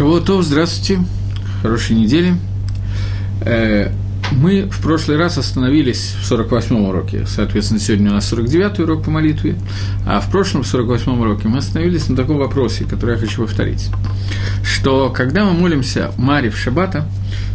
Шавуатов, 0.00 0.44
здравствуйте, 0.44 1.04
хорошей 1.60 1.94
недели. 1.94 2.34
Э, 3.42 3.92
мы 4.32 4.62
в 4.62 4.80
прошлый 4.80 5.18
раз 5.18 5.36
остановились 5.36 6.16
в 6.18 6.32
48-м 6.32 6.88
уроке, 6.88 7.26
соответственно, 7.26 7.80
сегодня 7.80 8.10
у 8.10 8.14
нас 8.14 8.32
49-й 8.32 8.82
урок 8.82 9.04
по 9.04 9.10
молитве, 9.10 9.56
а 10.06 10.20
в 10.20 10.30
прошлом, 10.30 10.62
в 10.62 10.74
48-м 10.74 11.20
уроке, 11.20 11.48
мы 11.48 11.58
остановились 11.58 12.08
на 12.08 12.16
таком 12.16 12.38
вопросе, 12.38 12.84
который 12.84 13.16
я 13.16 13.20
хочу 13.20 13.42
повторить, 13.42 13.90
что 14.64 15.10
когда 15.10 15.44
мы 15.44 15.52
молимся 15.52 16.12
Маре 16.16 16.48
в 16.48 16.56
Шаббата, 16.56 17.06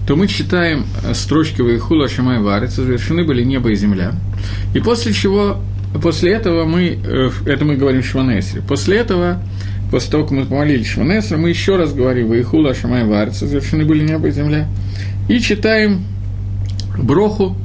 то 0.06 0.16
мы 0.16 0.28
читаем 0.28 0.86
строчки 1.16 1.62
Ваихула 1.62 2.08
Шамай 2.08 2.38
Варец, 2.38 2.76
завершены 2.76 3.24
были 3.24 3.44
небо 3.44 3.72
и 3.72 3.76
земля, 3.76 4.14
и 4.76 4.80
после 4.82 5.14
чего, 5.14 5.64
после 6.00 6.34
этого 6.34 6.66
мы, 6.66 7.00
э, 7.04 7.32
это 7.48 7.66
мы 7.66 7.76
говорим 7.76 8.04
Шванесре, 8.04 8.62
после 8.62 8.98
этого 8.98 9.42
после 9.92 10.12
того, 10.12 10.24
как 10.24 10.32
мы 10.32 10.46
помолились 10.46 10.88
Шванесра, 10.88 11.38
мы 11.38 11.50
еще 11.50 11.76
раз 11.76 11.94
говорим 11.94 12.30
«Ваихула 12.30 12.74
Шамай 12.74 13.06
Варца», 13.06 13.48
завершены 13.48 13.86
были 13.86 14.06
небо 14.06 14.28
и 14.28 14.32
земля, 14.32 14.68
и 15.30 15.40
читаем 15.40 16.06
Броху, 16.98 17.56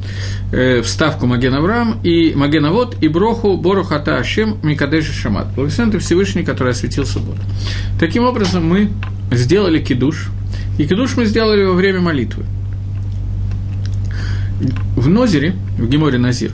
э, 0.52 0.82
вставку 0.82 1.26
Маген 1.26 1.54
Авраам, 1.54 2.00
и 2.02 2.32
Маген 2.34 2.66
Авод, 2.66 2.96
и 3.00 3.08
Броху 3.08 3.56
Борухата 3.56 4.16
Ашем 4.16 4.58
Микадеши 4.62 5.12
Шамат. 5.12 5.54
Благословен 5.54 5.92
ты 5.92 5.98
Всевышний, 5.98 6.42
который 6.42 6.72
осветил 6.72 7.06
субботу. 7.06 7.40
Таким 7.98 8.24
образом, 8.24 8.66
мы 8.66 8.90
сделали 9.30 9.78
кидуш, 9.78 10.28
и 10.78 10.86
кидуш 10.86 11.16
мы 11.16 11.26
сделали 11.26 11.64
во 11.64 11.74
время 11.74 12.00
молитвы. 12.00 12.44
В 14.96 15.08
Нозере, 15.08 15.54
в 15.78 15.88
Геморе 15.88 16.18
Назир, 16.18 16.52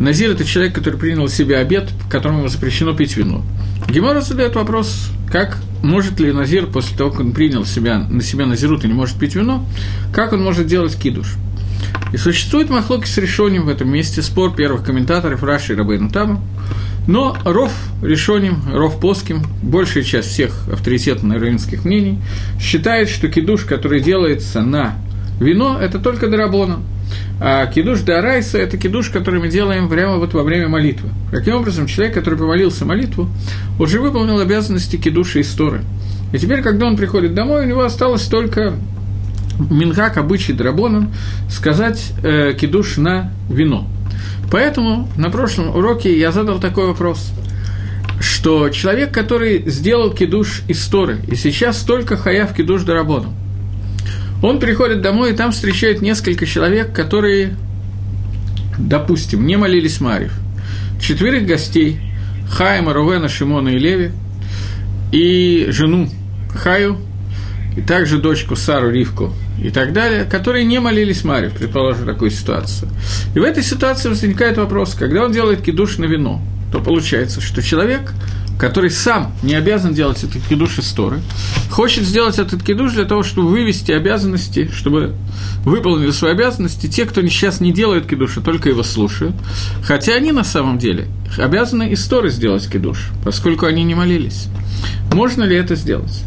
Назир– 0.00 0.30
это 0.32 0.44
человек, 0.44 0.74
который 0.74 0.98
принял 0.98 1.28
себе 1.28 1.58
обед, 1.58 1.90
которому 2.08 2.48
запрещено 2.48 2.94
пить 2.94 3.16
вино. 3.16 3.44
Гемора 3.88 4.20
задает 4.20 4.54
вопрос, 4.54 5.10
как 5.30 5.58
может 5.82 6.20
ли 6.20 6.32
Назир, 6.32 6.66
после 6.66 6.96
того, 6.96 7.10
как 7.10 7.20
он 7.20 7.32
принял 7.32 7.64
себя, 7.64 7.98
на 7.98 8.22
себя 8.22 8.46
Назирут 8.46 8.84
и 8.84 8.88
не 8.88 8.94
может 8.94 9.18
пить 9.18 9.34
вино, 9.34 9.66
как 10.12 10.32
он 10.32 10.42
может 10.42 10.66
делать 10.66 10.96
кидуш? 10.96 11.34
И 12.12 12.16
существует 12.16 12.70
махлоки 12.70 13.06
с 13.06 13.16
решением 13.18 13.64
в 13.64 13.68
этом 13.68 13.90
месте, 13.90 14.22
спор 14.22 14.54
первых 14.54 14.84
комментаторов 14.84 15.42
Раши 15.42 15.72
и 15.72 15.76
Рабейну 15.76 16.10
Тама, 16.10 16.40
но 17.06 17.36
Ров 17.44 17.72
решением, 18.02 18.62
Ров 18.72 19.00
Плоским, 19.00 19.42
большая 19.62 20.04
часть 20.04 20.28
всех 20.28 20.68
авторитетных 20.70 21.40
равинских 21.40 21.84
мнений, 21.84 22.18
считает, 22.60 23.08
что 23.08 23.28
кидуш, 23.28 23.64
который 23.64 24.00
делается 24.00 24.62
на 24.62 24.94
вино, 25.40 25.78
это 25.80 25.98
только 25.98 26.28
дарабона. 26.28 26.78
А 27.40 27.66
кидуш 27.66 28.00
дарайса– 28.00 28.58
это 28.58 28.76
кидуш, 28.76 29.10
который 29.10 29.40
мы 29.40 29.48
делаем 29.48 29.88
прямо 29.88 30.18
вот 30.18 30.32
во 30.34 30.42
время 30.42 30.68
молитвы. 30.68 31.10
Таким 31.30 31.56
образом, 31.56 31.86
человек, 31.86 32.14
который 32.14 32.38
помолился 32.38 32.84
молитву, 32.84 33.28
уже 33.78 34.00
выполнил 34.00 34.38
обязанности 34.38 34.96
кидуша 34.96 35.40
и 35.40 35.42
сторы. 35.42 35.82
И 36.32 36.38
теперь, 36.38 36.62
когда 36.62 36.86
он 36.86 36.96
приходит 36.96 37.34
домой, 37.34 37.64
у 37.64 37.68
него 37.68 37.82
осталось 37.82 38.22
только 38.22 38.74
минхак, 39.58 40.16
обычай 40.16 40.52
драбоном, 40.52 41.12
сказать 41.50 42.12
э, 42.22 42.54
кидуш 42.58 42.96
на 42.96 43.32
вино. 43.48 43.86
Поэтому 44.50 45.08
на 45.16 45.30
прошлом 45.30 45.74
уроке 45.74 46.18
я 46.18 46.30
задал 46.32 46.60
такой 46.60 46.86
вопрос, 46.86 47.32
что 48.20 48.68
человек, 48.68 49.12
который 49.12 49.68
сделал 49.68 50.12
кидуш 50.12 50.62
из 50.68 50.84
Торы, 50.86 51.18
и 51.28 51.34
сейчас 51.34 51.80
только 51.82 52.16
хаяв 52.16 52.54
кидуш 52.54 52.82
дарабоном, 52.82 53.34
он 54.42 54.58
приходит 54.58 55.00
домой, 55.00 55.32
и 55.32 55.36
там 55.36 55.52
встречает 55.52 56.02
несколько 56.02 56.46
человек, 56.46 56.92
которые, 56.92 57.54
допустим, 58.76 59.46
не 59.46 59.56
молились 59.56 60.00
Марьев. 60.00 60.32
Четверых 61.00 61.46
гостей– 61.46 62.00
Хаима, 62.50 62.92
Рувена, 62.92 63.28
Шимона 63.28 63.70
и 63.70 63.78
Леви, 63.78 64.10
и 65.12 65.68
жену 65.70 66.10
Хаю, 66.54 66.98
и 67.76 67.80
также 67.80 68.18
дочку 68.18 68.56
Сару 68.56 68.90
Ривку 68.90 69.32
и 69.62 69.70
так 69.70 69.92
далее, 69.92 70.24
которые 70.24 70.64
не 70.64 70.80
молились 70.80 71.24
Марьев, 71.24 71.52
предположим, 71.54 72.04
такую 72.04 72.30
ситуацию. 72.30 72.90
И 73.34 73.38
в 73.38 73.44
этой 73.44 73.62
ситуации 73.62 74.08
возникает 74.08 74.58
вопрос, 74.58 74.94
когда 74.94 75.24
он 75.24 75.32
делает 75.32 75.62
кидуш 75.62 75.98
на 75.98 76.04
вино, 76.04 76.42
то 76.72 76.80
получается, 76.80 77.40
что 77.40 77.62
человек– 77.62 78.12
который 78.62 78.90
сам 78.90 79.32
не 79.42 79.56
обязан 79.56 79.92
делать 79.92 80.22
этот 80.22 80.40
кидуш 80.48 80.78
из 80.78 80.92
Торы, 80.92 81.20
хочет 81.68 82.04
сделать 82.04 82.38
этот 82.38 82.62
кидуш 82.62 82.92
для 82.92 83.04
того, 83.04 83.24
чтобы 83.24 83.48
вывести 83.48 83.90
обязанности, 83.90 84.70
чтобы 84.72 85.16
выполнили 85.64 86.12
свои 86.12 86.30
обязанности 86.30 86.86
те, 86.86 87.04
кто 87.04 87.22
сейчас 87.22 87.60
не 87.60 87.72
делает 87.72 88.06
кидуша, 88.06 88.40
только 88.40 88.68
его 88.68 88.84
слушают, 88.84 89.34
хотя 89.82 90.14
они 90.14 90.30
на 90.30 90.44
самом 90.44 90.78
деле 90.78 91.08
обязаны 91.38 91.90
из 91.90 92.06
Торы 92.06 92.30
сделать 92.30 92.70
кидуш, 92.70 93.08
поскольку 93.24 93.66
они 93.66 93.82
не 93.82 93.96
молились. 93.96 94.46
Можно 95.12 95.42
ли 95.42 95.56
это 95.56 95.74
сделать? 95.74 96.22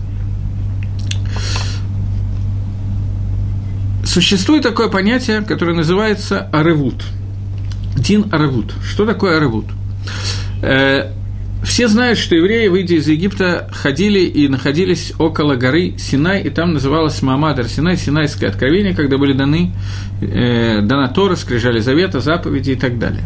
Существует 4.03 4.63
такое 4.63 4.89
понятие, 4.89 5.39
которое 5.39 5.73
называется 5.73 6.49
аревут. 6.51 7.01
Дин 7.95 8.27
аревут. 8.33 8.73
Что 8.83 9.05
такое 9.05 9.37
аревут? 9.37 9.67
Все 11.65 11.87
знают, 11.87 12.19
что 12.19 12.35
евреи, 12.35 12.67
выйдя 12.67 12.95
из 12.95 13.07
Египта, 13.07 13.67
ходили 13.71 14.19
и 14.19 14.47
находились 14.47 15.13
около 15.17 15.55
горы 15.55 15.95
Синай, 15.97 16.43
и 16.43 16.49
там 16.49 16.73
называлась 16.73 17.21
Мамадар 17.23 17.67
Синай, 17.67 17.97
Синайское 17.97 18.49
откровение, 18.49 18.93
когда 18.93 19.17
были 19.17 19.33
даны 19.33 19.71
э, 20.21 20.81
дана 20.81 21.07
Тора, 21.07 21.35
скрижали 21.35 21.79
завета, 21.79 22.19
заповеди 22.19 22.71
и 22.71 22.75
так 22.75 22.99
далее. 22.99 23.23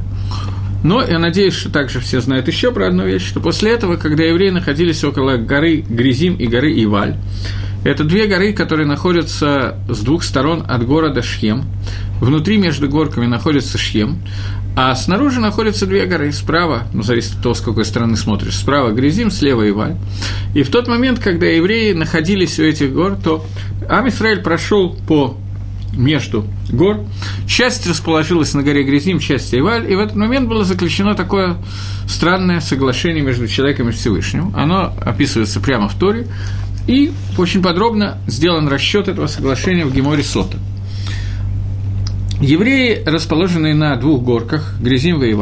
Но 0.84 1.04
я 1.04 1.20
надеюсь, 1.20 1.54
что 1.54 1.70
также 1.70 2.00
все 2.00 2.22
знают 2.22 2.48
еще 2.48 2.72
про 2.72 2.88
одну 2.88 3.06
вещь, 3.06 3.28
что 3.28 3.42
после 3.42 3.72
этого, 3.72 3.98
когда 3.98 4.24
евреи 4.24 4.52
находились 4.52 5.04
около 5.04 5.36
горы 5.36 5.84
Гризим 5.88 6.36
и 6.36 6.48
горы 6.48 6.72
Иваль, 6.82 7.18
это 7.84 8.04
две 8.04 8.28
горы, 8.28 8.54
которые 8.54 8.88
находятся 8.88 9.78
с 9.90 10.00
двух 10.00 10.24
сторон 10.24 10.64
от 10.68 10.86
города 10.86 11.22
Шхем. 11.22 11.64
Внутри 12.20 12.58
между 12.58 12.90
горками 12.90 13.26
находится 13.26 13.78
Шхем, 13.78 14.20
а 14.76 14.94
снаружи 14.96 15.40
находятся 15.40 15.86
две 15.86 16.06
горы. 16.06 16.32
Справа, 16.32 16.84
ну, 16.94 17.04
зависит 17.04 17.36
от 17.36 17.44
того, 17.44 17.56
с 17.56 17.62
какой 17.62 17.86
стороны 17.86 18.16
смотришь, 18.18 18.58
справа 18.58 18.92
Грязим, 18.92 19.32
слева 19.32 19.68
Иваль. 19.68 19.96
И 20.54 20.64
в 20.64 20.70
тот 20.70 20.88
момент, 20.88 21.20
когда 21.20 21.48
евреи 21.48 21.94
находились 21.94 22.60
у 22.60 22.64
этих 22.64 22.94
гор, 22.94 23.18
то 23.22 23.46
Ам 23.90 24.08
Исраиль 24.10 24.42
прошел 24.42 24.96
по 25.08 25.38
между 25.94 26.46
гор. 26.70 27.02
Часть 27.48 27.88
расположилась 27.88 28.54
на 28.54 28.64
горе 28.64 28.84
Грязим, 28.84 29.20
часть 29.20 29.54
Иваль, 29.54 29.92
и 29.92 29.96
в 29.96 30.00
этот 30.00 30.16
момент 30.16 30.48
было 30.48 30.64
заключено 30.64 31.16
такое 31.16 31.58
странное 32.08 32.60
соглашение 32.60 33.24
между 33.24 33.48
человеком 33.48 33.90
и 33.90 33.92
Всевышним. 33.92 34.54
Оно 34.56 34.94
описывается 35.02 35.60
прямо 35.60 35.90
в 35.90 35.96
Торе, 35.96 36.28
и 36.88 37.12
очень 37.38 37.62
подробно 37.62 38.18
сделан 38.28 38.68
расчет 38.68 39.08
этого 39.08 39.28
соглашения 39.28 39.86
в 39.86 39.94
Геморе 39.94 40.24
Сота. 40.24 40.58
Евреи, 42.42 43.04
расположенные 43.06 43.74
на 43.74 43.96
двух 43.98 44.24
горках, 44.24 44.76
Грязим 44.80 45.22
и 45.22 45.34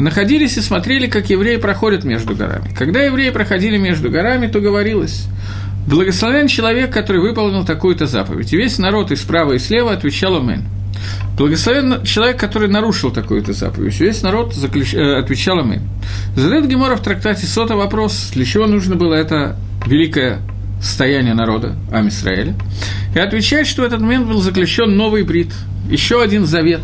находились 0.00 0.56
и 0.56 0.60
смотрели, 0.60 1.06
как 1.06 1.30
евреи 1.30 1.56
проходят 1.56 2.04
между 2.04 2.34
горами. 2.34 2.74
Когда 2.76 3.02
евреи 3.02 3.30
проходили 3.30 3.76
между 3.76 4.10
горами, 4.10 4.46
то 4.46 4.60
говорилось 4.60 5.26
«Благословен 5.86 6.48
человек, 6.48 6.92
который 6.92 7.20
выполнил 7.20 7.64
такую-то 7.64 8.06
заповедь». 8.06 8.52
И 8.52 8.56
весь 8.56 8.78
народ 8.78 9.10
и 9.12 9.16
справа, 9.16 9.52
и 9.52 9.58
слева 9.58 9.92
отвечал 9.92 10.36
«Амен». 10.36 10.64
Благословен 11.36 12.02
человек, 12.04 12.38
который 12.38 12.68
нарушил 12.68 13.10
такую-то 13.10 13.52
заповедь. 13.52 13.98
Весь 14.00 14.22
народ 14.22 14.54
заключ... 14.54 14.94
Э, 14.94 15.18
отвечал 15.18 15.58
«Амен». 15.58 15.82
Задает 16.36 16.66
Гемора 16.68 16.96
в 16.96 17.02
трактате 17.02 17.46
Сота 17.46 17.76
вопрос, 17.76 18.30
для 18.34 18.44
чего 18.44 18.66
нужно 18.66 18.96
было 18.96 19.14
это 19.14 19.56
великое 19.86 20.40
состояние 20.80 21.34
народа 21.34 21.76
Амисраэля, 21.92 22.54
и 23.14 23.18
отвечает, 23.18 23.66
что 23.66 23.82
в 23.82 23.84
этот 23.84 24.00
момент 24.00 24.26
был 24.26 24.40
заключен 24.40 24.96
новый 24.96 25.22
брит, 25.22 25.52
еще 25.90 26.22
один 26.22 26.46
завет. 26.46 26.80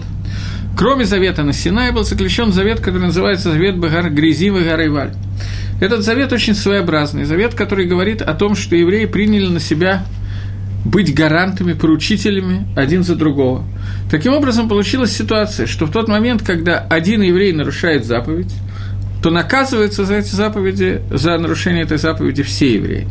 Кроме 0.77 1.07
завета 1.07 1.43
на 1.43 1.53
Синае 1.53 1.93
был 1.93 2.05
заключен 2.05 2.53
завет, 2.53 2.81
который 2.81 3.07
называется 3.07 3.51
завет 3.51 3.79
Багар 3.79 4.11
Грязивы 4.11 4.63
Гарайваль. 4.63 5.15
Этот 5.81 6.05
завет 6.05 6.33
очень 6.33 6.55
своеобразный, 6.55 7.25
завет, 7.25 7.55
который 7.55 7.87
говорит 7.87 8.21
о 8.23 8.35
том, 8.35 8.55
что 8.55 8.77
евреи 8.77 9.07
приняли 9.07 9.47
на 9.47 9.61
себя 9.61 10.05
быть 10.85 11.15
гарантами, 11.15 11.73
поручителями 11.73 12.67
один 12.77 13.03
за 13.03 13.17
другого. 13.17 13.65
Таким 14.11 14.33
образом, 14.33 14.69
получилась 14.69 15.13
ситуация, 15.13 15.67
что 15.67 15.87
в 15.87 15.91
тот 15.91 16.09
момент, 16.09 16.43
когда 16.43 16.79
один 16.79 17.23
еврей 17.23 17.53
нарушает 17.53 18.05
заповедь, 18.05 18.55
то 19.23 19.31
наказывается 19.31 20.05
за 20.05 20.17
эти 20.17 20.35
заповеди, 20.35 21.03
за 21.11 21.37
нарушение 21.39 21.85
этой 21.85 21.99
заповеди 21.99 22.43
все 22.43 22.75
евреи. 22.75 23.09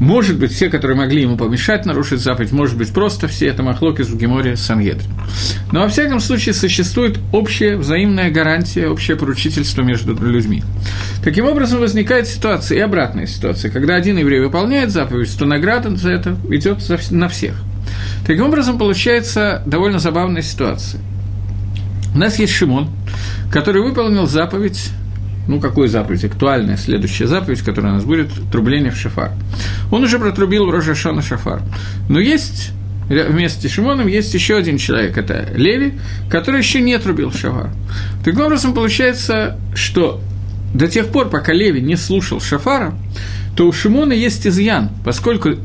Может 0.00 0.38
быть, 0.38 0.52
все, 0.52 0.68
которые 0.68 0.96
могли 0.96 1.22
ему 1.22 1.36
помешать 1.36 1.84
нарушить 1.84 2.20
заповедь, 2.20 2.52
может 2.52 2.76
быть, 2.76 2.92
просто 2.92 3.26
все, 3.26 3.46
это 3.46 3.62
Махлокис 3.62 4.08
в 4.08 4.16
Геморе 4.16 4.56
Сангедрин. 4.56 5.10
Но, 5.72 5.80
во 5.80 5.88
всяком 5.88 6.20
случае, 6.20 6.54
существует 6.54 7.18
общая 7.32 7.76
взаимная 7.76 8.30
гарантия, 8.30 8.88
общее 8.88 9.16
поручительство 9.16 9.82
между 9.82 10.14
людьми. 10.14 10.62
Таким 11.24 11.46
образом, 11.46 11.80
возникает 11.80 12.28
ситуация, 12.28 12.78
и 12.78 12.80
обратная 12.80 13.26
ситуация, 13.26 13.70
когда 13.70 13.96
один 13.96 14.18
еврей 14.18 14.40
выполняет 14.40 14.90
заповедь, 14.90 15.36
то 15.36 15.46
награда 15.46 15.94
за 15.96 16.10
это 16.10 16.36
идет 16.50 16.78
на 17.10 17.28
всех. 17.28 17.54
Таким 18.26 18.44
образом, 18.44 18.78
получается 18.78 19.62
довольно 19.66 19.98
забавная 19.98 20.42
ситуация. 20.42 21.00
У 22.14 22.18
нас 22.18 22.38
есть 22.38 22.52
Шимон, 22.52 22.90
который 23.50 23.82
выполнил 23.82 24.26
заповедь 24.26 24.90
ну, 25.48 25.60
какую 25.60 25.88
заповедь, 25.88 26.24
актуальная 26.24 26.76
следующая 26.76 27.26
заповедь, 27.26 27.62
которая 27.62 27.92
у 27.92 27.94
нас 27.96 28.04
будет, 28.04 28.28
трубление 28.52 28.92
в 28.92 28.96
шафар. 28.96 29.32
Он 29.90 30.04
уже 30.04 30.18
протрубил 30.18 30.66
в 30.66 30.70
Рожашана 30.70 31.22
шафар. 31.22 31.62
Но 32.08 32.20
есть 32.20 32.72
вместе 33.08 33.68
с 33.68 33.72
Шимоном 33.72 34.06
есть 34.06 34.34
еще 34.34 34.56
один 34.56 34.76
человек, 34.76 35.16
это 35.16 35.48
Леви, 35.54 35.94
который 36.30 36.60
еще 36.60 36.80
не 36.80 36.96
трубил 36.98 37.32
шафар. 37.32 37.70
Таким 38.24 38.42
образом, 38.42 38.74
получается, 38.74 39.58
что 39.74 40.20
до 40.74 40.86
тех 40.86 41.08
пор, 41.08 41.30
пока 41.30 41.54
Леви 41.54 41.80
не 41.80 41.96
слушал 41.96 42.40
шафара, 42.40 42.94
то 43.56 43.66
у 43.66 43.72
Шимона 43.72 44.12
есть 44.12 44.46
изъян, 44.46 44.90
поскольку 45.04 45.56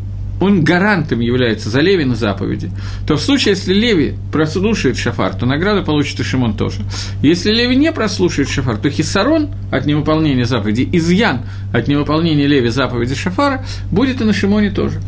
он 0.43 0.61
гарантом 0.61 1.21
является 1.21 1.69
за 1.69 1.79
Леви 1.79 2.03
на 2.03 2.15
заповеди, 2.15 2.69
то 3.07 3.15
в 3.15 3.21
случае, 3.21 3.53
если 3.53 3.73
Леви 3.73 4.15
прослушает 4.31 4.97
шафар, 4.97 5.35
то 5.35 5.45
награду 5.45 5.83
получит 5.83 6.19
и 6.19 6.23
Шимон 6.23 6.57
тоже. 6.57 6.81
Если 7.21 7.51
Леви 7.51 7.77
не 7.77 7.91
прослушает 7.93 8.49
шафар, 8.49 8.77
то 8.77 8.89
хисарон 8.89 9.51
от 9.71 9.85
невыполнения 9.85 10.43
заповеди, 10.43 10.87
изъян 10.91 11.41
от 11.73 11.87
невыполнения 11.87 12.45
Леви 12.45 12.67
заповеди 12.69 13.15
шафара 13.15 13.65
будет 13.89 14.19
и 14.19 14.25
на 14.25 14.33
Шимоне 14.33 14.71
тоже. 14.71 14.99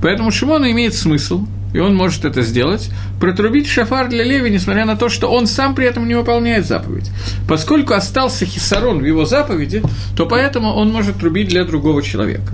Поэтому 0.00 0.30
Шимону 0.30 0.70
имеет 0.70 0.94
смысл, 0.94 1.44
и 1.72 1.80
он 1.80 1.96
может 1.96 2.24
это 2.24 2.42
сделать, 2.42 2.88
протрубить 3.18 3.66
шафар 3.66 4.08
для 4.08 4.22
Леви, 4.22 4.48
несмотря 4.48 4.84
на 4.84 4.96
то, 4.96 5.08
что 5.08 5.28
он 5.28 5.48
сам 5.48 5.74
при 5.74 5.86
этом 5.86 6.06
не 6.06 6.14
выполняет 6.14 6.66
заповедь. 6.66 7.10
Поскольку 7.48 7.94
остался 7.94 8.46
хисарон 8.46 9.00
в 9.00 9.04
его 9.04 9.24
заповеди, 9.24 9.82
то 10.16 10.26
поэтому 10.26 10.72
он 10.72 10.92
может 10.92 11.16
трубить 11.16 11.48
для 11.48 11.64
другого 11.64 12.00
человека. 12.00 12.52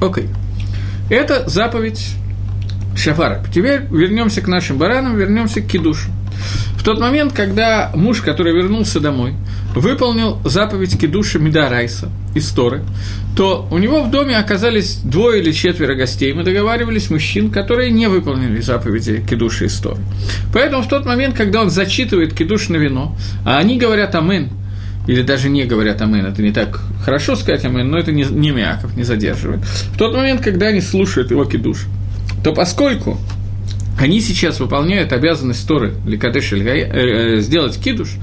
Окей. 0.00 0.24
Okay. 0.24 0.41
Это 1.12 1.46
заповедь 1.46 2.14
Шафара. 2.96 3.44
Теперь 3.54 3.82
вернемся 3.90 4.40
к 4.40 4.48
нашим 4.48 4.78
баранам, 4.78 5.14
вернемся 5.14 5.60
к 5.60 5.66
кидушу. 5.66 6.08
В 6.78 6.82
тот 6.82 6.98
момент, 6.98 7.34
когда 7.34 7.92
муж, 7.94 8.22
который 8.22 8.54
вернулся 8.54 8.98
домой, 8.98 9.34
выполнил 9.74 10.40
заповедь 10.42 10.98
Кедуша 10.98 11.38
Медарайса 11.38 12.08
из 12.34 12.50
Торы, 12.50 12.82
то 13.36 13.68
у 13.70 13.76
него 13.76 14.02
в 14.02 14.10
доме 14.10 14.38
оказались 14.38 15.00
двое 15.04 15.42
или 15.42 15.52
четверо 15.52 15.94
гостей. 15.94 16.32
Мы 16.32 16.44
договаривались, 16.44 17.10
мужчин, 17.10 17.50
которые 17.50 17.90
не 17.90 18.08
выполнили 18.08 18.62
заповеди 18.62 19.22
Кедуша 19.28 19.66
из 19.66 19.78
Торы. 19.80 20.00
Поэтому 20.54 20.82
в 20.82 20.88
тот 20.88 21.04
момент, 21.04 21.36
когда 21.36 21.60
он 21.60 21.68
зачитывает 21.68 22.32
Кедуш 22.32 22.70
на 22.70 22.76
вино, 22.76 23.14
а 23.44 23.58
они 23.58 23.76
говорят 23.76 24.14
«Амен», 24.14 24.48
или 25.06 25.22
даже 25.22 25.48
не 25.48 25.64
говорят 25.64 26.00
«Амен», 26.00 26.26
это 26.26 26.42
не 26.42 26.52
так 26.52 26.80
хорошо 27.04 27.36
сказать 27.36 27.64
«Амен», 27.64 27.90
но 27.90 27.98
это 27.98 28.12
не, 28.12 28.24
не 28.24 28.50
Мяков, 28.50 28.96
не 28.96 29.02
задерживает. 29.02 29.60
В 29.64 29.98
тот 29.98 30.14
момент, 30.14 30.40
когда 30.40 30.66
они 30.68 30.80
слушают 30.80 31.30
его 31.30 31.44
кидуш, 31.44 31.86
то 32.44 32.52
поскольку 32.52 33.18
они 33.98 34.20
сейчас 34.20 34.60
выполняют 34.60 35.12
обязанность 35.12 35.66
Торы 35.66 35.94
или 36.06 36.16
Кадыш 36.16 36.52
или 36.52 36.64
э, 36.64 37.40
сделать 37.40 37.78
кидуш, 37.78 38.14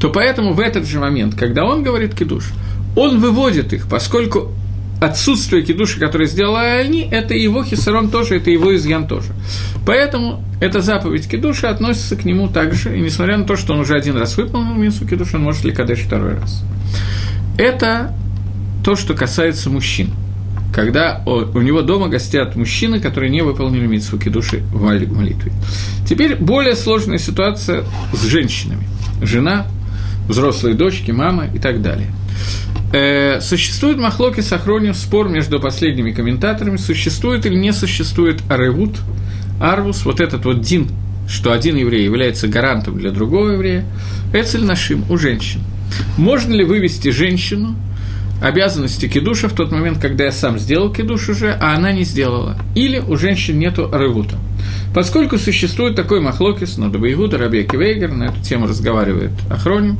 то 0.00 0.10
поэтому 0.10 0.52
в 0.52 0.60
этот 0.60 0.86
же 0.86 1.00
момент, 1.00 1.34
когда 1.34 1.64
он 1.64 1.82
говорит 1.82 2.14
кидуш, 2.14 2.52
он 2.94 3.18
выводит 3.18 3.72
их, 3.72 3.88
поскольку 3.88 4.52
отсутствие 5.00 5.62
кидуша, 5.62 6.00
которое 6.00 6.26
сделали 6.26 6.80
они, 6.80 7.08
это 7.10 7.34
его 7.34 7.62
хисарон 7.62 8.10
тоже, 8.10 8.36
это 8.36 8.50
его 8.50 8.74
изъян 8.76 9.06
тоже. 9.06 9.32
Поэтому 9.84 10.42
эта 10.60 10.80
заповедь 10.80 11.28
кидуша 11.28 11.70
относится 11.70 12.16
к 12.16 12.24
нему 12.24 12.48
также, 12.48 12.96
и 12.96 13.00
несмотря 13.00 13.36
на 13.36 13.44
то, 13.44 13.56
что 13.56 13.74
он 13.74 13.80
уже 13.80 13.94
один 13.94 14.16
раз 14.16 14.36
выполнил 14.36 14.74
мису 14.74 15.06
кидуша, 15.06 15.36
он 15.36 15.42
может 15.42 15.64
ли 15.64 15.72
кадыш 15.72 16.00
второй 16.00 16.34
раз. 16.34 16.62
Это 17.58 18.14
то, 18.84 18.96
что 18.96 19.14
касается 19.14 19.70
мужчин. 19.70 20.10
Когда 20.74 21.22
у 21.24 21.60
него 21.60 21.80
дома 21.80 22.08
гостят 22.08 22.54
мужчины, 22.54 23.00
которые 23.00 23.30
не 23.30 23.42
выполнили 23.42 23.86
митсву 23.86 24.18
кидуши 24.18 24.62
в 24.72 24.82
молитве. 24.82 25.52
Теперь 26.06 26.36
более 26.36 26.74
сложная 26.74 27.18
ситуация 27.18 27.84
с 28.12 28.24
женщинами. 28.24 28.86
Жена, 29.22 29.66
взрослые 30.28 30.74
дочки, 30.74 31.10
мама 31.10 31.46
и 31.54 31.58
так 31.58 31.82
далее– 31.82 32.08
Э, 32.92 33.40
существует 33.40 33.98
махлоки 33.98 34.40
Сахроним, 34.40 34.94
спор 34.94 35.28
между 35.28 35.58
последними 35.58 36.12
комментаторами, 36.12 36.76
существует 36.76 37.44
или 37.44 37.56
не 37.56 37.72
существует 37.72 38.40
аревут, 38.48 38.96
арвус, 39.60 40.04
вот 40.04 40.20
этот 40.20 40.44
вот 40.44 40.60
дин, 40.60 40.88
что 41.28 41.52
один 41.52 41.76
еврей 41.76 42.04
является 42.04 42.46
гарантом 42.46 42.98
для 42.98 43.10
другого 43.10 43.50
еврея, 43.50 43.84
эцель 44.32 44.64
нашим 44.64 45.04
у 45.10 45.18
женщин. 45.18 45.60
Можно 46.16 46.54
ли 46.54 46.64
вывести 46.64 47.10
женщину 47.10 47.76
обязанности 48.42 49.08
кидуша 49.08 49.48
в 49.48 49.54
тот 49.54 49.72
момент, 49.72 49.98
когда 49.98 50.24
я 50.24 50.32
сам 50.32 50.58
сделал 50.58 50.92
кидуш 50.92 51.28
уже, 51.28 51.52
а 51.52 51.74
она 51.74 51.92
не 51.92 52.04
сделала? 52.04 52.56
Или 52.74 52.98
у 52.98 53.16
женщин 53.16 53.58
нету 53.58 53.88
аревута? 53.92 54.36
Поскольку 54.94 55.38
существует 55.38 55.96
такой 55.96 56.20
махлокис, 56.20 56.78
но 56.78 56.88
Дабайгуда, 56.88 57.38
Рабеки 57.38 57.76
Вейгер, 57.76 58.12
на 58.12 58.24
эту 58.24 58.40
тему 58.42 58.66
разговаривает 58.66 59.32
Ахроним, 59.50 59.98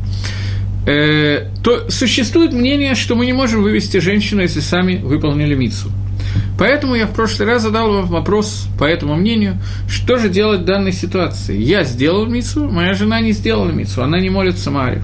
э, 0.86 1.50
то 1.62 1.90
существует 1.90 2.52
мнение, 2.52 2.94
что 2.94 3.14
мы 3.14 3.26
не 3.26 3.32
можем 3.32 3.62
вывести 3.62 3.98
женщину, 3.98 4.42
если 4.42 4.60
сами 4.60 4.96
выполнили 4.96 5.54
мицу. 5.54 5.90
Поэтому 6.58 6.94
я 6.94 7.06
в 7.06 7.12
прошлый 7.12 7.48
раз 7.48 7.62
задал 7.62 7.92
вам 7.92 8.06
вопрос 8.06 8.68
по 8.78 8.84
этому 8.84 9.14
мнению, 9.14 9.58
что 9.88 10.16
же 10.16 10.28
делать 10.28 10.60
в 10.60 10.64
данной 10.64 10.92
ситуации. 10.92 11.60
Я 11.60 11.84
сделал 11.84 12.26
мицу, 12.26 12.68
моя 12.68 12.94
жена 12.94 13.20
не 13.20 13.32
сделала 13.32 13.70
мицу, 13.70 14.02
она 14.02 14.18
не 14.20 14.30
молится 14.30 14.70
Марив. 14.70 15.02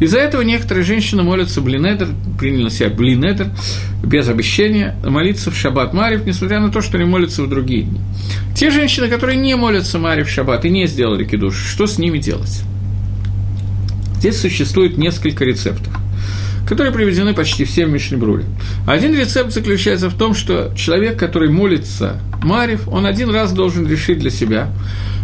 Из-за 0.00 0.18
этого 0.18 0.42
некоторые 0.42 0.84
женщины 0.84 1.22
молятся 1.22 1.60
блинедер, 1.60 2.08
приняли 2.38 2.64
на 2.64 2.70
себя 2.70 2.90
блинедер, 2.90 3.50
без 4.02 4.28
обещания, 4.28 4.96
молиться 5.04 5.50
в 5.50 5.56
шаббат 5.56 5.92
Марив, 5.92 6.24
несмотря 6.24 6.60
на 6.60 6.70
то, 6.70 6.80
что 6.80 6.98
они 6.98 7.06
молятся 7.06 7.42
в 7.42 7.48
другие 7.48 7.82
дни. 7.82 8.00
Те 8.56 8.70
женщины, 8.70 9.08
которые 9.08 9.36
не 9.36 9.54
молятся 9.54 9.98
Марив 9.98 10.28
в 10.28 10.30
шаббат 10.30 10.64
и 10.64 10.70
не 10.70 10.86
сделали 10.86 11.24
кидуш, 11.24 11.56
что 11.56 11.86
с 11.86 11.98
ними 11.98 12.18
делать? 12.18 12.62
Здесь 14.16 14.40
существует 14.40 14.98
несколько 14.98 15.44
рецептов, 15.44 15.96
которые 16.68 16.92
приведены 16.92 17.32
почти 17.32 17.64
всем 17.64 17.88
в 17.88 17.92
Мишнебруле. 17.94 18.44
Один 18.86 19.18
рецепт 19.18 19.52
заключается 19.52 20.10
в 20.10 20.14
том, 20.14 20.34
что 20.34 20.70
человек, 20.76 21.18
который 21.18 21.48
молится 21.48 22.20
Марив, 22.42 22.86
он 22.88 23.06
один 23.06 23.30
раз 23.30 23.52
должен 23.52 23.88
решить 23.88 24.18
для 24.18 24.28
себя, 24.28 24.70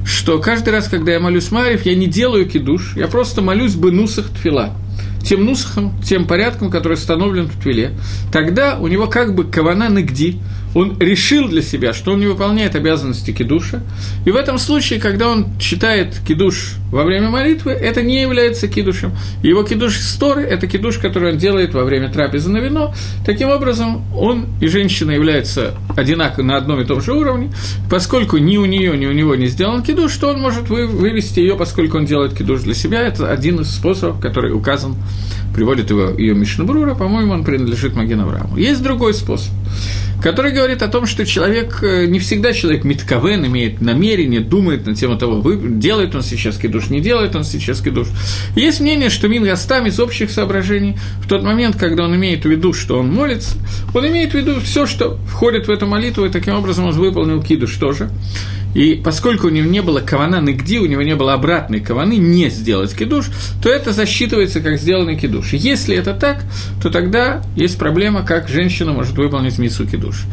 что 0.06 0.38
каждый 0.38 0.70
раз, 0.70 0.88
когда 0.88 1.12
я 1.12 1.20
молюсь 1.20 1.50
Марив, 1.50 1.84
я 1.84 1.94
не 1.94 2.06
делаю 2.06 2.48
кидуш, 2.48 2.96
я 2.96 3.08
просто 3.08 3.42
молюсь 3.42 3.74
бы 3.74 3.92
нусах 3.92 4.30
тфила 4.30 4.74
тем 5.22 5.44
нусахом, 5.44 5.98
тем 6.02 6.26
порядком, 6.26 6.70
который 6.70 6.94
установлен 6.94 7.46
в 7.46 7.60
твиле, 7.60 7.92
тогда 8.30 8.78
у 8.78 8.86
него 8.88 9.06
как 9.06 9.34
бы 9.34 9.44
кавана 9.44 9.88
нагди, 9.88 10.38
он 10.74 10.98
решил 10.98 11.48
для 11.48 11.62
себя, 11.62 11.92
что 11.92 12.12
он 12.12 12.20
не 12.20 12.26
выполняет 12.26 12.74
обязанности 12.74 13.32
кидуша, 13.32 13.82
и 14.26 14.30
в 14.30 14.36
этом 14.36 14.58
случае, 14.58 15.00
когда 15.00 15.28
он 15.28 15.58
читает 15.58 16.16
кидуш 16.26 16.74
во 16.94 17.02
время 17.02 17.28
молитвы, 17.28 17.72
это 17.72 18.02
не 18.02 18.22
является 18.22 18.68
кидушем. 18.68 19.10
Его 19.42 19.64
кидуш 19.64 19.98
из 19.98 20.14
Торы– 20.14 20.42
это 20.44 20.68
кидуш, 20.68 20.98
который 20.98 21.32
он 21.32 21.38
делает 21.38 21.74
во 21.74 21.82
время 21.82 22.08
трапезы 22.08 22.48
на 22.50 22.58
вино. 22.58 22.94
Таким 23.26 23.48
образом, 23.48 24.04
он 24.14 24.46
и 24.60 24.68
женщина 24.68 25.10
являются 25.10 25.74
одинаково 25.96 26.44
на 26.44 26.56
одном 26.56 26.80
и 26.80 26.84
том 26.84 27.02
же 27.02 27.12
уровне, 27.12 27.50
поскольку 27.90 28.36
ни 28.36 28.58
у 28.58 28.64
нее, 28.64 28.96
ни 28.96 29.06
у 29.06 29.12
него 29.12 29.34
не 29.34 29.46
сделан 29.48 29.82
кидуш, 29.82 30.16
то 30.18 30.28
он 30.28 30.40
может 30.40 30.68
вывести 30.68 31.40
ее, 31.40 31.56
поскольку 31.56 31.96
он 31.96 32.04
делает 32.04 32.32
кидуш 32.32 32.60
для 32.60 32.74
себя. 32.74 33.00
Это 33.00 33.28
один 33.28 33.58
из 33.58 33.74
способов, 33.74 34.20
который 34.20 34.52
указан 34.52 34.94
приводит 35.54 35.90
его 35.90 36.10
ее 36.10 36.34
Мишнабрура, 36.34 36.94
по-моему, 36.94 37.32
он 37.32 37.44
принадлежит 37.44 37.94
Маген 37.94 38.20
Аврааму. 38.20 38.56
Есть 38.56 38.82
другой 38.82 39.14
способ, 39.14 39.52
который 40.20 40.52
говорит 40.52 40.82
о 40.82 40.88
том, 40.88 41.06
что 41.06 41.24
человек, 41.24 41.78
э, 41.82 42.06
не 42.06 42.18
всегда 42.18 42.52
человек 42.52 42.84
митковен, 42.84 43.46
имеет 43.46 43.80
намерение, 43.80 44.40
думает 44.40 44.86
на 44.86 44.94
тему 44.94 45.16
того, 45.16 45.42
делает 45.52 46.14
он 46.14 46.22
сейчас 46.22 46.58
кидуш, 46.58 46.83
не 46.90 47.00
делает 47.00 47.36
он 47.36 47.44
сейчас 47.44 47.80
кидуш. 47.80 48.08
Есть 48.56 48.80
мнение, 48.80 49.10
что 49.10 49.28
Мин 49.28 49.44
Гастам 49.44 49.86
из 49.86 49.98
общих 50.00 50.30
соображений, 50.30 50.96
в 51.22 51.28
тот 51.28 51.42
момент, 51.42 51.76
когда 51.76 52.04
он 52.04 52.14
имеет 52.16 52.44
в 52.44 52.48
виду, 52.48 52.72
что 52.72 52.98
он 52.98 53.12
молится, 53.12 53.56
он 53.94 54.06
имеет 54.08 54.32
в 54.32 54.34
виду 54.34 54.60
все, 54.60 54.86
что 54.86 55.18
входит 55.28 55.68
в 55.68 55.70
эту 55.70 55.86
молитву, 55.86 56.24
и 56.24 56.28
таким 56.28 56.54
образом 56.54 56.86
он 56.86 56.92
выполнил 56.92 57.42
кидуш 57.42 57.76
тоже. 57.76 58.10
И 58.74 58.96
поскольку 58.96 59.46
у 59.46 59.50
него 59.50 59.66
не 59.66 59.80
было 59.82 60.00
кавана 60.00 60.40
нигде, 60.40 60.80
у 60.80 60.86
него 60.86 61.02
не 61.02 61.14
было 61.14 61.34
обратной 61.34 61.80
каваны 61.80 62.16
не 62.16 62.50
сделать 62.50 62.94
кидуш, 62.94 63.26
то 63.62 63.68
это 63.70 63.92
засчитывается 63.92 64.60
как 64.60 64.78
сделанный 64.78 65.16
кидуш. 65.16 65.52
Если 65.52 65.96
это 65.96 66.12
так, 66.12 66.44
то 66.82 66.90
тогда 66.90 67.42
есть 67.56 67.78
проблема, 67.78 68.24
как 68.26 68.48
женщина 68.48 68.92
может 68.92 69.16
выполнить 69.16 69.58
мицу 69.58 69.86
кидуш. 69.86 70.24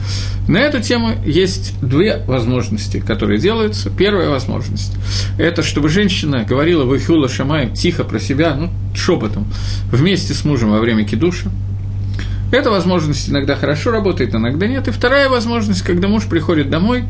На 0.47 0.57
эту 0.57 0.81
тему 0.81 1.11
есть 1.25 1.79
две 1.81 2.17
возможности, 2.25 2.99
которые 2.99 3.39
делаются. 3.39 3.89
Первая 3.89 4.29
возможность– 4.29 4.93
это 5.37 5.61
чтобы 5.61 5.89
женщина 5.89 6.43
говорила 6.43 6.83
«Вахюла 6.83 7.29
Шамай» 7.29 7.69
тихо 7.69 8.03
про 8.03 8.19
себя, 8.19 8.55
ну, 8.55 8.71
шепотом, 8.95 9.47
вместе 9.91 10.33
с 10.33 10.43
мужем 10.43 10.71
во 10.71 10.79
время 10.79 11.05
кидуша, 11.05 11.49
эта 12.51 12.69
возможность 12.69 13.29
иногда 13.29 13.55
хорошо 13.55 13.91
работает, 13.91 14.35
иногда 14.35 14.67
нет. 14.67 14.87
И 14.87 14.91
вторая 14.91 15.29
возможность, 15.29 15.81
когда 15.81 16.07
муж 16.07 16.25
приходит 16.25 16.69
домой, 16.69 17.05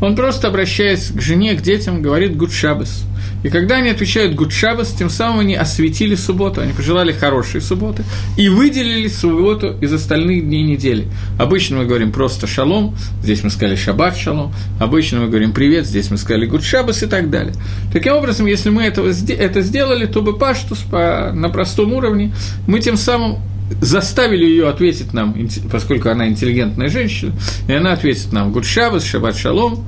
он 0.00 0.16
просто 0.16 0.48
обращаясь 0.48 1.08
к 1.08 1.20
жене, 1.20 1.54
к 1.54 1.62
детям, 1.62 2.02
говорит 2.02 2.36
«גוט 2.36 2.52
שבת». 2.52 3.04
И 3.44 3.50
когда 3.50 3.76
они 3.76 3.90
отвечают 3.90 4.34
«גוט 4.34 4.52
שבת», 4.52 4.90
тем 4.90 5.10
самым 5.10 5.40
они 5.40 5.54
осветили 5.54 6.14
субботу, 6.14 6.60
они 6.60 6.72
пожелали 6.72 7.12
хорошей 7.12 7.60
субботы 7.60 8.02
и 8.36 8.48
выделили 8.48 9.06
субботу 9.08 9.76
из 9.80 9.92
остальных 9.92 10.44
дней 10.44 10.64
недели. 10.64 11.06
Обычно 11.38 11.78
мы 11.78 11.84
говорим 11.84 12.10
просто 12.10 12.46
«שלום», 12.46 12.96
здесь 13.22 13.44
мы 13.44 13.50
сказали 13.50 13.76
«שבת 13.76 14.16
שלום», 14.16 14.52
обычно 14.80 15.20
мы 15.20 15.28
говорим 15.28 15.52
«Привет», 15.52 15.86
здесь 15.86 16.10
мы 16.10 16.16
сказали 16.16 16.46
«גוט 16.46 16.64
שבת» 16.64 17.02
и 17.02 17.06
так 17.06 17.30
далее. 17.30 17.54
Таким 17.92 18.14
образом, 18.14 18.46
если 18.46 18.70
мы 18.70 18.82
этого, 18.84 19.08
это 19.08 19.62
сделали, 19.62 20.06
то 20.06 20.20
бы 20.22 20.36
паштус 20.36 20.78
по, 20.78 21.30
на 21.32 21.48
простом 21.48 21.92
уровне, 21.92 22.32
мы 22.66 22.80
тем 22.80 22.96
самым 22.96 23.38
заставили 23.80 24.44
ее 24.44 24.68
ответить 24.68 25.12
нам, 25.12 25.36
поскольку 25.70 26.08
она 26.08 26.28
интеллигентная 26.28 26.88
женщина, 26.88 27.32
и 27.68 27.72
она 27.72 27.92
ответит 27.92 28.32
нам 28.32 28.52
«Гуд 28.52 28.64
Шаббат, 28.64 29.02
Шаббат 29.02 29.36
Шалом», 29.36 29.84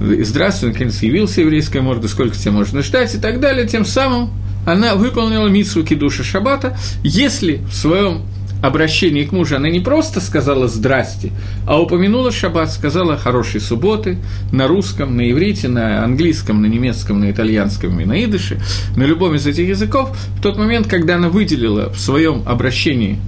«Здравствуй, 0.00 0.72
наконец 0.72 1.00
явился 1.02 1.42
еврейская 1.42 1.80
морда, 1.80 2.08
сколько 2.08 2.36
тебя 2.36 2.52
можно 2.52 2.82
ждать» 2.82 3.14
и 3.14 3.18
так 3.18 3.40
далее, 3.40 3.68
тем 3.68 3.84
самым 3.84 4.30
она 4.66 4.94
выполнила 4.94 5.48
митсу 5.48 5.84
кидуша 5.84 6.24
Шаббата, 6.24 6.76
если 7.02 7.56
в 7.70 7.74
своем 7.74 8.22
обращении 8.62 9.24
к 9.24 9.32
мужу 9.32 9.56
она 9.56 9.68
не 9.68 9.80
просто 9.80 10.20
сказала 10.20 10.68
«здрасте», 10.68 11.32
а 11.66 11.80
упомянула 11.80 12.30
шаббат, 12.30 12.72
сказала 12.72 13.16
«хорошей 13.16 13.60
субботы» 13.60 14.18
на 14.52 14.68
русском, 14.68 15.16
на 15.16 15.30
иврите, 15.30 15.68
на 15.68 16.04
английском, 16.04 16.62
на 16.62 16.66
немецком, 16.66 17.20
на 17.20 17.30
итальянском 17.30 17.98
и 18.00 18.04
на 18.04 18.24
идыше, 18.24 18.60
на 18.96 19.02
любом 19.02 19.34
из 19.34 19.46
этих 19.46 19.68
языков, 19.68 20.16
в 20.36 20.40
тот 20.40 20.56
момент, 20.56 20.86
когда 20.86 21.16
она 21.16 21.28
выделила 21.28 21.90
в 21.90 21.98
своем 21.98 22.42
обращении 22.46 23.18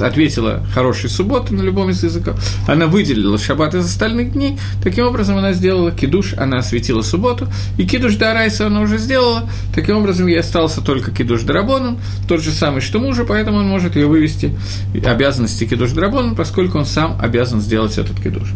ответила 0.00 0.64
хорошей 0.72 1.10
субботы 1.10 1.54
на 1.54 1.62
любом 1.62 1.90
из 1.90 2.02
языков, 2.02 2.36
она 2.66 2.86
выделила 2.86 3.38
шаббат 3.38 3.74
из 3.74 3.86
остальных 3.86 4.32
дней, 4.32 4.58
таким 4.82 5.06
образом 5.06 5.38
она 5.38 5.52
сделала 5.52 5.92
кидуш, 5.92 6.34
она 6.34 6.58
осветила 6.58 7.02
субботу, 7.02 7.48
и 7.78 7.86
кидуш 7.86 8.16
Дарайса 8.16 8.66
она 8.66 8.80
уже 8.80 8.98
сделала, 8.98 9.48
таким 9.74 9.98
образом 9.98 10.26
ей 10.26 10.40
остался 10.40 10.80
только 10.80 11.10
кидуш 11.10 11.42
Дарабонан, 11.42 11.98
тот 12.28 12.42
же 12.42 12.50
самый, 12.50 12.80
что 12.80 12.98
мужа, 12.98 13.24
поэтому 13.24 13.58
он 13.58 13.68
может 13.68 13.96
ее 13.96 14.06
вывести 14.06 14.56
обязанности 15.04 15.64
кидуш 15.64 15.92
Дарабонан, 15.92 16.34
поскольку 16.34 16.78
он 16.78 16.86
сам 16.86 17.18
обязан 17.20 17.60
сделать 17.60 17.98
этот 17.98 18.20
кидуш. 18.20 18.48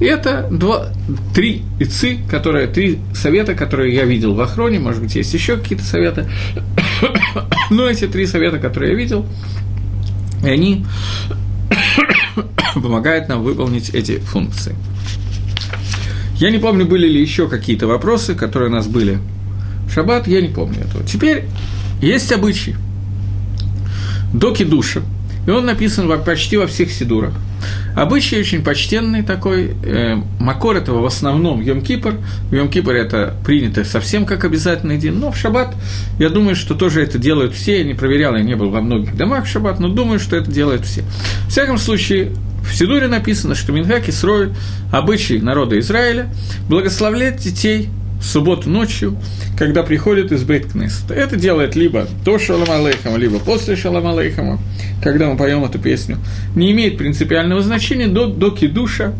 И 0.00 0.04
это 0.04 0.46
два, 0.50 0.88
три 1.34 1.62
ицы, 1.78 2.18
которые, 2.30 2.66
три 2.66 2.98
совета, 3.14 3.54
которые 3.54 3.94
я 3.94 4.04
видел 4.04 4.34
в 4.34 4.40
Охроне, 4.40 4.78
может 4.78 5.02
быть, 5.02 5.14
есть 5.16 5.32
еще 5.34 5.56
какие-то 5.56 5.84
советы, 5.84 6.28
но 7.70 7.86
эти 7.86 8.06
три 8.06 8.26
совета, 8.26 8.58
которые 8.58 8.92
я 8.92 8.96
видел, 8.96 9.26
и 10.46 10.50
они 10.50 10.86
помогают 12.74 13.28
нам 13.28 13.42
выполнить 13.42 13.90
эти 13.90 14.18
функции. 14.18 14.74
Я 16.36 16.50
не 16.50 16.58
помню, 16.58 16.86
были 16.86 17.08
ли 17.08 17.20
еще 17.20 17.48
какие-то 17.48 17.86
вопросы, 17.86 18.34
которые 18.34 18.70
у 18.70 18.72
нас 18.72 18.86
были 18.86 19.18
в 19.88 19.92
шаббат, 19.92 20.28
я 20.28 20.40
не 20.40 20.48
помню 20.48 20.80
этого. 20.80 21.02
Теперь 21.04 21.44
есть 22.00 22.30
обычай 22.30 22.76
до 24.32 24.54
кидуша, 24.54 25.02
и 25.46 25.50
он 25.50 25.66
написан 25.66 26.10
почти 26.22 26.56
во 26.56 26.66
всех 26.66 26.90
сидурах. 26.90 27.32
Обычай 27.94 28.38
очень 28.38 28.62
почтенный 28.62 29.22
такой, 29.22 29.74
э, 29.82 30.16
Макор 30.38 30.76
этого 30.76 31.00
в 31.00 31.06
основном 31.06 31.62
Йом-Кипр, 31.62 32.20
в 32.50 32.52
Йом-Кипр 32.52 32.92
это 32.92 33.34
принято 33.44 33.84
совсем 33.84 34.26
как 34.26 34.44
обязательный 34.44 34.98
день, 34.98 35.14
но 35.14 35.30
в 35.30 35.36
Шаббат, 35.36 35.74
я 36.18 36.28
думаю, 36.28 36.56
что 36.56 36.74
тоже 36.74 37.02
это 37.02 37.18
делают 37.18 37.54
все, 37.54 37.78
я 37.78 37.84
не 37.84 37.94
проверял, 37.94 38.36
я 38.36 38.42
не 38.42 38.54
был 38.54 38.70
во 38.70 38.82
многих 38.82 39.16
домах 39.16 39.46
в 39.46 39.48
Шаббат, 39.48 39.80
но 39.80 39.88
думаю, 39.88 40.20
что 40.20 40.36
это 40.36 40.50
делают 40.50 40.84
все. 40.84 41.02
В 41.46 41.50
всяком 41.50 41.78
случае, 41.78 42.32
в 42.62 42.74
Сидуре 42.74 43.08
написано, 43.08 43.54
что 43.54 43.72
Минхаки 43.72 44.10
строит 44.10 44.52
обычай 44.92 45.38
народа 45.38 45.78
Израиля 45.78 46.28
благословлять 46.68 47.38
детей 47.38 47.88
субботу 48.20 48.68
ночью, 48.68 49.16
когда 49.58 49.82
приходит 49.82 50.32
из 50.32 50.42
бейт 50.44 50.68
Это 51.10 51.36
делает 51.36 51.76
либо 51.76 52.06
до 52.24 52.38
Шалам 52.38 52.70
Алейхама, 52.70 53.16
либо 53.16 53.38
после 53.38 53.76
Шалам 53.76 54.06
Алейхама, 54.06 54.58
когда 55.02 55.28
мы 55.28 55.36
поем 55.36 55.64
эту 55.64 55.78
песню. 55.78 56.18
Не 56.54 56.72
имеет 56.72 56.98
принципиального 56.98 57.62
значения 57.62 58.08
до, 58.08 58.26
до 58.26 58.50
кидуша. 58.50 59.14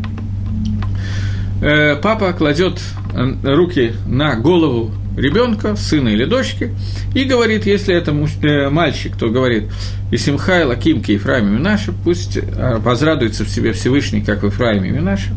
Э, 1.61 1.95
папа 1.95 2.33
кладет 2.33 2.79
э, 3.13 3.33
руки 3.43 3.93
на 4.05 4.35
голову 4.35 4.91
ребенка, 5.17 5.75
сына 5.75 6.09
или 6.09 6.25
дочки, 6.25 6.73
и 7.13 7.23
говорит, 7.23 7.65
если 7.65 7.93
это 7.93 8.11
э, 8.11 8.69
мальчик, 8.69 9.17
то 9.17 9.29
говорит, 9.29 9.65
«Исимхай 10.11 10.63
лаким 10.63 11.01
ки 11.01 11.13
Ефраим 11.13 11.53
Минаша», 11.53 11.91
пусть 11.91 12.37
э, 12.37 12.77
возрадуется 12.77 13.43
в 13.43 13.49
себе 13.49 13.73
Всевышний, 13.73 14.21
как 14.21 14.43
в 14.43 14.45
Ефраиме 14.45 14.91
Минаша. 14.91 15.31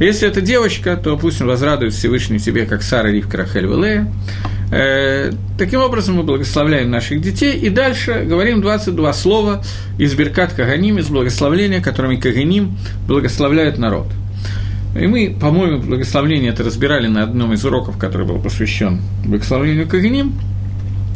Если 0.00 0.26
это 0.26 0.40
девочка, 0.40 0.96
то 0.96 1.16
пусть 1.16 1.40
он 1.42 1.48
возрадует 1.48 1.92
Всевышний 1.92 2.38
себе, 2.38 2.64
как 2.64 2.82
Сара 2.82 3.10
Ривка 3.10 3.36
Рахель 3.36 3.66
Велея. 3.66 4.10
Э, 4.72 5.30
таким 5.58 5.80
образом 5.80 6.16
мы 6.16 6.22
благословляем 6.22 6.90
наших 6.90 7.20
детей, 7.20 7.54
и 7.58 7.68
дальше 7.68 8.24
говорим 8.26 8.62
22 8.62 9.12
слова 9.12 9.62
из 9.98 10.14
Беркат 10.14 10.54
Каганим, 10.54 10.98
из 10.98 11.08
благословления, 11.08 11.82
которыми 11.82 12.16
Каганим 12.16 12.78
благословляют 13.06 13.76
народ– 13.76 14.06
и 14.94 15.06
мы, 15.06 15.36
по-моему, 15.38 15.82
благословление 15.82 16.50
это 16.50 16.64
разбирали 16.64 17.08
на 17.08 17.22
одном 17.22 17.52
из 17.52 17.64
уроков, 17.64 17.98
который 17.98 18.26
был 18.26 18.38
посвящен 18.40 19.00
благословению 19.24 19.88
Каганим 19.88 20.34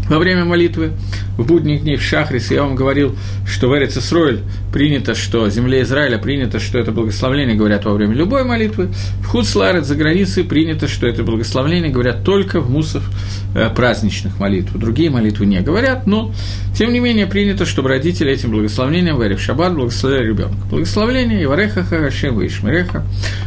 во 0.08 0.18
время 0.18 0.44
молитвы 0.44 0.92
в 1.38 1.46
будних 1.46 1.82
дней 1.82 1.96
в 1.96 2.02
Шахрис, 2.02 2.50
я 2.50 2.62
вам 2.62 2.74
говорил, 2.74 3.16
что 3.46 3.68
в 3.68 3.76
Эрицесройль 3.76 4.40
принято, 4.72 5.14
что 5.14 5.48
земле 5.48 5.82
Израиля 5.82 6.18
принято, 6.18 6.60
что 6.60 6.78
это 6.78 6.92
благословление 6.92 7.56
говорят 7.56 7.84
во 7.84 7.92
время 7.92 8.14
любой 8.14 8.44
молитвы, 8.44 8.88
в 9.20 9.26
Худсларет 9.26 9.86
за 9.86 9.94
границей 9.94 10.44
принято, 10.44 10.88
что 10.88 11.06
это 11.06 11.22
благословение 11.22 11.90
говорят 11.90 12.24
только 12.24 12.60
в 12.60 12.70
мусов 12.70 13.08
э, 13.54 13.70
праздничных 13.74 14.38
молитв. 14.38 14.72
Другие 14.74 15.10
молитвы 15.10 15.46
не 15.46 15.60
говорят, 15.60 16.06
но, 16.06 16.32
тем 16.76 16.92
не 16.92 17.00
менее, 17.00 17.26
принято, 17.26 17.64
чтобы 17.64 17.88
родители 17.88 18.32
этим 18.32 18.50
благословением, 18.50 19.14
говоря 19.14 19.36
в 19.36 19.40
шаббат, 19.40 19.74
благословляли 19.74 20.28
ребенка. 20.28 20.58
Благословление 20.70 21.44
Ивареха 21.44 21.84
Хагашем 21.84 22.38
Вишмереха, 22.38 23.06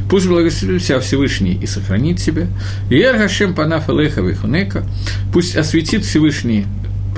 пусть 0.10 0.28
благословит 0.28 0.84
себя 0.84 1.00
Всевышний 1.00 1.60
и 1.62 1.66
сохранит 1.66 2.20
себя, 2.20 2.48
и 2.90 3.00
Эргашем 3.00 3.54
Панаф 3.54 3.90
Элеха 3.90 4.22
Вихунека, 4.22 4.86
пусть 5.34 5.56
осветит 5.56 6.04
Всевышний 6.06 6.45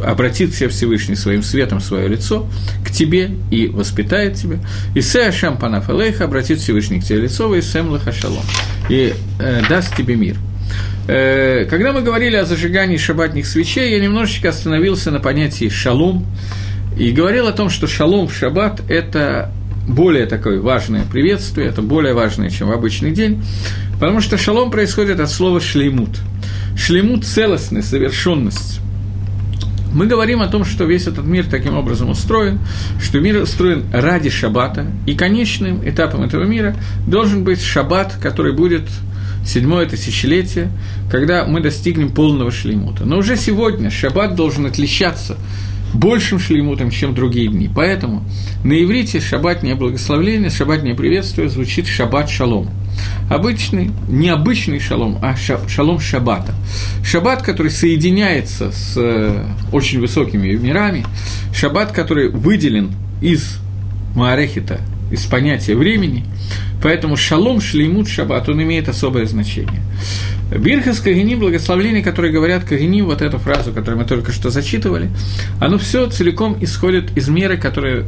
обратит 0.06 0.54
все 0.54 0.68
Всевышний 0.68 1.16
своим 1.16 1.42
светом 1.42 1.80
свое 1.80 2.08
лицо 2.08 2.48
к 2.86 2.92
тебе 2.92 3.32
и 3.50 3.68
воспитает 3.68 4.36
тебя. 4.36 4.60
И 4.96 5.02
се 5.02 5.28
ашам 5.28 5.58
панаф 5.58 5.90
обратит 5.90 6.60
Всевышний 6.60 7.00
к 7.00 7.04
тебе 7.04 7.22
лицо, 7.22 7.54
и 7.56 7.62
сэм 7.62 7.90
лахашалом, 7.90 8.44
и 8.90 9.14
э, 9.40 9.62
даст 9.68 9.96
тебе 9.96 10.16
мир. 10.16 10.38
Э, 11.08 11.66
когда 11.70 11.94
мы 11.94 12.02
говорили 12.02 12.36
о 12.36 12.46
зажигании 12.46 12.98
шабатных 12.98 13.48
свечей, 13.48 13.92
я 13.92 14.00
немножечко 14.00 14.50
остановился 14.50 15.12
на 15.12 15.20
понятии 15.20 15.70
шалом, 15.70 16.26
и 16.98 17.12
говорил 17.12 17.48
о 17.48 17.52
том, 17.52 17.70
что 17.70 17.88
шалом 17.88 18.28
в 18.28 18.34
шаббат– 18.34 18.82
это 18.90 19.52
более 19.88 20.26
такое 20.26 20.60
важное 20.60 21.06
приветствие, 21.06 21.68
это 21.68 21.82
более 21.82 22.14
важное, 22.14 22.50
чем 22.50 22.70
в 22.70 22.72
обычный 22.72 23.12
день, 23.12 23.44
потому 24.00 24.20
что 24.20 24.38
шалом 24.38 24.72
происходит 24.72 25.20
от 25.20 25.30
слова 25.30 25.62
шлеймут. 25.62 26.20
Шлеймут– 26.76 27.26
целостность, 27.26 27.90
завершенность. 27.90 28.82
Мы 29.98 30.06
говорим 30.06 30.44
о 30.44 30.48
том, 30.48 30.64
что 30.64 30.84
весь 30.84 31.08
этот 31.08 31.26
мир 31.26 31.48
таким 31.50 31.76
образом 31.76 32.12
устроен, 32.12 32.60
что 33.02 33.20
мир 33.20 33.42
устроен 33.42 33.84
ради 33.92 34.30
шаббата, 34.30 34.86
и 35.08 35.16
конечным 35.16 35.82
этапом 35.90 36.22
этого 36.22 36.44
мира 36.44 36.76
должен 37.08 37.44
быть 37.44 37.64
шаббат, 37.64 38.14
который 38.22 38.54
будет 38.54 38.84
седьмое 39.44 39.88
тысячелетие, 39.88 40.70
когда 41.10 41.46
мы 41.48 41.62
достигнем 41.62 42.12
полного 42.12 42.52
шлеймута. 42.52 43.06
Но 43.06 43.18
уже 43.18 43.36
сегодня 43.38 43.90
шаббат 43.90 44.36
должен 44.36 44.68
отличаться 44.68 45.36
большим 45.96 46.38
шлеймутом, 46.38 46.92
чем 46.92 47.16
другие 47.16 47.48
дни. 47.48 47.68
Поэтому 47.76 48.24
на 48.64 48.74
иврите 48.74 49.20
шаббатнее 49.20 49.74
благословление, 49.74 50.52
шаббатнее 50.52 50.94
приветствие 50.94 51.50
звучит 51.50 51.88
шаббат 51.88 52.30
шалом– 52.30 52.70
Обычный, 53.30 53.92
необычный 54.08 54.80
шалом, 54.80 55.20
а 55.22 55.36
шалом 55.36 56.00
шаббата. 56.00 56.54
Шаббат, 57.04 57.42
который 57.42 57.72
соединяется 57.72 58.72
с 58.72 58.94
э, 58.96 59.44
очень 59.72 60.00
высокими 60.00 60.54
мирами, 60.56 61.06
шаббат, 61.54 61.92
который 61.92 62.30
выделен 62.30 62.92
из 63.22 63.60
Маарехита, 64.16 64.80
из 65.12 65.26
понятия 65.26 65.76
времени, 65.76 66.26
поэтому 66.82 67.18
шалом, 67.18 67.62
шлеймут, 67.62 68.08
шаббат, 68.08 68.50
он 68.50 68.62
имеет 68.64 68.90
особое 68.90 69.26
значение. 69.26 69.82
Бирхас 70.56 71.00
Кагиним, 71.00 71.40
благословление, 71.40 72.02
которые 72.02 72.32
говорят 72.32 72.64
Кагиним, 72.64 73.06
вот 73.06 73.22
эту 73.22 73.38
фразу, 73.38 73.74
которую 73.74 74.00
мы 74.00 74.06
только 74.06 74.32
что 74.32 74.50
зачитывали, 74.50 75.10
оно 75.60 75.78
все 75.78 76.10
целиком 76.10 76.58
исходит 76.62 77.16
из 77.18 77.28
меры, 77.28 77.58
которые 77.58 78.06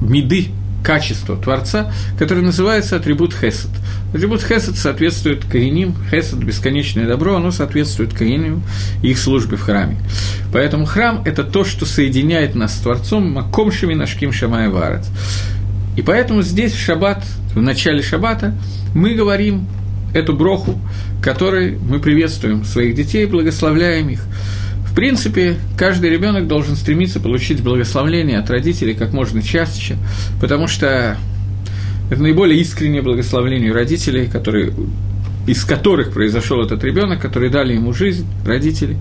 меды, 0.00 0.48
качество 0.82 1.36
Творца, 1.36 1.92
которое 2.18 2.42
называется 2.42 2.96
атрибут 2.96 3.34
Хесед. 3.34 3.70
Атрибут 4.14 4.42
Хесед 4.42 4.76
соответствует 4.76 5.44
Каиним, 5.44 5.94
Хесед– 6.10 6.38
бесконечное 6.44 7.06
добро, 7.06 7.36
оно 7.36 7.50
соответствует 7.50 8.20
и 8.20 9.08
их 9.08 9.18
службе 9.18 9.56
в 9.56 9.62
храме. 9.62 9.98
Поэтому 10.52 10.86
храм– 10.86 11.22
это 11.24 11.44
то, 11.44 11.64
что 11.64 11.84
соединяет 11.84 12.54
нас 12.54 12.74
с 12.74 12.80
Творцом, 12.80 13.30
Маком 13.30 13.70
Шаминашким 13.70 14.32
Шамай 14.32 14.68
Варец. 14.68 15.06
И 15.96 16.02
поэтому 16.02 16.42
здесь 16.42 16.72
в 16.72 16.80
шаббат, 16.80 17.24
в 17.54 17.60
начале 17.60 18.02
шаббата, 18.02 18.54
мы 18.94 19.14
говорим 19.14 19.66
эту 20.14 20.32
броху, 20.32 20.80
которой 21.20 21.76
мы 21.78 21.98
приветствуем 21.98 22.64
своих 22.64 22.94
детей, 22.94 23.26
благословляем 23.26 24.08
их– 24.08 24.20
принципе, 24.94 25.56
каждый 25.76 26.10
ребенок 26.10 26.46
должен 26.46 26.76
стремиться 26.76 27.20
получить 27.20 27.62
благословление 27.62 28.38
от 28.38 28.50
родителей 28.50 28.94
как 28.94 29.12
можно 29.12 29.42
чаще, 29.42 29.96
потому 30.40 30.68
что 30.68 31.16
это 32.10 32.22
наиболее 32.22 32.60
искреннее 32.60 33.02
благословление 33.02 33.72
родителей, 33.72 34.26
которые 34.26 34.72
из 35.48 35.64
которых 35.64 36.12
произошел 36.12 36.62
этот 36.62 36.84
ребенок, 36.84 37.22
которые 37.22 37.50
дали 37.50 37.72
ему 37.72 37.94
жизнь, 37.94 38.26
родители, 38.44 38.98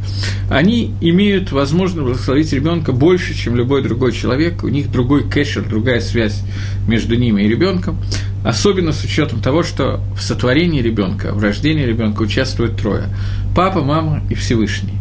они 0.50 0.94
имеют 1.02 1.52
возможность 1.52 2.06
благословить 2.06 2.54
ребенка 2.54 2.94
больше, 2.94 3.34
чем 3.34 3.58
любой 3.58 3.84
другой 3.84 4.14
человек. 4.14 4.64
У 4.64 4.70
них 4.70 4.90
другой 4.90 5.30
кэшер, 5.30 5.68
другая 5.68 6.00
связь 6.00 6.42
между 6.88 7.16
ними 7.16 7.42
и 7.42 7.50
ребенком. 7.50 7.98
Особенно 8.46 8.94
с 8.94 9.04
учетом 9.04 9.42
того, 9.42 9.64
что 9.64 10.00
в 10.18 10.22
сотворении 10.22 10.82
ребенка, 10.82 11.34
в 11.34 11.44
рождении 11.44 11.84
ребенка 11.84 12.22
участвуют 12.22 12.80
трое: 12.80 13.10
папа, 13.54 13.82
мама 13.82 14.24
и 14.30 14.34
Всевышний. 14.34 14.94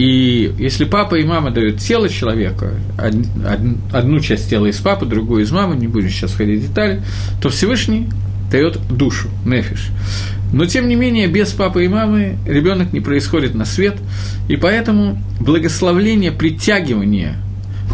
И 0.00 0.54
если 0.58 0.86
папа 0.86 1.16
и 1.16 1.24
мама 1.24 1.50
дают 1.50 1.78
тело 1.80 2.08
человека, 2.08 2.72
одну 3.92 4.20
часть 4.20 4.48
тела 4.48 4.64
из 4.64 4.78
папы, 4.78 5.04
другую 5.04 5.42
из 5.42 5.52
мамы, 5.52 5.76
не 5.76 5.88
будем 5.88 6.08
сейчас 6.08 6.30
входить 6.30 6.62
в 6.62 6.68
детали, 6.68 7.02
то 7.42 7.50
Всевышний 7.50 8.08
дает 8.50 8.78
душу, 8.88 9.28
нефиш. 9.44 9.88
Но, 10.54 10.64
тем 10.64 10.88
не 10.88 10.94
менее, 10.94 11.26
без 11.26 11.50
папы 11.50 11.84
и 11.84 11.88
мамы 11.88 12.38
ребенок 12.46 12.94
не 12.94 13.00
происходит 13.00 13.54
на 13.54 13.66
свет, 13.66 13.98
и 14.48 14.56
поэтому 14.56 15.22
благословление, 15.38 16.32
притягивание 16.32 17.36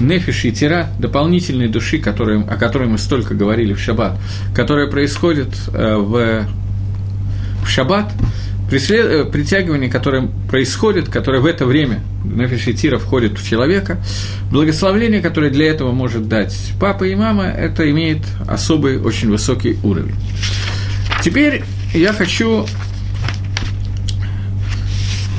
нефиш 0.01 0.45
и 0.45 0.53
тира, 0.53 0.91
дополнительной 1.01 1.67
души, 1.67 1.99
которые, 1.99 2.43
о 2.43 2.55
которой 2.55 2.87
мы 2.87 2.99
столько 2.99 3.35
говорили 3.35 3.73
в 3.73 3.81
шаббат, 3.81 4.17
которая 4.55 4.87
происходит 4.87 5.49
э, 5.73 5.97
в, 5.97 6.47
в 7.65 7.69
шаббат, 7.69 8.13
Прислед... 8.71 9.07
Э, 9.07 9.25
притягивание, 9.25 9.89
которое 9.89 10.29
происходит, 10.49 11.09
которое 11.09 11.41
в 11.41 11.47
это 11.47 11.67
время 11.67 12.01
Нефишитира 12.25 12.99
входит 12.99 13.39
в 13.39 13.49
человека, 13.49 13.99
благословление, 14.51 15.21
которое 15.21 15.51
для 15.51 15.67
этого 15.67 15.93
может 15.93 16.29
дать 16.29 16.57
папа 16.81 17.05
и 17.05 17.15
мама, 17.15 17.45
это 17.45 17.89
имеет 17.91 18.23
особый, 18.47 19.01
очень 19.01 19.31
высокий 19.31 19.79
уровень. 19.83 20.17
Теперь 21.23 21.63
я 21.95 22.13
хочу 22.13 22.67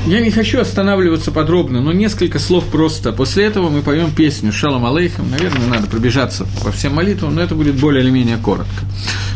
я 0.07 0.21
не 0.21 0.31
хочу 0.31 0.59
останавливаться 0.61 1.31
подробно, 1.31 1.81
но 1.81 1.91
несколько 1.91 2.39
слов 2.39 2.65
просто. 2.65 3.11
После 3.11 3.43
этого 3.43 3.69
мы 3.69 3.81
поем 3.81 4.11
песню 4.11 4.53
«Шалом 4.53 4.85
алейхам». 4.85 5.29
Наверное, 5.29 5.67
надо 5.67 5.87
пробежаться 5.87 6.47
по 6.63 6.71
всем 6.71 6.95
молитвам, 6.95 7.35
но 7.35 7.41
это 7.41 7.55
будет 7.55 7.75
более 7.75 8.03
или 8.03 8.09
менее 8.09 8.37
коротко. 8.37 8.85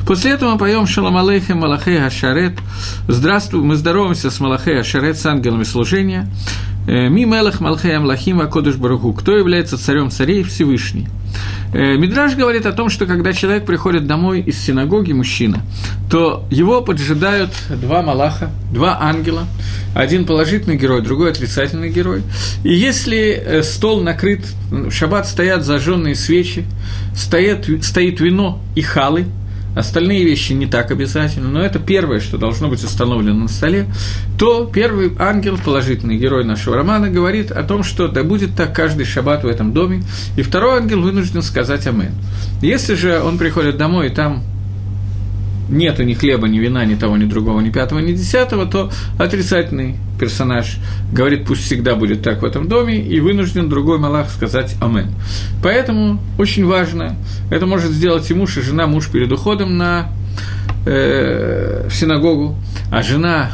После 0.08 0.32
этого 0.32 0.52
мы 0.52 0.58
поем 0.58 0.88
«Шалом 0.88 1.18
алейхам 1.18 1.60
Малахей 1.60 2.02
Ашарет». 2.02 2.54
Здравствуй, 3.10 3.62
мы 3.62 3.76
здороваемся 3.76 4.32
с 4.32 4.40
Малахей 4.40 4.80
Ашарет, 4.80 5.18
с 5.18 5.26
ангелами 5.26 5.64
служения. 5.64 6.30
Э, 6.88 7.10
Ми 7.10 7.26
Мелах 7.26 7.60
Малхей 7.60 7.96
Амлахим 7.96 8.40
Акодыш 8.40 8.76
Баруху. 8.76 9.14
Кто 9.14 9.36
является 9.38 9.78
царем 9.78 10.10
царей 10.10 10.44
Всевышний? 10.44 11.08
Э, 11.74 11.96
Мидраж 11.98 12.36
говорит 12.36 12.66
о 12.66 12.74
том, 12.74 12.90
что 12.90 13.06
когда 13.06 13.34
человек 13.34 13.66
приходит 13.66 14.08
домой 14.08 14.42
из 14.42 14.58
синагоги, 14.58 15.14
мужчина, 15.14 15.62
то 16.10 16.46
его 16.50 16.82
поджидают 16.82 17.52
два 17.70 18.02
малаха, 18.02 18.52
два 18.72 18.98
ангела, 19.02 19.48
один 19.96 20.26
положительный 20.26 20.78
герой, 20.78 21.02
другой 21.02 21.32
отрицательный 21.32 21.90
герой. 21.90 22.24
И 22.64 22.74
если 22.74 23.32
э, 23.32 23.64
стол 23.64 24.02
накрыт, 24.02 24.46
в 24.70 24.92
шаббат 24.92 25.28
стоят 25.28 25.64
зажженные 25.64 26.16
свечи, 26.16 26.66
стоят, 27.16 27.68
стоит 27.84 28.20
вино 28.20 28.62
и 28.76 28.82
халы– 28.82 29.26
остальные 29.76 30.24
вещи 30.26 30.54
не 30.54 30.68
так 30.68 30.92
обязательно, 30.92 31.50
но 31.50 31.62
это 31.62 31.80
первое, 31.80 32.20
что 32.20 32.38
должно 32.38 32.68
быть 32.68 32.84
установлено 32.84 33.42
на 33.42 33.48
столе, 33.48 33.88
то 34.38 34.66
первый 34.66 35.12
ангел, 35.18 35.58
положительный 35.58 36.18
герой 36.18 36.44
нашего 36.44 36.76
романа, 36.76 37.10
говорит 37.10 37.52
о 37.52 37.64
том, 37.64 37.84
что 37.84 38.08
да 38.08 38.24
будет 38.24 38.56
так 38.56 38.76
каждый 38.76 39.06
шаббат 39.06 39.44
в 39.44 39.48
этом 39.48 39.74
доме, 39.74 40.04
и 40.36 40.42
второй 40.42 40.80
ангел 40.80 41.02
вынужден 41.02 41.42
сказать 41.42 41.88
«Амен». 41.88 42.14
Если 42.62 42.96
же 42.96 43.22
он 43.22 43.38
приходит 43.38 43.78
домой, 43.78 44.08
и 44.08 44.10
там 44.10 44.44
нету 45.72 46.04
ни 46.04 46.14
хлеба, 46.14 46.48
ни 46.48 46.60
вина, 46.60 46.86
ни 46.86 46.96
того, 46.96 47.18
ни 47.18 47.26
другого, 47.26 47.62
ни 47.62 47.70
пятого, 47.70 48.00
ни 48.00 48.12
десятого, 48.12 48.66
то 48.66 48.92
отрицательный 49.18 49.96
персонаж 50.20 50.78
говорит, 51.12 51.46
пусть 51.46 51.64
всегда 51.64 51.96
будет 51.96 52.22
так 52.22 52.42
в 52.42 52.46
этом 52.46 52.68
доме, 52.68 53.00
и 53.00 53.20
вынужден 53.20 53.70
другой 53.70 53.98
Малах 53.98 54.30
сказать 54.30 54.76
«Амен». 54.82 55.08
Поэтому 55.64 56.20
очень 56.38 56.66
важно, 56.66 57.16
это 57.50 57.66
может 57.66 57.92
сделать 57.92 58.30
и 58.30 58.34
муж, 58.34 58.58
и 58.58 58.62
жена, 58.62 58.86
муж 58.86 59.10
перед 59.10 59.32
уходом 59.32 59.78
на 59.78 60.10
э, 60.86 61.88
в 61.90 61.94
синагогу, 61.94 62.56
а 62.92 63.02
жена 63.02 63.54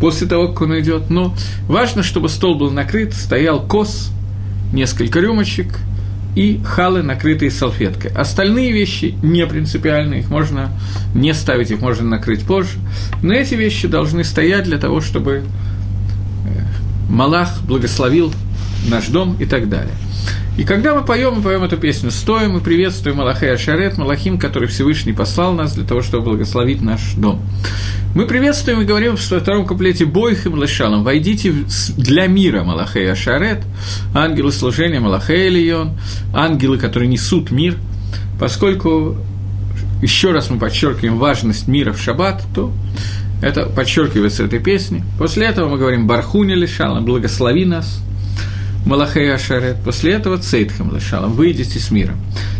после 0.00 0.26
того, 0.26 0.48
как 0.48 0.62
он 0.62 0.78
идет. 0.78 1.10
Но 1.10 1.34
важно, 1.66 2.02
чтобы 2.02 2.28
стол 2.28 2.56
был 2.56 2.70
накрыт, 2.70 3.14
стоял 3.14 3.60
кос, 3.66 4.10
несколько 4.72 5.20
рюмочек– 5.20 5.78
и 6.34 6.60
халы, 6.64 7.02
накрытые 7.02 7.50
салфеткой. 7.50 8.10
Остальные 8.12 8.72
вещи 8.72 9.14
не 9.22 9.46
принципиальны, 9.46 10.16
их 10.16 10.30
можно 10.30 10.70
не 11.14 11.32
ставить, 11.32 11.70
их 11.70 11.80
можно 11.80 12.08
накрыть 12.08 12.44
позже. 12.44 12.78
Но 13.22 13.32
эти 13.32 13.54
вещи 13.54 13.88
должны 13.88 14.24
стоять 14.24 14.64
для 14.64 14.78
того, 14.78 15.00
чтобы 15.00 15.42
э, 15.42 16.62
Малах 17.08 17.62
благословил 17.62 18.32
наш 18.88 19.06
дом 19.08 19.36
и 19.38 19.46
так 19.46 19.68
далее. 19.68 19.94
И 20.56 20.62
когда 20.62 20.94
мы 20.94 21.04
поем, 21.04 21.34
мы 21.34 21.42
поем 21.42 21.64
эту 21.64 21.76
песню 21.76 22.10
стоя, 22.10 22.48
мы 22.48 22.60
приветствуем 22.60 23.16
Малахея 23.16 23.56
Шарет, 23.56 23.98
Малахим, 23.98 24.38
который 24.38 24.68
Всевышний 24.68 25.12
послал 25.12 25.52
нас 25.52 25.74
для 25.74 25.84
того, 25.84 26.00
чтобы 26.00 26.24
благословить 26.24 26.80
наш 26.80 27.14
дом. 27.14 27.42
Мы 28.14 28.26
приветствуем 28.26 28.80
и 28.80 28.84
говорим 28.84 29.16
в 29.16 29.20
втором 29.20 29.66
куплете 29.66 30.04
«Бойхим 30.04 30.54
лешалом» 30.62 31.02
«Войдите 31.02 31.52
для 31.96 32.28
мира 32.28 32.62
Малахея 32.62 33.16
Шарет», 33.16 33.64
ангелы 34.14 34.52
служения 34.52 35.00
Малахея 35.00 35.50
Лион, 35.50 35.98
ангелы, 36.32 36.78
которые 36.78 37.08
несут 37.08 37.50
мир, 37.50 37.76
поскольку 38.38 39.16
еще 40.00 40.30
раз 40.30 40.48
мы 40.48 40.60
подчеркиваем 40.60 41.18
важность 41.18 41.66
мира 41.66 41.92
в 41.92 42.00
шаббат, 42.00 42.44
то 42.54 42.70
это 43.42 43.66
подчеркивается 43.66 44.44
этой 44.44 44.60
песне. 44.60 45.04
После 45.18 45.46
этого 45.46 45.68
мы 45.68 45.76
говорим 45.76 46.06
«Бархуни 46.06 46.54
лешалом», 46.54 47.04
«Благослови 47.04 47.64
нас», 47.64 48.00
Малахей 48.86 49.34
Ашарет, 49.34 49.78
после 49.84 50.12
этого 50.12 50.38
Цейтхам 50.38 50.92
Лашалом, 50.92 51.32
выйдите 51.32 51.80
с 51.80 51.90
мира. 51.90 52.14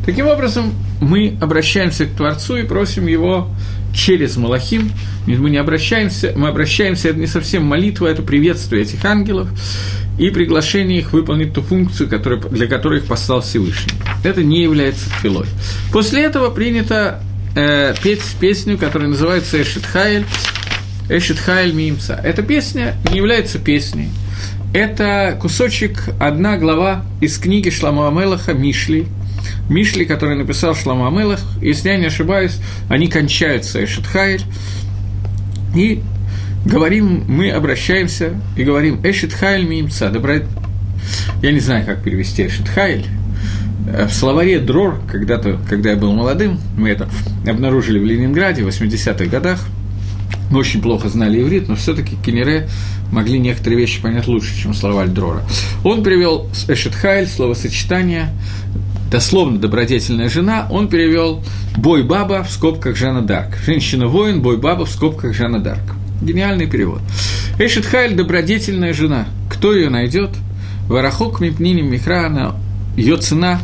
Таким 0.05 0.27
образом, 0.27 0.73
мы 1.01 1.39
обращаемся 1.41 2.07
к 2.07 2.17
Творцу 2.17 2.57
и 2.57 2.65
просим 2.65 3.07
его 3.07 3.51
через 3.95 4.37
Малахим, 4.37 4.91
мы 5.27 5.51
не 5.51 5.57
обращаемся, 5.57 6.33
мы 6.37 6.49
обращаемся, 6.49 7.09
это 7.09 7.19
не 7.19 7.27
совсем 7.27 7.65
молитва, 7.65 8.09
это 8.09 8.23
приветствие 8.23 8.83
этих 8.83 9.05
ангелов 9.05 9.49
и 10.19 10.31
приглашение 10.31 10.99
их 10.99 11.13
выполнить 11.13 11.55
ту 11.55 11.63
функцию, 11.63 12.09
которая, 12.09 12.41
для 12.41 12.67
которой 12.67 13.01
их 13.01 13.07
послал 13.07 13.41
Всевышний. 13.41 13.95
Это 14.23 14.45
не 14.45 14.63
является 14.63 15.09
филой. 15.23 15.47
После 15.93 16.23
этого 16.23 16.51
принято 16.51 17.23
э, 17.57 17.95
петь 18.03 18.23
песню, 18.41 18.79
которая 18.79 19.09
называется 19.09 19.61
Эшет 19.61 19.85
Хайль, 19.85 20.25
Эшет 21.09 21.39
Хайль 21.39 21.73
Мимца. 21.73 22.21
Эта 22.23 22.43
песня 22.43 22.97
не 23.11 23.19
является 23.19 23.59
песней, 23.59 24.11
это 24.75 25.39
кусочек, 25.41 26.09
одна 26.19 26.57
глава 26.57 27.05
из 27.21 27.39
книги 27.39 27.71
Шламу 27.71 28.09
Амелаха 28.09 28.55
«Мишли». 28.55 29.07
Мишли, 29.69 30.05
который 30.05 30.37
написал 30.37 30.75
Шламу 30.75 31.07
Амелах, 31.07 31.41
если 31.61 31.89
я 31.89 31.97
не 31.97 32.07
ошибаюсь, 32.07 32.59
они 32.89 33.09
кончаются 33.09 33.83
Эшетхайль. 33.85 34.43
И 35.75 36.03
говорим, 36.65 37.25
мы 37.29 37.51
обращаемся 37.51 38.41
и 38.57 38.65
говорим 38.65 39.01
Эшетхайль 39.03 39.65
мимца, 39.65 40.11
добра... 40.11 40.37
Я 41.43 41.53
не 41.53 41.61
знаю, 41.61 41.85
как 41.85 42.03
перевести 42.03 42.47
Эшетхайль. 42.47 43.07
В 43.87 44.11
словаре 44.11 44.61
Дрор, 44.61 45.01
когда-то, 45.11 45.61
когда 45.69 45.91
я 45.91 45.97
был 45.97 46.13
молодым, 46.13 46.59
мы 46.77 46.89
это 46.89 47.09
обнаружили 47.47 47.99
в 47.99 48.05
Ленинграде 48.05 48.65
в 48.65 48.69
80-х 48.69 49.27
годах, 49.27 49.61
мы 50.51 50.61
очень 50.61 50.81
плохо 50.81 51.09
знали 51.09 51.41
иврит, 51.41 51.69
но 51.69 51.77
все-таки 51.77 52.17
Кенере 52.25 52.69
могли 53.11 53.39
некоторые 53.39 53.79
вещи 53.79 54.01
понять 54.01 54.27
лучше, 54.27 54.57
чем 54.57 54.75
слова 54.75 55.03
Альдрора. 55.03 55.43
Он 55.85 56.03
привел 56.03 56.49
Эшетхайль, 56.69 57.27
словосочетание, 57.27 58.29
дословно 59.15 59.61
добродетельная 59.61 60.29
жена, 60.29 60.67
он 60.73 60.89
перевел 60.89 61.41
бой 61.77 62.03
баба 62.03 62.43
в 62.43 62.51
скобках 62.51 62.97
Жанна 62.97 63.23
Дарк. 63.23 63.57
Женщина-воин, 63.65 64.43
бой 64.43 64.57
баба 64.57 64.87
в 64.87 64.91
скобках 64.91 65.37
Жанна 65.37 65.61
Дарк. 65.61 65.95
Гениальный 66.21 66.67
перевод. 66.67 67.01
Эшетхайль– 67.61 68.15
добродетельная 68.17 68.93
жена. 68.93 69.29
Кто 69.49 69.73
ее 69.73 69.89
найдет? 69.89 70.31
Варахок 70.89 71.39
мипниним 71.39 71.93
михрана, 71.93 72.57
ее 72.97 73.17
цена 73.17 73.61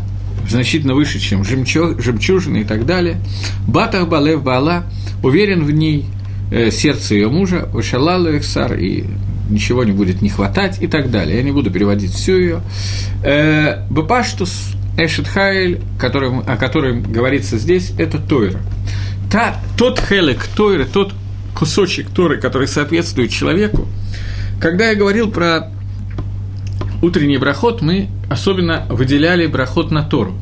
значительно 0.49 0.95
выше, 0.95 1.19
чем 1.19 1.43
жемчужина 1.43 2.59
и 2.59 2.65
так 2.65 2.87
далее. 2.87 3.21
Батах 3.67 4.09
балев 4.09 4.45
бала, 4.45 4.85
уверен 5.21 5.65
в 5.65 5.73
ней 5.73 6.05
э, 6.53 6.71
сердце 6.71 7.17
ее 7.17 7.29
мужа, 7.29 7.69
вышалалу 7.73 8.37
эксар, 8.37 8.75
и 8.75 9.03
ничего 9.51 9.83
не 9.83 9.91
будет 9.91 10.23
не 10.23 10.29
хватать 10.29 10.81
и 10.81 10.87
так 10.87 11.11
далее. 11.11 11.39
Я 11.39 11.43
не 11.43 11.51
буду 11.51 11.73
переводить 11.73 12.13
всю 12.13 12.39
ее. 12.39 12.61
Э, 13.25 13.85
Бапаштус 13.91 14.77
Эшет 14.97 15.29
Хайль, 15.29 15.81
которым, 15.99 16.41
о 16.47 16.57
котором 16.57 17.03
говорится 17.03 17.59
здесь, 17.59 17.93
это 17.99 18.19
Тойра. 18.19 18.61
Та, 19.31 19.57
тот 19.77 20.01
хелек 20.01 20.47
Тойры, 20.57 20.85
тот 20.85 21.15
кусочек 21.57 22.11
Торы, 22.11 22.39
который 22.39 22.69
соответствует 22.69 23.31
человеку, 23.31 23.87
когда 24.61 24.91
я 24.91 24.95
говорил 24.95 25.31
про 25.31 25.71
утренний 27.03 27.39
брахот 27.39 27.83
мы 27.83 28.09
особенно 28.29 28.87
выделяли 28.89 29.47
брахот 29.47 29.91
на 29.91 30.03
Тору. 30.03 30.35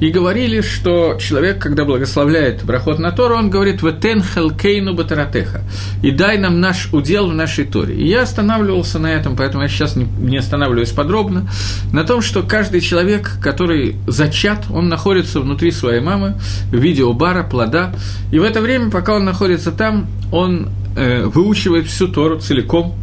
И 0.00 0.10
говорили, 0.10 0.60
что 0.60 1.18
человек, 1.20 1.58
когда 1.60 1.84
благословляет 1.84 2.64
брахот 2.64 2.98
на 2.98 3.12
Тору, 3.12 3.36
он 3.36 3.50
говорит 3.50 3.82
«Ветен 3.82 4.22
хелкейну 4.22 4.94
батаратеха» 4.94 5.62
и 6.02 6.10
дай 6.10 6.38
нам 6.38 6.60
наш 6.60 6.92
удел 6.92 7.28
в 7.28 7.34
нашей 7.34 7.64
Торе. 7.64 7.94
И 7.94 8.08
я 8.08 8.22
останавливался 8.22 8.98
на 8.98 9.12
этом, 9.12 9.36
поэтому 9.36 9.62
я 9.62 9.68
сейчас 9.68 9.96
не 9.96 10.36
останавливаюсь 10.36 10.90
подробно, 10.90 11.48
на 11.92 12.04
том, 12.04 12.22
что 12.22 12.42
каждый 12.42 12.80
человек, 12.80 13.32
который 13.42 13.96
зачат, 14.06 14.66
он 14.70 14.88
находится 14.88 15.40
внутри 15.40 15.70
своей 15.70 16.00
мамы 16.00 16.38
в 16.70 16.76
виде 16.76 17.04
убара, 17.04 17.42
плода, 17.42 17.94
и 18.32 18.38
в 18.38 18.42
это 18.42 18.60
время, 18.60 18.90
пока 18.90 19.14
он 19.14 19.24
находится 19.24 19.72
там, 19.72 20.06
он 20.32 20.70
э, 20.96 21.24
выучивает 21.24 21.86
всю 21.86 22.08
Тору 22.08 22.38
целиком, 22.38 22.96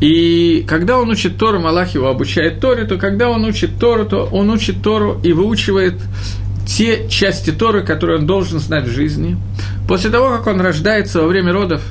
и 0.00 0.64
когда 0.66 0.98
он 0.98 1.10
учит 1.10 1.36
Тору, 1.36 1.60
Малах 1.60 1.94
его 1.94 2.08
обучает 2.08 2.60
Торе, 2.60 2.84
то 2.86 2.96
когда 2.96 3.28
он 3.28 3.44
учит 3.44 3.78
Тору, 3.78 4.06
то 4.06 4.24
он 4.24 4.50
учит 4.50 4.82
Тору 4.82 5.20
и 5.22 5.32
выучивает 5.32 6.00
те 6.66 7.08
части 7.08 7.50
Торы, 7.50 7.82
которые 7.82 8.18
он 8.18 8.26
должен 8.26 8.60
знать 8.60 8.86
в 8.86 8.90
жизни. 8.90 9.36
После 9.86 10.08
того, 10.08 10.30
как 10.30 10.46
он 10.46 10.60
рождается 10.60 11.20
во 11.20 11.28
время 11.28 11.52
родов, 11.52 11.82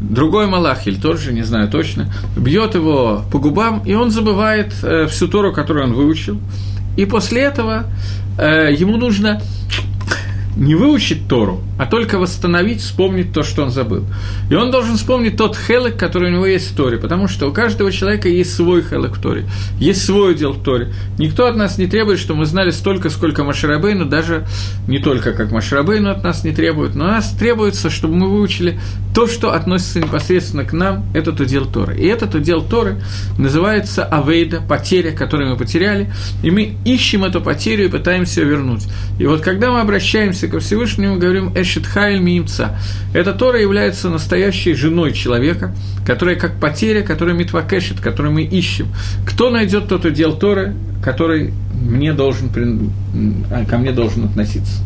другой 0.00 0.46
Малах, 0.46 0.86
или 0.86 0.96
тот 0.96 1.20
же, 1.20 1.32
не 1.32 1.42
знаю 1.42 1.68
точно, 1.68 2.10
бьет 2.36 2.74
его 2.74 3.24
по 3.30 3.38
губам, 3.38 3.82
и 3.84 3.94
он 3.94 4.10
забывает 4.10 4.72
э, 4.82 5.06
всю 5.06 5.28
Тору, 5.28 5.52
которую 5.52 5.86
он 5.86 5.92
выучил. 5.92 6.40
И 6.96 7.04
после 7.04 7.42
этого 7.42 7.84
э, 8.38 8.72
ему 8.72 8.96
нужно 8.96 9.42
не 10.58 10.74
выучить 10.74 11.28
Тору, 11.28 11.60
а 11.78 11.86
только 11.86 12.18
восстановить, 12.18 12.80
вспомнить 12.80 13.32
то, 13.32 13.44
что 13.44 13.62
он 13.62 13.70
забыл. 13.70 14.04
И 14.50 14.54
он 14.54 14.72
должен 14.72 14.96
вспомнить 14.96 15.36
тот 15.36 15.56
хелек, 15.56 15.96
который 15.96 16.30
у 16.30 16.34
него 16.34 16.46
есть 16.46 16.72
в 16.72 16.76
Торе, 16.76 16.98
потому 16.98 17.28
что 17.28 17.48
у 17.48 17.52
каждого 17.52 17.92
человека 17.92 18.28
есть 18.28 18.54
свой 18.54 18.82
хелек 18.82 19.16
в 19.16 19.20
Торе, 19.20 19.46
есть 19.78 20.04
свой 20.04 20.32
удел 20.32 20.52
в 20.52 20.62
Торе. 20.62 20.92
Никто 21.18 21.46
от 21.46 21.56
нас 21.56 21.78
не 21.78 21.86
требует, 21.86 22.18
что 22.18 22.34
мы 22.34 22.44
знали 22.44 22.70
столько, 22.70 23.08
сколько 23.08 23.44
Машарабейну, 23.44 24.06
даже 24.06 24.46
не 24.88 24.98
только 24.98 25.32
как 25.32 25.52
Машарабейну 25.52 26.10
от 26.10 26.24
нас 26.24 26.42
не 26.42 26.50
требует, 26.50 26.96
но 26.96 27.06
нас 27.06 27.30
требуется, 27.30 27.88
чтобы 27.88 28.16
мы 28.16 28.28
выучили 28.28 28.80
то, 29.14 29.28
что 29.28 29.52
относится 29.52 30.00
непосредственно 30.00 30.64
к 30.64 30.72
нам, 30.72 31.06
этот 31.14 31.40
удел 31.40 31.66
Торы. 31.66 31.96
И 31.98 32.06
этот 32.06 32.34
удел 32.34 32.62
Торы 32.62 33.00
называется 33.38 34.04
Авейда, 34.04 34.60
потеря, 34.60 35.12
которую 35.12 35.50
мы 35.50 35.56
потеряли, 35.56 36.12
и 36.42 36.50
мы 36.50 36.74
ищем 36.84 37.24
эту 37.24 37.40
потерю 37.40 37.86
и 37.86 37.88
пытаемся 37.88 38.40
ее 38.40 38.48
вернуть. 38.48 38.86
И 39.18 39.26
вот 39.26 39.40
когда 39.40 39.70
мы 39.70 39.80
обращаемся 39.80 40.47
ко 40.48 40.60
Всевышнему, 40.60 41.18
говорим 41.18 41.52
Эшет 41.54 41.86
Хайль 41.86 42.20
Мимца. 42.20 42.78
Эта 43.14 43.32
Тора 43.32 43.60
является 43.60 44.08
настоящей 44.08 44.74
женой 44.74 45.12
человека, 45.12 45.74
которая 46.06 46.36
как 46.36 46.58
потеря, 46.60 47.02
которая 47.02 47.36
митвакешет, 47.36 48.00
которую 48.00 48.32
мы 48.32 48.42
ищем. 48.42 48.88
Кто 49.26 49.50
найдет 49.50 49.88
тот 49.88 50.04
удел 50.04 50.36
Торы, 50.36 50.74
который 51.02 51.52
мне 51.80 52.12
должен, 52.12 52.48
ко 53.68 53.78
мне 53.78 53.92
должен 53.92 54.24
относиться? 54.24 54.82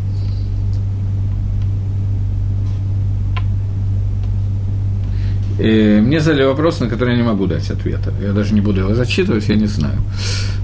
И 5.58 6.00
мне 6.00 6.20
задали 6.20 6.44
вопрос, 6.44 6.80
на 6.80 6.88
который 6.88 7.10
я 7.10 7.16
не 7.16 7.26
могу 7.26 7.46
дать 7.46 7.70
ответа. 7.70 8.12
Я 8.20 8.32
даже 8.32 8.54
не 8.54 8.60
буду 8.60 8.80
его 8.80 8.94
зачитывать, 8.94 9.48
я 9.48 9.56
не 9.56 9.66
знаю 9.66 9.98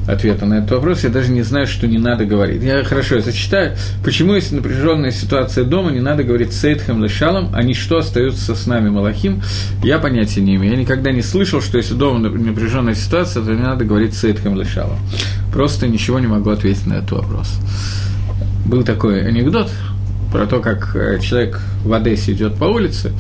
ответа 0.09 0.47
на 0.47 0.55
этот 0.55 0.71
вопрос. 0.73 1.05
Я 1.05 1.11
даже 1.11 1.31
не 1.31 1.43
знаю, 1.43 1.67
что 1.67 1.87
не 1.87 1.99
надо 1.99 2.25
говорить. 2.25 2.63
Я 2.63 2.83
хорошо, 2.83 3.17
я 3.17 3.21
зачитаю. 3.21 3.77
Почему, 4.03 4.35
если 4.35 4.57
напряженная 4.57 5.11
ситуация 5.11 5.65
дома, 5.65 5.91
не 5.91 6.01
надо 6.01 6.25
говорить 6.25 6.53
Сейдхем 6.53 7.03
Лешалом, 7.03 7.51
а 7.55 7.63
ничто 7.63 7.99
остается 7.99 8.55
с 8.55 8.67
нами 8.67 8.89
Малахим? 8.89 9.43
Я 9.85 9.99
понятия 9.99 10.41
не 10.41 10.57
имею. 10.57 10.73
Я 10.73 10.79
никогда 10.79 11.13
не 11.13 11.23
слышал, 11.23 11.61
что 11.61 11.77
если 11.77 11.95
дома 11.95 12.19
напряженная 12.21 12.95
ситуация, 12.95 13.43
то 13.43 13.53
не 13.53 13.63
надо 13.63 13.85
говорить 13.85 14.15
Сейдхем 14.15 14.59
Лешалом. 14.59 14.99
Просто 15.53 15.87
ничего 15.87 16.19
не 16.19 16.27
могу 16.27 16.51
ответить 16.51 16.87
на 16.87 16.95
этот 16.95 17.13
вопрос. 17.13 17.55
Был 18.65 18.83
такой 18.83 19.27
анекдот 19.27 19.71
про 20.33 20.47
то, 20.47 20.61
как 20.61 20.95
э, 20.95 21.19
человек 21.21 21.61
в 21.85 21.93
Одессе 21.93 22.33
идет 22.33 22.57
по 22.57 22.65
улице, 22.65 23.13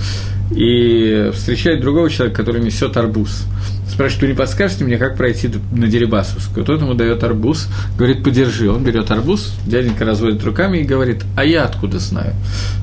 и 0.50 1.30
встречает 1.34 1.80
другого 1.80 2.10
человека, 2.10 2.36
который 2.36 2.62
несет 2.62 2.96
арбуз. 2.96 3.44
Спрашивает, 3.88 4.22
вы 4.22 4.28
не 4.28 4.34
подскажете 4.34 4.84
мне, 4.84 4.96
как 4.96 5.16
пройти 5.16 5.50
на 5.72 5.88
Дерибасовскую? 5.88 6.64
Тот 6.64 6.80
ему 6.80 6.94
дает 6.94 7.22
арбуз, 7.24 7.68
говорит, 7.96 8.22
подержи. 8.22 8.70
Он 8.70 8.84
берет 8.84 9.10
арбуз, 9.10 9.54
дяденька 9.66 10.04
разводит 10.04 10.42
руками 10.44 10.78
и 10.78 10.84
говорит, 10.84 11.24
а 11.36 11.44
я 11.44 11.64
откуда 11.64 11.98
знаю? 11.98 12.34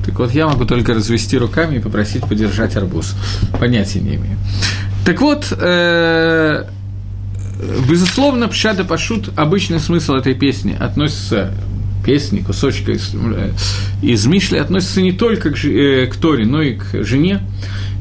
Так 0.04 0.18
вот, 0.18 0.32
я 0.32 0.46
могу 0.46 0.64
только 0.64 0.94
развести 0.94 1.38
руками 1.38 1.76
и 1.76 1.78
попросить 1.78 2.26
подержать 2.26 2.76
арбуз. 2.76 3.14
Понятия 3.58 4.00
не 4.00 4.16
имею. 4.16 4.36
Так 5.04 5.20
вот, 5.20 5.52
э, 5.58 6.64
безусловно, 7.88 8.48
Пшада 8.48 8.84
Пашут, 8.84 9.30
обычный 9.36 9.80
смысл 9.80 10.14
этой 10.14 10.34
песни 10.34 10.76
относится 10.78 11.52
песни, 12.06 12.40
кусочка 12.40 12.92
из, 12.92 13.12
э, 13.14 13.50
из 14.00 14.24
Мишли 14.26 14.58
относится 14.58 15.02
не 15.02 15.12
только 15.12 15.50
к, 15.50 15.64
э, 15.64 16.06
к 16.06 16.16
Торе, 16.16 16.46
но 16.46 16.62
и 16.62 16.76
к 16.76 17.04
жене. 17.04 17.42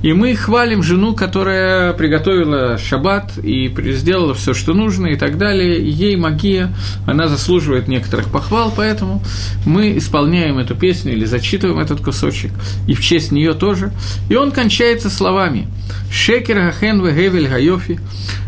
И 0.04 0.14
мы 0.14 0.36
хвалим 0.36 0.84
жену, 0.84 1.16
которая 1.16 1.92
приготовила 1.94 2.78
шаббат 2.78 3.40
и 3.42 3.74
сделала 3.94 4.36
все, 4.36 4.54
что 4.54 4.76
нужно 4.76 5.08
и 5.08 5.16
так 5.16 5.40
далее. 5.40 5.84
Ей 5.84 6.16
магия, 6.16 6.72
она 7.08 7.28
заслуживает 7.28 7.88
некоторых 7.88 8.30
похвал, 8.30 8.72
поэтому 8.76 9.24
мы 9.66 9.98
исполняем 9.98 10.60
эту 10.60 10.76
песню 10.76 11.14
или 11.14 11.26
зачитываем 11.26 11.80
этот 11.80 12.02
кусочек, 12.02 12.52
и 12.88 12.94
в 12.94 13.02
честь 13.02 13.32
нее 13.32 13.56
тоже. 13.56 13.92
И 14.30 14.36
он 14.36 14.52
кончается 14.52 15.10
словами 15.10 15.68
«שקר 16.12 16.58
החן 16.60 17.04
והבל 17.04 17.48
היופי» 17.48 18.00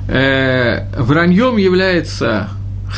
э, 0.08 1.02
Враньем 1.02 1.58
является 1.58 2.50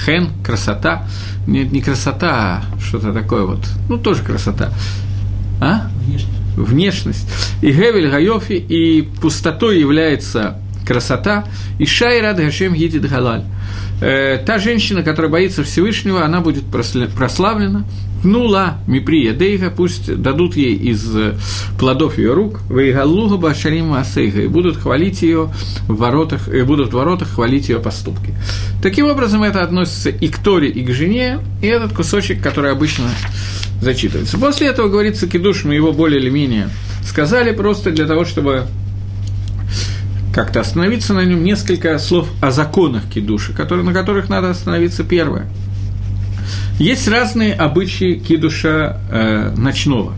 חן, 0.05 0.31
красота, 0.43 1.07
нет, 1.49 1.71
не 1.71 1.81
красота, 1.81 2.63
а 2.73 2.79
что-то 2.79 3.13
такое 3.13 3.43
вот, 3.43 3.59
ну, 3.89 3.97
тоже 3.97 4.23
красота. 4.23 4.71
А? 5.61 5.89
Внешность. 6.05 6.39
Внешность. 6.55 7.27
И 7.61 7.71
הבל 7.71 8.09
היופי, 8.09 8.53
и 8.53 9.01
пустотой 9.01 9.79
является 9.79 10.59
красота, 10.85 11.45
אשה 11.77 11.85
יראת 11.85 12.37
השם 12.37 12.73
היא 12.73 13.07
תתהלל. 13.09 13.43
Э, 14.01 14.37
та 14.45 14.59
женщина, 14.59 15.03
которая 15.03 15.31
боится 15.31 15.63
Всевышнего, 15.63 16.23
она 16.23 16.39
будет 16.41 16.65
прославлена. 16.65 17.85
Нула 18.23 18.79
миприя 18.85 19.33
дейга, 19.33 19.71
пусть 19.71 20.13
дадут 20.21 20.57
ей 20.57 20.75
из 20.75 21.15
э, 21.15 21.35
плодов 21.79 22.17
ее 22.17 22.33
рук, 22.33 22.59
вейгалуга 22.69 23.37
башарим 23.37 23.93
асейга, 23.93 24.41
и 24.41 24.47
будут 24.47 24.77
хвалить 24.77 25.21
ее 25.21 25.53
в 25.87 25.95
воротах, 25.95 26.49
и 26.49 26.61
будут 26.63 26.89
в 26.89 26.93
воротах 26.93 27.29
хвалить 27.29 27.69
ее 27.69 27.79
поступки. 27.79 28.33
Таким 28.81 29.05
образом, 29.05 29.43
это 29.43 29.61
относится 29.61 30.09
и 30.09 30.27
к 30.27 30.37
Торе, 30.37 30.69
и 30.69 30.83
к 30.83 30.91
жене, 30.91 31.39
и 31.61 31.67
этот 31.67 31.93
кусочек, 31.93 32.41
который 32.41 32.71
обычно 32.71 33.05
зачитывается. 33.81 34.37
После 34.37 34.67
этого 34.67 34.89
говорится 34.89 35.27
кидуш, 35.27 35.63
мы 35.63 35.75
его 35.75 35.93
более 35.93 36.19
или 36.19 36.29
менее 36.29 36.69
сказали 37.09 37.51
просто 37.51 37.91
для 37.91 38.05
того, 38.05 38.23
чтобы 38.23 38.67
как-то 40.33 40.59
остановиться 40.59 41.13
на 41.13 41.25
нем, 41.25 41.43
несколько 41.43 41.97
слов 41.99 42.29
о 42.41 42.51
законах 42.51 43.03
кидуши, 43.09 43.53
которые, 43.53 43.85
на 43.85 43.93
которых 43.93 44.29
надо 44.29 44.49
остановиться 44.49 45.03
первое. 45.03 45.47
Есть 46.79 47.07
разные 47.07 47.53
обычаи 47.53 48.15
кидуша 48.15 49.01
э, 49.11 49.53
ночного. 49.57 50.13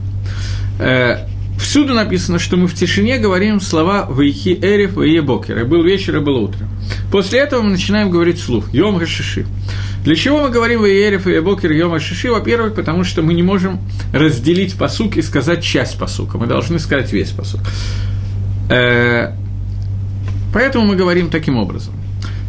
Э, 0.79 1.25
всюду 1.59 1.93
написано, 1.93 2.39
что 2.39 2.57
мы 2.57 2.67
в 2.67 2.75
тишине 2.75 3.17
говорим 3.17 3.59
слова 3.59 4.05
«Вайхи 4.07 4.57
эрев, 4.61 4.93
вайе 4.93 5.21
бокер», 5.21 5.59
и 5.59 5.63
был 5.63 5.83
вечер, 5.83 6.17
и 6.17 6.19
было 6.19 6.39
утро. 6.39 6.67
После 7.11 7.39
этого 7.39 7.61
мы 7.61 7.71
начинаем 7.71 8.09
говорить 8.11 8.39
вслух 8.39 8.71
«Йом 8.73 8.97
гашиши». 8.97 9.45
Для 10.03 10.15
чего 10.15 10.41
мы 10.41 10.49
говорим 10.49 10.81
«Вайерев, 10.81 11.25
вайе 11.25 11.41
бокер, 11.41 11.71
йом 11.71 11.91
гашиши»? 11.91 12.31
Во-первых, 12.31 12.75
потому 12.75 13.03
что 13.03 13.21
мы 13.21 13.33
не 13.33 13.43
можем 13.43 13.79
разделить 14.13 14.75
посук 14.75 15.17
и 15.17 15.21
сказать 15.21 15.63
часть 15.63 15.97
посука, 15.97 16.37
мы 16.37 16.47
должны 16.47 16.79
сказать 16.79 17.11
весь 17.11 17.29
посук. 17.29 17.61
Э, 18.69 19.33
Поэтому 20.53 20.85
мы 20.85 20.95
говорим 20.95 21.29
таким 21.29 21.57
образом. 21.57 21.93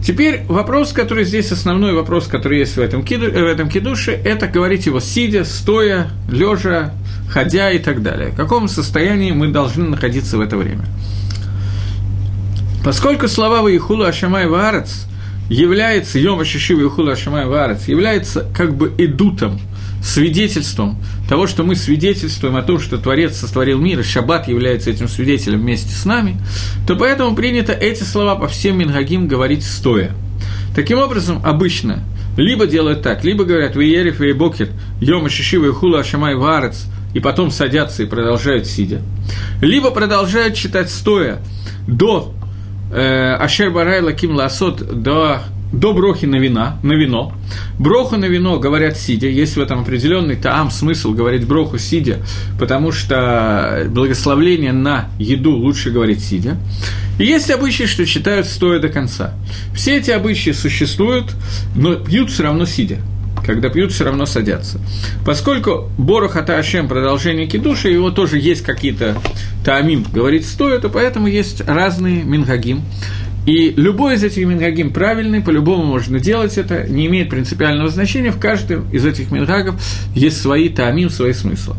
Теперь 0.04 0.42
вопрос, 0.48 0.92
который 0.92 1.24
здесь 1.24 1.52
основной 1.52 1.94
вопрос, 1.94 2.26
который 2.26 2.58
есть 2.58 2.76
в 2.76 2.80
этом, 2.80 3.04
киду, 3.04 3.30
в 3.30 3.46
этом 3.46 3.68
кидуше, 3.68 4.10
это 4.12 4.48
говорить 4.48 4.86
его 4.86 4.98
сидя, 4.98 5.44
стоя, 5.44 6.10
лежа, 6.28 6.92
ходя 7.30 7.70
и 7.70 7.78
так 7.78 8.02
далее. 8.02 8.30
В 8.30 8.36
каком 8.36 8.66
состоянии 8.66 9.30
мы 9.30 9.48
должны 9.48 9.88
находиться 9.88 10.38
в 10.38 10.40
это 10.40 10.56
время. 10.56 10.86
Поскольку 12.84 13.28
слова 13.28 13.62
Ваихула 13.62 14.08
Ашамай 14.08 14.48
Ваарец 14.48 15.06
является, 15.48 16.18
Йома 16.18 16.44
Шиши 16.44 16.74
Ваихула 16.74 17.12
Ашамай 17.12 17.46
Ваарец, 17.46 17.86
является 17.86 18.44
как 18.52 18.74
бы 18.74 18.92
идутом– 18.98 19.60
свидетельством 20.02 20.98
того, 21.28 21.46
что 21.46 21.62
мы 21.62 21.76
свидетельствуем 21.76 22.56
о 22.56 22.62
том, 22.62 22.80
что 22.80 22.98
Творец 22.98 23.36
сотворил 23.36 23.78
мир, 23.78 24.00
и 24.00 24.02
Шаббат 24.02 24.48
является 24.48 24.90
этим 24.90 25.08
свидетелем 25.08 25.60
вместе 25.60 25.94
с 25.94 26.04
нами, 26.04 26.36
то 26.86 26.96
поэтому 26.96 27.34
принято 27.36 27.72
эти 27.72 28.02
слова 28.02 28.34
по 28.34 28.48
всем 28.48 28.78
Мингагим 28.78 29.28
говорить 29.28 29.64
стоя. 29.64 30.12
Таким 30.74 30.98
образом, 30.98 31.40
обычно 31.44 32.02
либо 32.36 32.66
делают 32.66 33.02
так, 33.02 33.24
либо 33.24 33.44
говорят 33.44 33.76
«Виерев 33.76 34.20
и 34.20 34.32
Бокер, 34.32 34.70
Йома 35.00 35.28
Шишива 35.28 35.72
Хула 35.72 36.00
Ашамай 36.00 36.34
Варец», 36.34 36.86
и 37.14 37.20
потом 37.20 37.50
садятся 37.50 38.02
и 38.02 38.06
продолжают 38.06 38.66
сидя. 38.66 39.02
Либо 39.60 39.90
продолжают 39.90 40.54
читать 40.54 40.90
стоя 40.90 41.40
до 41.86 42.32
э, 42.90 43.34
Ашер 43.34 43.70
Барай 43.70 44.00
Лаким 44.00 44.34
Ласот, 44.34 45.02
до 45.02 45.42
до 45.72 45.92
брохи 45.92 46.26
на, 46.26 46.37
вина, 46.37 46.78
на 46.82 46.92
вино. 46.92 47.32
Броху 47.78 48.16
на 48.16 48.26
вино 48.26 48.58
говорят 48.58 48.96
сидя, 48.96 49.26
есть 49.26 49.56
в 49.56 49.61
этом 49.61 49.80
определенный 49.80 50.37
таам, 50.37 50.70
смысл 50.70 51.12
говорить 51.12 51.46
броху 51.46 51.78
сидя, 51.78 52.18
потому 52.58 52.92
что 52.92 53.87
благословление 53.88 54.72
на 54.72 55.08
еду 55.18 55.52
лучше 55.52 55.90
говорить 55.90 56.22
сидя. 56.22 56.56
И 57.18 57.24
есть 57.24 57.50
обычаи, 57.50 57.85
что 57.85 58.06
читают 58.06 58.46
стоя 58.46 58.78
до 58.80 58.88
конца. 58.88 59.35
Все 59.74 59.96
эти 59.96 60.11
обычаи 60.11 60.50
существуют, 60.50 61.35
но 61.74 61.94
пьют 61.94 62.30
все 62.30 62.44
равно 62.44 62.66
сидя 62.66 62.98
когда 63.44 63.68
пьют, 63.68 63.92
все 63.92 64.04
равно 64.04 64.26
садятся. 64.26 64.80
Поскольку 65.24 65.90
Борох 65.98 66.37
Аташем 66.37 66.88
продолжение 66.88 67.46
кидуша, 67.46 67.88
его 67.88 68.11
тоже 68.11 68.38
есть 68.38 68.62
какие-то 68.62 69.16
таамим, 69.64 70.04
говорит 70.12 70.46
стоя, 70.46 70.78
то 70.78 70.88
поэтому 70.88 71.26
есть 71.26 71.61
разные 71.66 72.22
мингагим. 72.22 72.82
И 73.46 73.72
любой 73.76 74.14
из 74.14 74.22
этих 74.24 74.46
мингагим 74.46 74.92
правильный, 74.92 75.40
по-любому 75.40 75.85
можно 75.85 76.20
делать 76.20 76.59
это, 76.59 76.87
не 76.88 77.07
имеет 77.07 77.28
принципиального 77.28 77.88
значения, 77.88 78.31
в 78.31 78.38
каждом 78.38 78.88
из 78.92 79.05
этих 79.05 79.33
мингагов 79.33 79.83
есть 80.14 80.40
свои 80.40 80.68
таамим, 80.68 81.11
свои 81.11 81.33
смыслы. 81.33 81.74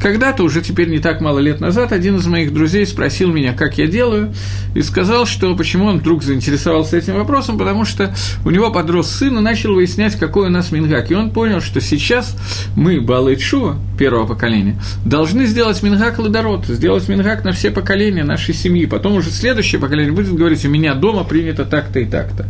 Когда-то, 0.00 0.42
уже 0.42 0.62
теперь 0.62 0.88
не 0.88 0.98
так 0.98 1.20
мало 1.20 1.38
лет 1.38 1.60
назад, 1.60 1.92
один 1.92 2.16
из 2.16 2.26
моих 2.26 2.52
друзей 2.52 2.86
спросил 2.86 3.32
меня, 3.32 3.52
как 3.52 3.78
я 3.78 3.86
делаю, 3.86 4.32
и 4.74 4.82
сказал, 4.82 5.26
что 5.26 5.54
почему 5.56 5.86
он 5.86 5.98
вдруг 5.98 6.22
заинтересовался 6.22 6.96
этим 6.96 7.14
вопросом, 7.14 7.58
потому 7.58 7.84
что 7.84 8.14
у 8.44 8.50
него 8.50 8.70
подрос 8.70 9.08
сын 9.10 9.38
и 9.38 9.40
начал 9.40 9.74
выяснять, 9.74 10.16
какой 10.16 10.46
у 10.46 10.50
нас 10.50 10.72
мингак. 10.72 11.10
И 11.10 11.14
он 11.14 11.30
понял, 11.30 11.60
что 11.60 11.80
сейчас 11.80 12.36
мы, 12.76 13.00
Балы 13.00 13.38
Шува, 13.38 13.76
первого 13.98 14.26
поколения, 14.26 14.76
должны 15.04 15.46
сделать 15.46 15.82
мингак 15.82 16.18
ладород, 16.18 16.66
сделать 16.66 17.08
мингак 17.08 17.44
на 17.44 17.52
все 17.52 17.70
поколения 17.70 18.24
нашей 18.24 18.54
семьи. 18.54 18.86
Потом 18.86 19.14
уже 19.14 19.30
следующее 19.30 19.80
поколение 19.80 20.12
будет 20.12 20.34
говорить, 20.34 20.64
у 20.64 20.68
меня 20.68 20.91
дома 20.94 21.24
принято 21.24 21.64
так-то 21.64 22.00
и 22.00 22.06
так-то. 22.06 22.46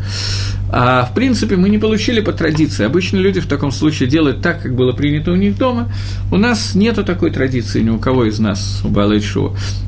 А 0.70 1.04
в 1.04 1.14
принципе 1.14 1.56
мы 1.56 1.68
не 1.68 1.78
получили 1.78 2.20
по 2.20 2.32
традиции. 2.32 2.84
Обычно 2.84 3.18
люди 3.18 3.40
в 3.40 3.46
таком 3.46 3.72
случае 3.72 4.08
делают 4.08 4.40
так, 4.40 4.62
как 4.62 4.74
было 4.74 4.92
принято 4.92 5.32
у 5.32 5.36
них 5.36 5.58
дома. 5.58 5.92
У 6.30 6.36
нас 6.36 6.74
нету 6.74 7.04
такой 7.04 7.30
традиции 7.30 7.82
ни 7.82 7.90
у 7.90 7.98
кого 7.98 8.24
из 8.24 8.38
нас, 8.38 8.80
у 8.84 8.88
Бала 8.88 9.16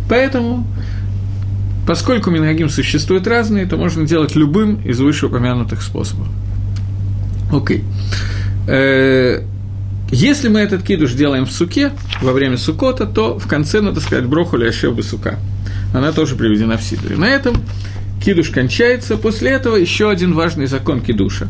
Поэтому 0.08 0.66
Поскольку 1.86 2.30
мингагим 2.30 2.70
существуют 2.70 3.26
разные, 3.26 3.66
то 3.66 3.76
можно 3.76 4.06
делать 4.06 4.34
любым 4.34 4.76
из 4.82 5.00
вышеупомянутых 5.00 5.82
способов. 5.82 6.28
Окей. 7.52 7.84
Э, 8.66 9.42
если 10.10 10.48
мы 10.48 10.60
этот 10.60 10.82
кидуш 10.82 11.12
делаем 11.12 11.44
в 11.44 11.52
суке 11.52 11.92
во 12.22 12.32
время 12.32 12.56
сукота, 12.56 13.06
то 13.06 13.38
в 13.38 13.46
конце 13.46 13.82
надо 13.82 14.00
сказать 14.00 14.24
броху 14.24 14.56
ашев 14.56 14.96
сука. 15.04 15.38
Она 15.92 16.12
тоже 16.12 16.36
приведена 16.36 16.78
в 16.78 16.82
сидоре. 16.82 17.16
На 17.16 17.28
этом 17.28 17.56
кидуш 18.24 18.50
кончается, 18.50 19.16
после 19.16 19.50
этого 19.50 19.76
еще 19.76 20.10
один 20.10 20.32
важный 20.32 20.66
закон 20.66 21.00
кидуша, 21.00 21.48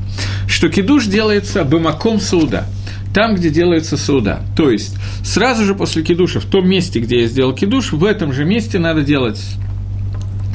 что 0.49 0.69
кидуш 0.69 1.07
делается 1.07 1.65
бымаком 1.65 2.21
сауда, 2.21 2.67
там, 3.15 3.37
где 3.37 3.51
делается 3.51 3.97
сауда. 3.97 4.43
То 4.57 4.71
есть, 4.71 4.97
сразу 5.23 5.65
же 5.65 5.75
после 5.75 6.03
кидуша, 6.03 6.41
в 6.41 6.47
том 6.47 6.69
месте, 6.69 6.99
где 6.99 7.21
я 7.21 7.27
сделал 7.29 7.55
кидуш, 7.55 7.93
в 7.93 8.05
этом 8.05 8.33
же 8.33 8.45
месте 8.45 8.79
надо 8.79 9.03
делать 9.03 9.41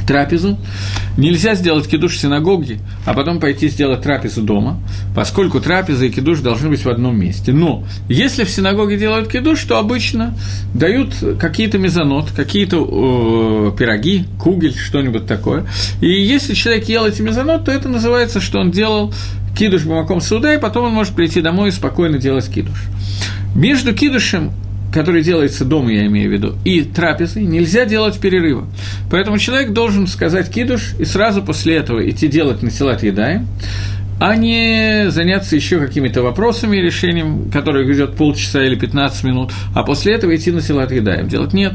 трапезу. 0.09 0.57
Нельзя 1.17 1.53
сделать 1.53 1.87
кидуш 1.87 2.13
в 2.13 2.19
синагоге, 2.19 2.79
а 3.05 3.13
потом 3.13 3.39
пойти 3.39 3.69
сделать 3.69 4.01
трапезу 4.01 4.41
дома, 4.41 4.79
поскольку 5.15 5.61
трапеза 5.61 6.05
и 6.05 6.09
кидуш 6.09 6.39
должны 6.39 6.69
быть 6.69 6.83
в 6.83 6.89
одном 6.89 7.19
месте. 7.19 7.51
Но 7.53 7.83
если 8.07 8.43
в 8.43 8.49
синагоге 8.49 8.97
делают 8.97 9.27
кидуш, 9.27 9.63
то 9.65 9.77
обычно 9.77 10.35
дают 10.73 11.13
какие-то 11.39 11.77
мезонот, 11.77 12.31
какие-то 12.31 12.77
э, 12.77 13.77
пироги, 13.77 14.25
кугель, 14.39 14.75
что-нибудь 14.75 15.27
такое. 15.27 15.67
И 16.01 16.09
если 16.09 16.55
человек 16.55 16.89
ел 16.89 17.05
эти 17.05 17.21
мезонот, 17.21 17.65
то 17.65 17.71
это 17.71 17.87
называется, 17.87 18.41
что 18.41 18.59
он 18.59 18.71
делал 18.71 19.13
кидуш 19.55 19.83
бумаком 19.83 20.21
суда, 20.21 20.55
и 20.55 20.59
потом 20.59 20.85
он 20.85 20.93
может 20.93 21.13
прийти 21.13 21.41
домой 21.41 21.69
и 21.69 21.71
спокойно 21.71 22.17
делать 22.17 22.49
кидуш. 22.51 22.79
Между 23.53 23.93
кидушем 23.93 24.53
который 24.93 25.21
делается 25.21 25.65
дома, 25.65 25.91
я 25.91 26.05
имею 26.07 26.29
в 26.29 26.33
виду, 26.33 26.55
и 26.65 26.81
трапезой, 26.81 27.43
нельзя 27.43 27.85
делать 27.85 28.19
перерыва. 28.19 28.67
Поэтому 29.09 29.37
человек 29.37 29.71
должен 29.71 30.07
сказать 30.07 30.49
кидуш 30.49 30.95
и 30.99 31.05
сразу 31.05 31.41
после 31.41 31.77
этого 31.77 32.07
идти 32.09 32.27
делать 32.27 32.63
насилат 32.63 33.03
едаем, 33.03 33.47
а 34.19 34.35
не 34.35 35.09
заняться 35.09 35.55
еще 35.55 35.79
какими-то 35.79 36.21
вопросами 36.21 36.77
и 36.77 36.81
решением, 36.81 37.49
которое 37.51 37.91
идет 37.91 38.15
полчаса 38.15 38.63
или 38.63 38.75
15 38.75 39.23
минут, 39.23 39.51
а 39.73 39.83
после 39.83 40.15
этого 40.15 40.35
идти 40.35 40.51
на 40.51 40.61
силат 40.61 40.91
едаем. 40.91 41.27
Делать 41.27 41.53
нет. 41.53 41.73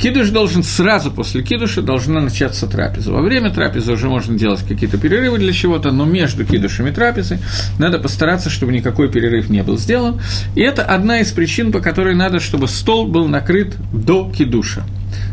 Кидуш 0.00 0.30
должен 0.30 0.62
сразу 0.62 1.10
после 1.10 1.42
кидуша 1.42 1.82
должна 1.82 2.20
начаться 2.20 2.66
трапеза. 2.66 3.12
Во 3.12 3.22
время 3.22 3.50
трапезы 3.50 3.92
уже 3.92 4.08
можно 4.08 4.36
делать 4.36 4.60
какие-то 4.60 4.98
перерывы 4.98 5.38
для 5.38 5.52
чего-то, 5.52 5.90
но 5.90 6.04
между 6.04 6.44
кидушем 6.44 6.88
и 6.88 6.92
трапезой 6.92 7.38
надо 7.78 7.98
постараться, 7.98 8.50
чтобы 8.50 8.72
никакой 8.72 9.08
перерыв 9.08 9.48
не 9.48 9.62
был 9.62 9.78
сделан. 9.78 10.20
И 10.54 10.60
это 10.60 10.82
одна 10.82 11.20
из 11.20 11.30
причин, 11.32 11.72
по 11.72 11.80
которой 11.80 12.14
надо, 12.14 12.40
чтобы 12.40 12.68
стол 12.68 13.06
был 13.06 13.28
накрыт 13.28 13.74
до 13.92 14.30
кидуша 14.30 14.84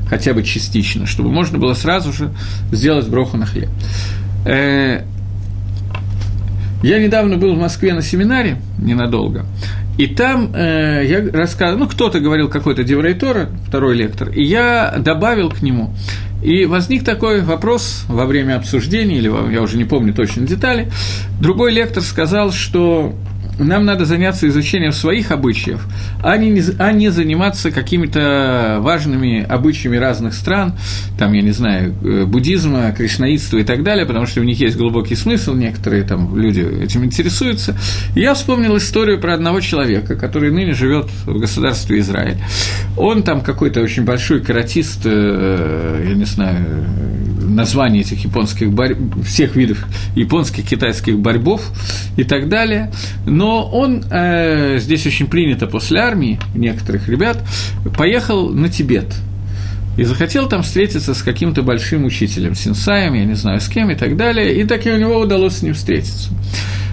хотя 0.10 0.34
бы 0.34 0.44
частично, 0.44 1.08
чтобы 1.08 1.32
можно 1.32 1.58
было 1.58 1.74
сразу 1.74 2.14
же 2.14 2.32
сделать 2.72 3.08
броху 3.08 3.36
на 3.36 3.48
хлеб. 3.48 3.70
Я 6.84 7.00
недавно 7.00 7.38
был 7.38 7.56
в 7.56 7.58
Москве 7.58 7.94
на 7.94 8.02
семинаре, 8.02 8.58
ненадолго, 8.78 9.46
и 9.98 10.08
там 10.08 10.54
э, 10.54 11.06
я 11.06 11.32
рассказывал, 11.32 11.86
ну, 11.86 11.88
кто-то 11.88 12.20
говорил 12.20 12.50
какой-то 12.50 12.84
Деврейтора, 12.84 13.50
второй 13.68 13.96
лектор, 13.96 14.30
и 14.30 14.44
я 14.44 14.96
добавил 15.00 15.50
к 15.50 15.62
нему, 15.62 15.94
и 16.44 16.66
возник 16.66 17.06
такой 17.06 17.42
вопрос 17.42 18.04
во 18.10 18.26
время 18.26 18.58
обсуждения, 18.58 19.18
или 19.18 19.32
я 19.54 19.62
уже 19.62 19.78
не 19.78 19.86
помню 19.86 20.14
точно 20.14 20.46
детали, 20.46 20.92
другой 21.40 21.72
лектор 21.72 22.04
сказал, 22.04 22.52
что 22.52 23.14
нам 23.60 23.86
надо 23.86 24.06
заняться 24.06 24.48
изучением 24.48 24.92
своих 24.92 25.32
обычаев, 25.32 25.86
а 26.24 26.38
не, 26.38 26.62
а 26.80 26.92
не 26.92 27.10
заниматься 27.10 27.72
какими-то 27.72 28.78
важными 28.82 29.44
обычаями 29.44 29.98
разных 29.98 30.34
стран, 30.34 30.74
там, 31.18 31.34
я 31.34 31.42
не 31.42 31.52
знаю, 31.52 31.94
э, 32.04 32.26
буддизма, 32.26 32.92
кришнаитства 32.92 33.58
и 33.58 33.64
так 33.64 33.84
далее, 33.84 34.06
потому 34.06 34.26
что 34.26 34.42
в 34.42 34.46
них 34.46 34.60
есть 34.60 34.78
глубокий 34.78 35.16
смысл, 35.16 35.54
некоторые 35.54 36.04
там 36.04 36.38
люди 36.38 36.62
этим 36.62 37.04
интересуются. 37.04 37.78
Я 38.16 38.34
вспомнил 38.34 38.76
историю 38.78 39.20
про 39.20 39.34
одного 39.34 39.60
человека, 39.60 40.16
который 40.16 40.52
ныне 40.52 40.74
живет 40.74 41.08
в 41.26 41.40
государстве 41.40 42.00
Израиль. 42.00 42.38
Он 42.98 43.24
там 43.24 43.42
какой-то 43.42 43.82
очень 43.82 44.04
большой 44.04 44.42
каратист, 44.42 45.02
э, 45.06 46.06
я 46.08 46.14
не 46.14 46.26
знаю, 46.26 46.66
название 47.54 48.02
этих 48.02 48.24
японских 48.24 48.72
борь... 48.72 48.96
всех 49.24 49.56
видов 49.56 49.86
японских, 50.16 50.68
китайских 50.68 51.20
борьбов 51.20 51.62
и 52.18 52.24
так 52.24 52.50
далее. 52.50 52.92
Но 53.26 53.43
он, 53.46 54.04
э, 54.10 54.78
здесь 54.80 55.06
очень 55.06 55.28
принято 55.28 55.68
после 55.68 56.00
армии, 56.00 56.40
некоторых 56.56 57.08
ребят, 57.08 57.44
поехал 57.98 58.50
на 58.50 58.70
Тибет– 58.70 59.14
и 59.98 60.04
захотел 60.04 60.48
там 60.48 60.64
встретиться 60.64 61.14
с 61.14 61.22
каким-то 61.22 61.62
большим 61.62 62.06
учителем, 62.06 62.56
сенсаем, 62.56 63.14
я 63.14 63.26
не 63.26 63.36
знаю 63.36 63.62
с 63.62 63.68
кем 63.68 63.92
и 63.92 63.96
так 63.96 64.18
далее, 64.18 64.56
и 64.56 64.64
так 64.64 64.86
и 64.88 64.92
у 64.92 64.98
него 64.98 65.20
удалось 65.20 65.58
с 65.58 65.62
ним 65.62 65.74
встретиться. 65.74 66.30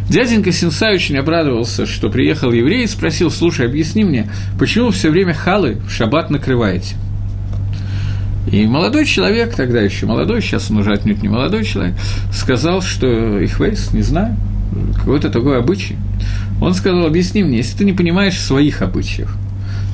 Дяденька 0.09 0.51
Сенсай 0.51 0.95
очень 0.95 1.17
обрадовался, 1.17 1.87
что 1.87 2.11
приехал 2.11 2.51
еврей 2.51 2.83
и 2.83 2.89
спросил, 2.89 3.31
слушай, 3.31 3.65
объясни 3.67 4.05
мне, 4.05 4.29
почему 4.59 4.91
все 4.91 5.09
время 5.09 5.35
халы 5.35 5.79
в 5.87 5.91
шаббат 5.91 6.31
накрываете? 6.31 6.97
И 8.51 8.67
молодой 8.67 9.07
человек, 9.07 9.55
тогда 9.55 9.81
еще 9.81 10.07
молодой, 10.07 10.43
сейчас 10.43 10.71
он 10.71 10.79
уже 10.79 10.93
отнюдь 10.93 11.23
не 11.23 11.29
молодой 11.29 11.65
человек, 11.65 11.95
сказал, 12.33 12.83
что 12.83 13.39
их 13.39 13.61
вейс, 13.61 13.93
не 13.93 14.03
знаю, 14.03 14.37
какой-то 14.97 15.31
такой 15.31 15.59
обычай. 15.59 15.97
Он 16.61 16.75
сказал, 16.75 17.07
объясни 17.07 17.43
мне, 17.43 17.59
если 17.59 17.79
ты 17.79 17.85
не 17.85 17.93
понимаешь 17.93 18.39
своих 18.39 18.83
обычаев, 18.83 19.35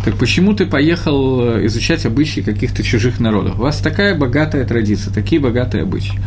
так 0.05 0.17
почему 0.17 0.55
ты 0.55 0.67
поехал 0.67 1.57
э, 1.57 1.67
изучать 1.67 2.07
обычаи 2.07 2.41
каких-то 2.41 2.83
чужих 2.83 3.19
народов? 3.19 3.59
У 3.59 3.62
вас 3.62 3.79
такая 3.79 4.15
богатая 4.15 4.65
традиция, 4.65 5.12
такие 5.12 5.41
богатые 5.41 5.83
обычаи. 5.83 6.19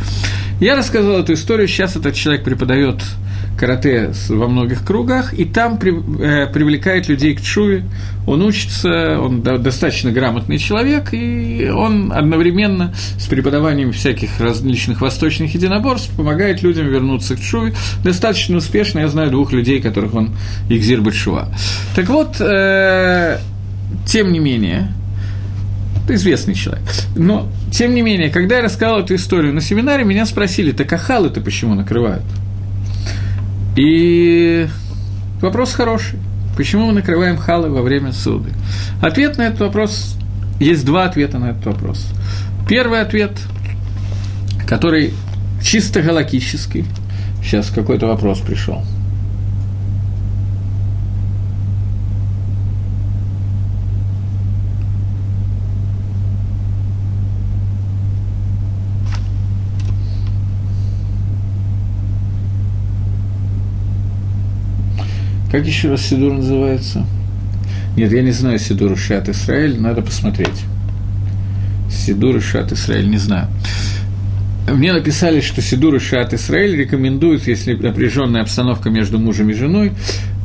Я 0.60 0.76
рассказал 0.76 1.18
эту 1.18 1.32
историю, 1.32 1.66
сейчас 1.66 1.96
этот 1.96 2.14
человек 2.14 2.44
преподает 2.44 3.02
карате 3.58 4.12
во 4.28 4.48
многих 4.48 4.84
кругах, 4.84 5.34
и 5.34 5.44
там 5.44 5.78
при, 5.78 5.92
э, 5.92 6.46
привлекает 6.52 7.08
людей 7.08 7.34
к 7.34 7.42
чуве, 7.42 7.84
он 8.26 8.42
учится, 8.42 9.18
он 9.20 9.42
до, 9.42 9.58
достаточно 9.58 10.10
грамотный 10.12 10.58
человек, 10.58 11.12
и 11.12 11.68
он 11.68 12.12
одновременно 12.12 12.94
с 13.18 13.26
преподаванием 13.26 13.92
всяких 13.92 14.40
различных 14.40 15.00
восточных 15.00 15.54
единоборств 15.54 16.10
помогает 16.16 16.62
людям 16.62 16.86
вернуться 16.86 17.36
к 17.36 17.40
чуве. 17.40 17.74
Достаточно 18.04 18.56
успешно, 18.56 19.00
я 19.00 19.08
знаю 19.08 19.30
двух 19.30 19.52
людей, 19.52 19.80
которых 19.80 20.14
он 20.14 20.30
Игзир 20.68 21.00
Бальшува. 21.00 21.48
Так 21.94 22.08
вот, 22.08 22.40
э, 22.40 23.38
тем 24.06 24.32
не 24.32 24.38
менее, 24.38 24.92
это 26.04 26.14
известный 26.14 26.54
человек. 26.54 26.84
Но, 27.16 27.48
тем 27.70 27.94
не 27.94 28.02
менее, 28.02 28.30
когда 28.30 28.56
я 28.56 28.62
рассказал 28.62 29.00
эту 29.00 29.14
историю 29.14 29.52
на 29.52 29.60
семинаре, 29.60 30.04
меня 30.04 30.26
спросили, 30.26 30.72
так 30.72 30.92
а 30.92 30.98
халы-то 30.98 31.40
почему 31.40 31.74
накрывают? 31.74 32.24
И 33.80 34.68
вопрос 35.40 35.72
хороший. 35.72 36.18
Почему 36.54 36.86
мы 36.86 36.92
накрываем 36.92 37.38
халы 37.38 37.70
во 37.70 37.80
время 37.80 38.12
суды? 38.12 38.50
Ответ 39.00 39.38
на 39.38 39.46
этот 39.46 39.60
вопрос, 39.60 40.16
есть 40.58 40.84
два 40.84 41.04
ответа 41.04 41.38
на 41.38 41.52
этот 41.52 41.64
вопрос. 41.64 42.06
Первый 42.68 43.00
ответ, 43.00 43.38
который 44.66 45.14
чисто 45.62 46.02
галактический, 46.02 46.84
Сейчас 47.42 47.70
какой-то 47.70 48.06
вопрос 48.06 48.40
пришел. 48.40 48.82
Как 65.50 65.66
еще 65.66 65.90
раз 65.90 66.02
Сидур 66.02 66.32
называется? 66.32 67.04
Нет, 67.96 68.12
я 68.12 68.22
не 68.22 68.30
знаю 68.30 68.58
Сидур 68.60 68.96
Шат 68.96 69.28
Исраэль, 69.28 69.80
надо 69.80 70.00
посмотреть. 70.00 70.64
Сидур 71.90 72.40
Шат 72.40 72.70
Исраэль, 72.72 73.10
не 73.10 73.18
знаю. 73.18 73.48
Мне 74.68 74.92
написали, 74.92 75.40
что 75.40 75.60
Сидур 75.60 76.00
Шат 76.00 76.32
Исраэль 76.32 76.76
рекомендуют, 76.76 77.48
если 77.48 77.74
напряженная 77.74 78.42
обстановка 78.42 78.90
между 78.90 79.18
мужем 79.18 79.50
и 79.50 79.54
женой, 79.54 79.92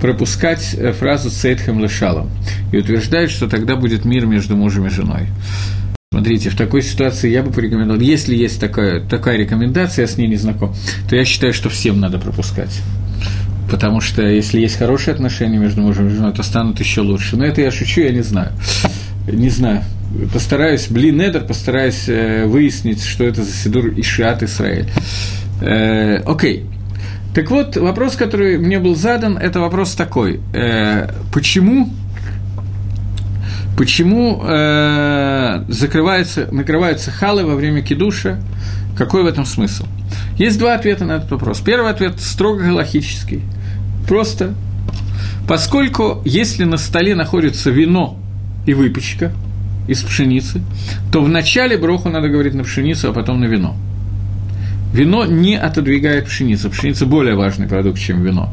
пропускать 0.02 0.74
э, 0.74 0.92
фразу 0.92 1.30
«Сейдхем 1.30 1.80
лешалом» 1.80 2.32
и 2.72 2.78
утверждают, 2.78 3.30
что 3.30 3.48
тогда 3.48 3.76
будет 3.76 4.06
мир 4.06 4.26
между 4.26 4.56
мужем 4.56 4.88
и 4.88 4.90
женой. 4.90 5.28
Смотрите, 6.12 6.50
в 6.50 6.58
такой 6.58 6.82
ситуации 6.82 7.30
я 7.30 7.44
бы 7.44 7.52
порекомендовал, 7.52 8.02
если 8.02 8.36
есть 8.36 8.60
такая, 8.60 9.02
такая 9.02 9.38
рекомендация, 9.38 10.04
я 10.04 10.08
с 10.08 10.18
ней 10.18 10.28
не 10.28 10.38
знаком, 10.38 10.74
то 11.08 11.16
я 11.16 11.26
считаю, 11.26 11.54
что 11.54 11.70
всем 11.70 12.00
надо 12.00 12.18
пропускать. 12.18 12.82
Потому 13.70 14.00
что 14.00 14.22
если 14.22 14.60
есть 14.60 14.78
хорошие 14.78 15.14
отношения 15.14 15.58
между 15.58 15.82
мужем 15.82 16.08
и 16.08 16.12
женой, 16.12 16.34
то 16.34 16.44
станут 16.44 16.80
еще 16.80 17.02
лучше. 17.02 17.36
Но 17.36 17.46
это 17.46 17.62
я 17.62 17.72
шучу, 17.72 18.02
я 18.02 18.12
не 18.12 18.22
знаю. 18.22 18.52
Не 19.28 19.50
знаю. 19.50 19.84
Постараюсь, 20.32 20.88
блин, 20.88 21.18
Недер, 21.18 21.46
постараюсь 21.46 22.08
э, 22.08 22.46
выяснить, 22.46 23.04
что 23.04 23.24
это 23.24 23.44
за 23.44 23.52
Сидур 23.52 23.88
Ишиат 24.00 24.44
Исраэль. 24.44 24.90
Э, 25.62 26.18
окей. 26.26 26.66
Так 27.34 27.52
вот, 27.52 27.76
вопрос, 27.76 28.16
который 28.16 28.58
мне 28.58 28.80
был 28.80 28.96
задан, 28.96 29.38
это 29.38 29.60
вопрос 29.60 29.96
такой. 29.96 30.40
Э, 30.54 31.10
почему 31.34 31.90
Почему 33.78 34.42
э, 34.44 35.66
закрывается, 35.68 36.48
накрываются 36.52 37.12
халы 37.12 37.46
во 37.46 37.56
время 37.56 37.82
кидуша? 37.82 38.40
Какой 38.98 39.24
в 39.24 39.26
этом 39.26 39.46
смысл? 39.46 39.86
Есть 40.38 40.58
два 40.60 40.76
ответа 40.76 41.04
на 41.04 41.14
этот 41.14 41.32
вопрос. 41.32 41.60
Первый 41.60 41.92
ответ 41.92 42.22
строго 42.22 42.64
галахический. 42.64 43.42
Просто 44.08 44.54
поскольку 45.48 46.22
если 46.24 46.64
на 46.64 46.78
столе 46.78 47.16
находится 47.16 47.70
вино 47.70 48.18
и 48.66 48.74
выпечка 48.74 49.34
из 49.88 50.02
пшеницы, 50.02 50.62
то 51.12 51.22
в 51.22 51.30
начале 51.30 51.78
броху 51.78 52.10
надо 52.10 52.30
говорить 52.30 52.54
на 52.54 52.64
пшеницу, 52.64 53.10
а 53.10 53.14
потом 53.14 53.42
на 53.42 53.46
вино. 53.46 53.76
Вино 54.94 55.26
не 55.26 55.58
отодвигает 55.58 56.28
пшеницу. 56.28 56.70
Пшеница 56.70 57.06
более 57.06 57.36
важный 57.36 57.68
продукт, 57.68 58.00
чем 58.00 58.24
вино. 58.24 58.50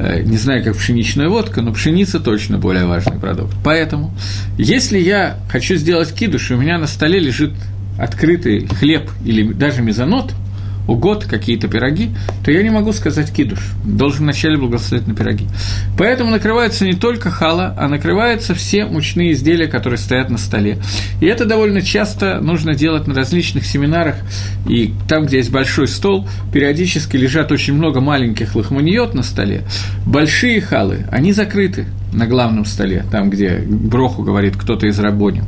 Э, 0.00 0.22
не 0.22 0.38
знаю, 0.38 0.64
как 0.64 0.76
пшеничная 0.76 1.28
водка, 1.28 1.60
но 1.60 1.72
пшеница 1.74 2.20
точно 2.20 2.56
более 2.56 2.86
важный 2.86 3.18
продукт. 3.18 3.54
Поэтому, 3.62 4.14
если 4.56 4.98
я 4.98 5.36
хочу 5.50 5.76
сделать 5.76 6.14
кидуш, 6.14 6.50
и 6.50 6.54
у 6.54 6.56
меня 6.56 6.78
на 6.78 6.86
столе 6.86 7.18
лежит 7.20 7.52
открытый 7.98 8.66
хлеб 8.66 9.10
или 9.24 9.52
даже 9.52 9.82
мезонот– 9.82 10.32
угод, 10.90 11.24
какие-то 11.24 11.68
пироги, 11.68 12.10
то 12.44 12.50
я 12.50 12.62
не 12.62 12.70
могу 12.70 12.92
сказать 12.92 13.32
кидуш. 13.32 13.60
Должен 13.84 14.24
вначале 14.24 14.58
благословить 14.58 15.06
на 15.06 15.14
пироги. 15.14 15.46
Поэтому 15.96 16.30
накрывается 16.30 16.84
не 16.84 16.94
только 16.94 17.30
хала, 17.30 17.74
а 17.78 17.88
накрываются 17.88 18.54
все 18.54 18.84
мучные 18.84 19.32
изделия, 19.32 19.68
которые 19.68 19.98
стоят 19.98 20.30
на 20.30 20.38
столе. 20.38 20.78
И 21.20 21.26
это 21.26 21.44
довольно 21.44 21.80
часто 21.80 22.40
нужно 22.40 22.74
делать 22.74 23.06
на 23.06 23.14
различных 23.14 23.64
семинарах. 23.64 24.16
И 24.68 24.92
там, 25.08 25.26
где 25.26 25.38
есть 25.38 25.50
большой 25.50 25.86
стол, 25.86 26.26
периодически 26.52 27.16
лежат 27.16 27.52
очень 27.52 27.74
много 27.74 28.00
маленьких 28.00 28.54
лохманиот 28.56 29.14
на 29.14 29.22
столе. 29.22 29.62
Большие 30.06 30.60
халы, 30.60 31.06
они 31.10 31.32
закрыты 31.32 31.86
на 32.12 32.26
главном 32.26 32.64
столе, 32.64 33.04
там, 33.10 33.30
где 33.30 33.62
Броху 33.64 34.22
говорит 34.22 34.56
кто-то 34.56 34.86
из 34.86 34.98
рабоним. 34.98 35.44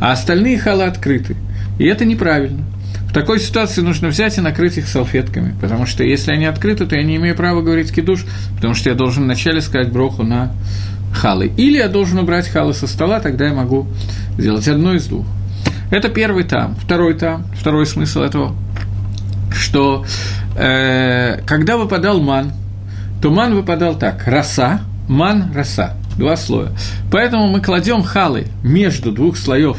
А 0.00 0.12
остальные 0.12 0.58
халы 0.58 0.84
открыты. 0.84 1.36
И 1.78 1.86
это 1.86 2.04
неправильно. 2.04 2.64
В 3.12 3.14
такой 3.14 3.40
ситуации 3.40 3.82
нужно 3.82 4.08
взять 4.08 4.38
и 4.38 4.40
накрыть 4.40 4.78
их 4.78 4.88
салфетками, 4.88 5.54
потому 5.60 5.84
что 5.84 6.02
если 6.02 6.32
они 6.32 6.46
открыты, 6.46 6.86
то 6.86 6.96
я 6.96 7.02
не 7.02 7.16
имею 7.16 7.36
права 7.36 7.60
говорить 7.60 7.92
кидуш, 7.92 8.24
потому 8.56 8.72
что 8.72 8.88
я 8.88 8.94
должен 8.94 9.24
вначале 9.24 9.60
сказать 9.60 9.92
броху 9.92 10.22
на 10.22 10.52
халы. 11.14 11.52
Или 11.58 11.76
я 11.76 11.88
должен 11.88 12.20
убрать 12.20 12.48
халы 12.48 12.72
со 12.72 12.86
стола, 12.86 13.20
тогда 13.20 13.48
я 13.48 13.52
могу 13.52 13.86
сделать 14.38 14.66
одно 14.66 14.94
из 14.94 15.08
двух. 15.08 15.26
Это 15.90 16.08
первый 16.08 16.44
там. 16.44 16.74
Второй 16.76 17.12
там, 17.12 17.44
второй 17.54 17.84
смысл 17.84 18.22
этого, 18.22 18.54
что 19.54 20.06
э, 20.56 21.42
когда 21.44 21.76
выпадал 21.76 22.18
ман, 22.18 22.52
то 23.20 23.30
ман 23.30 23.54
выпадал 23.54 23.94
так, 23.94 24.26
роса, 24.26 24.80
ман, 25.06 25.52
роса, 25.54 25.96
два 26.16 26.34
слоя. 26.34 26.70
Поэтому 27.10 27.46
мы 27.48 27.60
кладем 27.60 28.02
халы 28.04 28.46
между 28.62 29.12
двух 29.12 29.36
слоев 29.36 29.76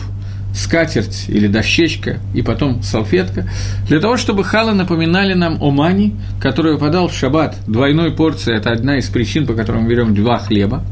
скатерть 0.53 1.25
или 1.27 1.47
дощечка 1.47 2.19
и 2.33 2.41
потом 2.41 2.83
салфетка, 2.83 3.49
для 3.87 3.99
того, 3.99 4.17
чтобы 4.17 4.43
халы 4.43 4.73
напоминали 4.73 5.33
нам 5.33 5.57
о 5.61 5.71
мани, 5.71 6.15
который 6.39 6.73
выпадал 6.73 7.07
в 7.07 7.13
шаббат. 7.13 7.55
Двойной 7.67 8.11
порции, 8.11 8.55
это 8.55 8.71
одна 8.71 8.97
из 8.97 9.07
причин, 9.07 9.47
по 9.47 9.53
которым 9.53 9.87
берем 9.87 10.13
два 10.13 10.37
хлеба, 10.39 10.83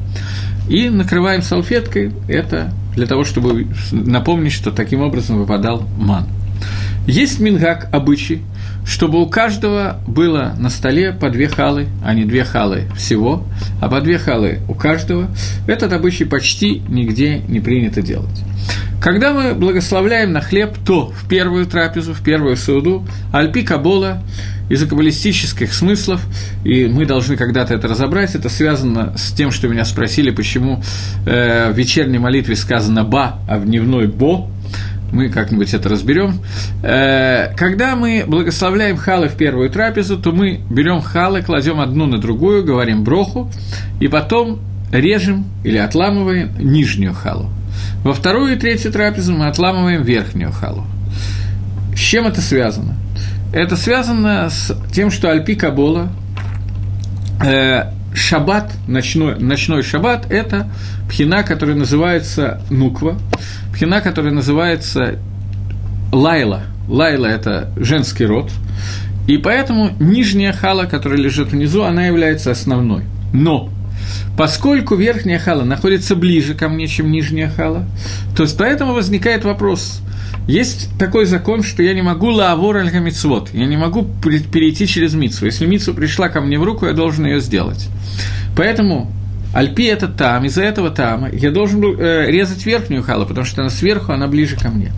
и 0.69 0.89
накрываем 0.89 1.41
салфеткой, 1.41 2.12
это 2.28 2.74
для 2.95 3.06
того, 3.06 3.24
чтобы 3.24 3.67
напомнить, 3.91 4.54
что 4.54 4.71
таким 4.71 5.02
образом 5.02 5.38
выпадал 5.38 5.88
ман. 5.97 6.28
Есть 7.08 7.39
мингак 7.39 7.89
обычай, 7.91 8.41
чтобы 8.86 9.22
у 9.22 9.28
каждого 9.28 10.02
было 10.08 10.56
на 10.58 10.70
столе 10.70 11.12
по 11.13 11.30
две 11.30 11.48
халы, 11.48 11.88
а 12.04 12.13
не 12.13 12.26
две 12.26 12.44
халы 12.44 12.86
всего, 12.96 13.46
а 13.80 13.89
по 13.89 14.02
две 14.02 14.17
халы 14.17 14.60
у 14.67 14.74
каждого. 14.74 15.28
Этот 15.67 15.94
обычай 15.94 16.26
почти 16.26 16.82
нигде 16.88 17.39
не 17.39 17.60
принято 17.60 18.02
делать. 18.02 18.44
Когда 19.02 19.34
мы 19.34 19.56
благословляем 19.56 20.32
на 20.32 20.41
хлеб, 20.41 20.78
то 20.86 21.12
в 21.12 21.28
первую 21.28 21.65
трапезу, 21.65 22.13
в 22.13 22.24
первую 22.24 22.56
суду, 22.56 23.06
альпи 23.32 23.63
кабола, 23.63 24.22
из-за 24.72 24.88
каббалистических 24.88 25.74
смыслов, 25.74 26.22
и 26.63 26.86
мы 26.86 27.06
должны 27.06 27.36
когда-то 27.36 27.74
это 27.74 27.89
разобрать, 27.89 28.36
это 28.36 28.48
связано 28.48 29.13
с 29.17 29.34
тем, 29.34 29.52
что 29.52 29.67
меня 29.67 29.84
спросили, 29.84 30.32
почему 30.32 30.82
э, 31.26 31.72
в 31.72 31.78
вечерней 31.78 32.20
молитве 32.20 32.56
сказано 32.56 33.04
«ба», 33.04 33.39
а 33.50 33.58
в 33.58 33.65
дневной 33.65 34.08
«бо», 34.08 34.50
мы 35.12 35.30
как-нибудь 35.30 35.74
это 35.74 35.89
разберем. 35.89 36.39
Э, 36.84 37.54
когда 37.56 37.95
мы 37.95 38.24
благословляем 38.26 38.97
халы 38.97 39.28
в 39.28 39.36
первую 39.36 39.69
трапезу, 39.69 40.17
то 40.17 40.32
мы 40.32 40.62
берем 40.69 41.02
халы, 41.02 41.41
кладем 41.41 41.80
одну 41.80 42.06
на 42.06 42.17
другую, 42.17 42.63
говорим 42.63 43.04
броху, 43.04 43.52
и 44.00 44.08
потом 44.08 44.60
режем 44.91 45.45
или 45.63 45.78
отламываем 45.78 46.52
нижнюю 46.60 47.13
халу. 47.13 47.50
Во 48.04 48.13
вторую 48.13 48.54
и 48.54 48.60
третью 48.60 48.91
трапезу 48.91 49.34
мы 49.34 49.47
отламываем 49.47 50.02
верхнюю 50.04 50.52
халу. 50.52 50.86
С 51.95 52.00
чем 52.00 52.26
это 52.26 52.41
связано? 52.41 52.95
Это 53.54 53.76
связано 53.76 54.50
с 54.50 54.76
тем, 54.93 55.12
что 55.12 55.30
Альпи 55.30 55.56
Кабола, 55.56 56.10
э, 57.43 57.91
шаббат, 58.13 58.71
ночной, 58.88 59.39
ночной 59.39 59.84
шаббат– 59.84 60.26
это 60.32 60.69
пхина, 61.10 61.43
которая 61.43 61.76
называется 61.76 62.62
нуква, 62.69 63.17
пхина, 63.72 64.02
которая 64.02 64.34
называется 64.34 65.20
лайла. 66.12 66.64
Лайла– 66.88 67.26
это 67.28 67.72
женский 67.78 68.26
род, 68.26 68.52
и 69.28 69.38
поэтому 69.38 69.92
нижняя 70.00 70.52
хала, 70.52 70.86
которая 70.86 71.20
лежит 71.20 71.52
внизу, 71.52 71.84
она 71.84 72.08
является 72.08 72.52
основной. 72.52 73.04
Но 73.34 73.70
Поскольку 74.38 74.96
верхняя 74.96 75.40
хала 75.40 75.64
находится 75.64 76.16
ближе 76.16 76.56
ко 76.56 76.70
мне, 76.70 76.88
чем 76.88 77.12
нижняя 77.12 77.50
хала, 77.50 77.86
то 78.36 78.44
есть 78.44 78.58
поэтому 78.58 78.94
возникает 78.94 79.44
вопрос. 79.44 80.02
Есть 80.48 80.90
такой 80.98 81.26
закон, 81.26 81.62
что 81.62 81.84
я 81.84 81.94
не 81.94 82.02
могу 82.02 82.30
лаавор 82.30 82.78
аль 82.78 82.92
я 82.92 83.66
не 83.66 83.78
могу 83.78 84.08
перейти 84.24 84.88
через 84.88 85.14
мицу. 85.14 85.46
Если 85.46 85.66
мицу 85.66 85.94
пришла 85.94 86.30
ко 86.30 86.42
мне 86.42 86.58
в 86.58 86.64
руку, 86.64 86.88
я 86.88 86.94
должен 86.94 87.26
ее 87.26 87.40
сделать. 87.40 87.88
Поэтому 88.56 89.12
Альпи 89.54 89.86
это 89.86 90.08
там, 90.08 90.46
из-за 90.46 90.64
этого 90.64 90.90
там 90.92 91.30
я 91.32 91.52
должен 91.52 91.84
э, 91.84 92.32
резать 92.32 92.66
верхнюю 92.66 93.04
халу, 93.04 93.26
потому 93.26 93.46
что 93.46 93.62
она 93.62 93.70
сверху, 93.70 94.14
она 94.14 94.28
ближе 94.28 94.56
ко 94.56 94.70
мне. 94.70 94.92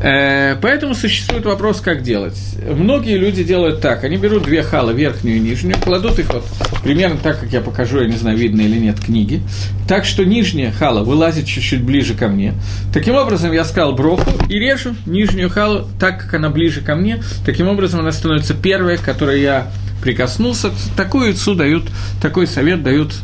Э, 0.00 0.56
поэтому 0.62 0.94
существует 0.94 1.44
вопрос, 1.44 1.80
как 1.80 2.02
делать. 2.02 2.38
Многие 2.68 3.16
люди 3.16 3.42
делают 3.42 3.80
так. 3.80 4.04
Они 4.04 4.16
берут 4.16 4.44
две 4.44 4.62
халы, 4.62 4.94
верхнюю 4.94 5.38
и 5.38 5.40
нижнюю, 5.40 5.76
кладут 5.80 6.18
их 6.18 6.32
вот 6.32 6.44
примерно 6.84 7.18
так, 7.18 7.40
как 7.40 7.52
я 7.52 7.60
покажу, 7.60 8.00
я 8.00 8.06
не 8.06 8.16
знаю, 8.16 8.36
видно 8.38 8.60
или 8.60 8.78
нет 8.78 9.00
книги. 9.00 9.42
Так 9.88 10.04
что 10.04 10.24
нижняя 10.24 10.70
хала 10.70 11.02
вылазит 11.02 11.46
чуть-чуть 11.46 11.82
ближе 11.82 12.14
ко 12.14 12.28
мне. 12.28 12.54
Таким 12.92 13.16
образом, 13.16 13.52
я 13.52 13.64
сказал 13.64 13.92
броху 13.92 14.30
и 14.48 14.58
режу 14.58 14.94
нижнюю 15.06 15.50
халу 15.50 15.88
так, 15.98 16.22
как 16.22 16.34
она 16.34 16.48
ближе 16.50 16.80
ко 16.80 16.94
мне. 16.94 17.20
Таким 17.44 17.68
образом, 17.68 18.00
она 18.00 18.12
становится 18.12 18.54
первой, 18.54 18.98
которой 18.98 19.40
я 19.40 19.68
прикоснулся. 20.02 20.70
Такую 20.96 21.28
яйцу 21.28 21.54
дают, 21.54 21.84
такой 22.20 22.46
совет 22.46 22.82
дают 22.82 23.14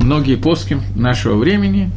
многие 0.00 0.36
поски 0.36 0.78
нашего 0.94 1.36
времени. 1.36 1.90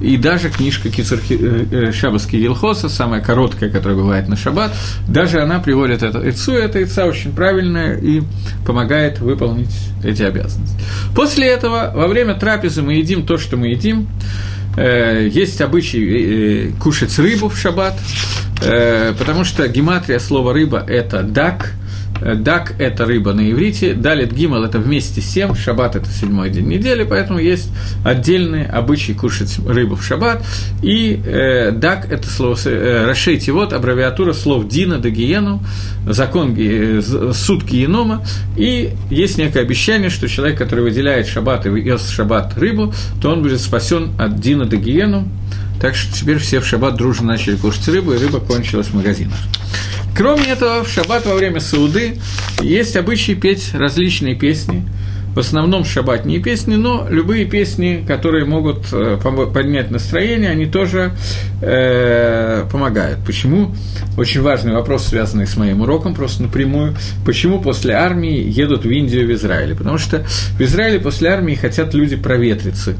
и 0.00 0.18
даже 0.18 0.50
книжка 0.50 0.90
Кицур 0.90 1.18
э, 1.30 1.66
э, 1.70 1.92
Шабаски 1.92 2.36
Елхоса, 2.36 2.88
самая 2.88 3.22
короткая, 3.22 3.70
которая 3.70 3.96
бывает 3.96 4.28
на 4.28 4.36
шаббат, 4.36 4.72
даже 5.08 5.40
она 5.40 5.58
приводит 5.58 6.02
это 6.02 6.18
Ицу, 6.20 6.58
и 6.58 6.60
эта 6.60 6.82
Ица 6.82 7.06
очень 7.06 7.32
правильная 7.32 7.96
и 7.96 8.22
помогает 8.66 9.20
выполнить 9.20 9.74
эти 10.04 10.22
обязанности. 10.22 10.78
После 11.14 11.48
этого, 11.48 11.92
во 11.94 12.08
время 12.08 12.34
трапезы 12.34 12.82
мы 12.82 12.94
едим 12.94 13.26
то, 13.26 13.38
что 13.38 13.56
мы 13.56 13.68
едим, 13.68 14.08
есть 14.76 15.62
обычай 15.62 16.74
кушать 16.78 17.18
рыбу 17.18 17.48
в 17.48 17.56
шаббат, 17.56 17.94
потому 19.18 19.44
что 19.44 19.66
гематрия 19.68 20.18
слова 20.18 20.52
«рыба»– 20.52 20.84
это 20.86 21.22
«дак», 21.22 21.72
Э, 21.72 21.85
Дак– 22.20 22.74
это 22.78 23.04
рыба 23.04 23.32
на 23.32 23.50
иврите, 23.50 23.94
Далит 23.94 24.32
Гимал– 24.32 24.64
это 24.64 24.78
вместе 24.78 25.20
семь, 25.20 25.54
Шаббат– 25.54 25.96
это 25.96 26.08
седьмой 26.10 26.50
день 26.50 26.66
недели, 26.66 27.04
поэтому 27.04 27.38
есть 27.38 27.70
отдельный 28.04 28.66
обычай 28.66 29.14
кушать 29.14 29.58
рыбу 29.66 29.96
в 29.96 30.04
Шаббат. 30.04 30.44
И 30.82 31.20
э, 31.24 31.72
Дак– 31.72 32.06
это 32.10 32.28
слово 32.28 32.56
э, 32.64 33.04
расшейте 33.06 33.52
вот 33.52 33.72
аббревиатура 33.72 34.32
слов 34.32 34.68
Дина 34.68 34.98
да 34.98 35.10
Гиену, 35.10 35.62
закон 36.06 36.54
э, 36.58 37.02
суд 37.32 37.64
Гиенома. 37.64 38.24
И 38.56 38.90
есть 39.10 39.38
некое 39.38 39.60
обещание, 39.60 40.10
что 40.10 40.28
человек, 40.28 40.58
который 40.58 40.84
выделяет 40.84 41.26
Шаббат 41.26 41.66
и 41.66 41.70
ест 41.80 42.10
Шаббат 42.10 42.56
рыбу, 42.56 42.92
то 43.20 43.30
он 43.30 43.42
будет 43.42 43.60
спасен 43.60 44.10
от 44.18 44.40
Дина 44.40 44.64
да 44.64 44.76
Гиену. 44.76 45.28
Так 45.80 45.94
что 45.94 46.14
теперь 46.14 46.38
все 46.38 46.60
в 46.60 46.66
шаббат 46.66 46.96
дружно 46.96 47.26
начали 47.26 47.56
кушать 47.56 47.88
рыбу, 47.88 48.12
и 48.12 48.18
рыба 48.18 48.40
кончилась 48.40 48.88
в 48.88 48.94
магазинах. 48.94 49.38
Кроме 50.16 50.46
этого, 50.46 50.82
в 50.82 50.88
шаббат 50.88 51.26
во 51.26 51.34
время 51.34 51.60
Сауды 51.60 52.18
есть 52.60 52.96
обычай 52.96 53.34
петь 53.34 53.74
различные 53.74 54.34
песни– 54.34 54.86
в 55.36 55.38
основном 55.38 55.84
шабатные 55.84 56.40
песни, 56.40 56.76
но 56.76 57.06
любые 57.10 57.44
песни, 57.44 58.02
которые 58.08 58.46
могут 58.46 58.86
э, 58.90 59.18
поднять 59.52 59.90
настроение, 59.90 60.48
они 60.48 60.64
тоже 60.64 61.12
э, 61.60 62.64
помогают. 62.72 63.18
Почему? 63.26 63.74
Очень 64.16 64.40
важный 64.40 64.72
вопрос, 64.72 65.08
связанный 65.08 65.46
с 65.46 65.58
моим 65.58 65.82
уроком, 65.82 66.14
просто 66.14 66.44
напрямую. 66.44 66.96
Почему 67.26 67.60
после 67.60 67.92
армии 67.92 68.48
едут 68.48 68.86
в 68.86 68.90
Индию 68.90 69.28
в 69.28 69.32
Израиле? 69.32 69.74
Потому 69.74 69.98
что 69.98 70.24
в 70.24 70.60
Израиле 70.62 71.00
после 71.00 71.28
армии 71.28 71.54
хотят 71.54 71.92
люди 71.92 72.16
проветриться. 72.16 72.94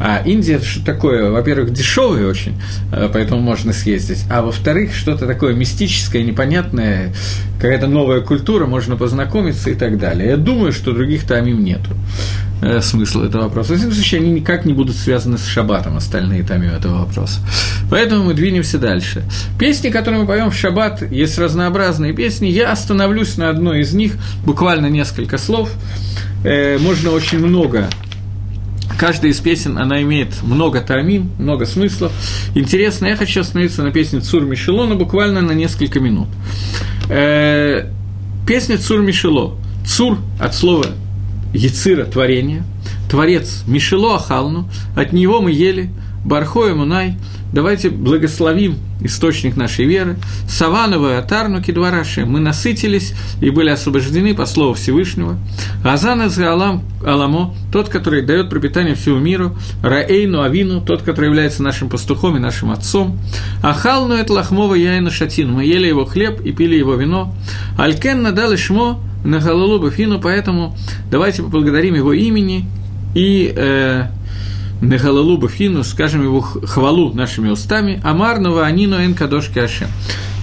А 0.00 0.22
Индия– 0.26 0.54
это 0.56 0.64
что 0.64 0.84
такое? 0.84 1.30
Во-первых, 1.30 1.72
дешевое 1.72 2.26
очень, 2.26 2.60
э, 2.90 3.08
поэтому 3.12 3.40
можно 3.40 3.72
съездить. 3.72 4.24
А 4.28 4.42
во-вторых, 4.42 4.92
что-то 4.92 5.24
такое 5.28 5.54
мистическое, 5.54 6.24
непонятное, 6.24 7.12
какая-то 7.60 7.86
новая 7.86 8.22
культура, 8.22 8.66
можно 8.66 8.96
познакомиться 8.96 9.70
и 9.70 9.74
так 9.74 9.98
далее. 9.98 10.30
Я 10.30 10.36
думаю, 10.36 10.72
что 10.72 10.90
других 10.90 11.24
там 11.28 11.46
им 11.46 11.62
нету 11.76 11.90
э, 12.62 12.80
смысла 12.80 13.24
этого 13.24 13.44
вопроса. 13.44 13.74
В 13.74 13.76
всяком 13.76 13.94
случае, 13.94 14.20
они 14.20 14.30
никак 14.30 14.64
не 14.64 14.72
будут 14.72 14.96
связаны 14.96 15.38
с 15.38 15.46
шаббатом, 15.46 15.96
остальные 15.96 16.42
тами 16.42 16.66
этого 16.66 17.00
вопроса. 17.00 17.40
Поэтому 17.90 18.24
мы 18.24 18.34
двинемся 18.34 18.78
дальше. 18.78 19.24
Песни, 19.58 19.90
которые 19.90 20.22
мы 20.22 20.26
поем 20.26 20.50
в 20.50 20.54
шаббат, 20.54 21.10
есть 21.10 21.38
разнообразные 21.38 22.12
песни. 22.12 22.46
Я 22.46 22.72
остановлюсь 22.72 23.36
на 23.36 23.50
одной 23.50 23.80
из 23.80 23.92
них, 23.92 24.14
буквально 24.44 24.86
несколько 24.86 25.38
слов. 25.38 25.70
Э, 26.44 26.78
можно 26.78 27.10
очень 27.10 27.38
много 27.38 27.88
Каждая 28.98 29.30
из 29.30 29.40
песен, 29.40 29.76
она 29.76 30.00
имеет 30.00 30.42
много 30.42 30.80
тамим, 30.80 31.30
много 31.38 31.66
смыслов. 31.66 32.12
Интересно, 32.54 33.06
я 33.06 33.16
хочу 33.16 33.40
остановиться 33.40 33.82
на 33.82 33.92
песне 33.92 34.20
Цур 34.20 34.44
Мишелона 34.44 34.94
буквально 34.94 35.42
на 35.42 35.52
несколько 35.52 36.00
минут. 36.00 36.28
Э, 37.10 37.90
песня 38.46 38.78
Цур 38.78 39.02
Мишело. 39.02 39.58
Цур 39.84 40.18
от 40.40 40.54
слова 40.54 40.86
Яцира– 41.54 42.04
творение, 42.12 42.64
Творец 43.10 43.62
Мишело 43.66 44.16
Ахалну, 44.16 44.68
от 44.96 45.12
него 45.12 45.40
мы 45.40 45.52
ели, 45.52 45.90
Бархоя 46.24 46.74
Мунай, 46.74 47.16
давайте 47.56 47.88
благословим 47.88 48.76
источник 49.00 49.56
нашей 49.56 49.86
веры, 49.86 50.18
Саванову 50.46 51.08
и 51.08 51.12
Атарну 51.12 51.62
Кедвараши, 51.62 52.26
мы 52.26 52.38
насытились 52.38 53.14
и 53.40 53.48
были 53.48 53.70
освобождены 53.70 54.34
по 54.34 54.44
слову 54.44 54.74
Всевышнего, 54.74 55.38
Азан 55.82 56.20
из 56.26 56.38
Алам, 56.38 56.82
Аламо, 57.02 57.54
тот, 57.72 57.88
который 57.88 58.20
дает 58.20 58.50
пропитание 58.50 58.94
всему 58.94 59.18
миру, 59.20 59.56
Раэйну 59.82 60.42
Авину, 60.42 60.82
тот, 60.82 61.00
который 61.00 61.26
является 61.26 61.62
нашим 61.62 61.88
пастухом 61.88 62.36
и 62.36 62.40
нашим 62.40 62.70
отцом, 62.70 63.18
Ахалну 63.62 64.12
это 64.12 64.34
лахмова 64.34 64.74
яйна 64.74 65.10
шатин, 65.10 65.50
мы 65.50 65.64
ели 65.64 65.86
его 65.86 66.04
хлеб 66.04 66.42
и 66.42 66.52
пили 66.52 66.74
его 66.76 66.94
вино, 66.94 67.34
Алькен 67.78 68.20
надал 68.20 68.52
на 69.24 69.38
Галалу 69.38 69.80
Бафину, 69.80 70.20
поэтому 70.20 70.76
давайте 71.10 71.42
поблагодарим 71.42 71.94
его 71.94 72.12
имени 72.12 72.66
и 73.14 73.50
э, 73.56 74.08
Нехалалу 74.80 75.38
Бафину, 75.38 75.84
скажем 75.84 76.22
его 76.22 76.40
хвалу 76.40 77.12
нашими 77.12 77.48
устами, 77.48 78.00
Амарнова 78.04 78.66
Анину 78.66 78.96
Эн 78.96 79.14
Кадошки 79.14 79.58
Ашем. 79.58 79.88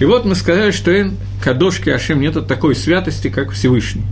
И 0.00 0.04
вот 0.04 0.24
мы 0.24 0.34
сказали, 0.34 0.70
что 0.70 0.90
Эн 0.90 1.16
Кадошки 1.42 1.90
Ашем 1.90 2.20
нет 2.20 2.46
такой 2.46 2.74
святости, 2.74 3.28
как 3.28 3.52
Всевышний. 3.52 4.02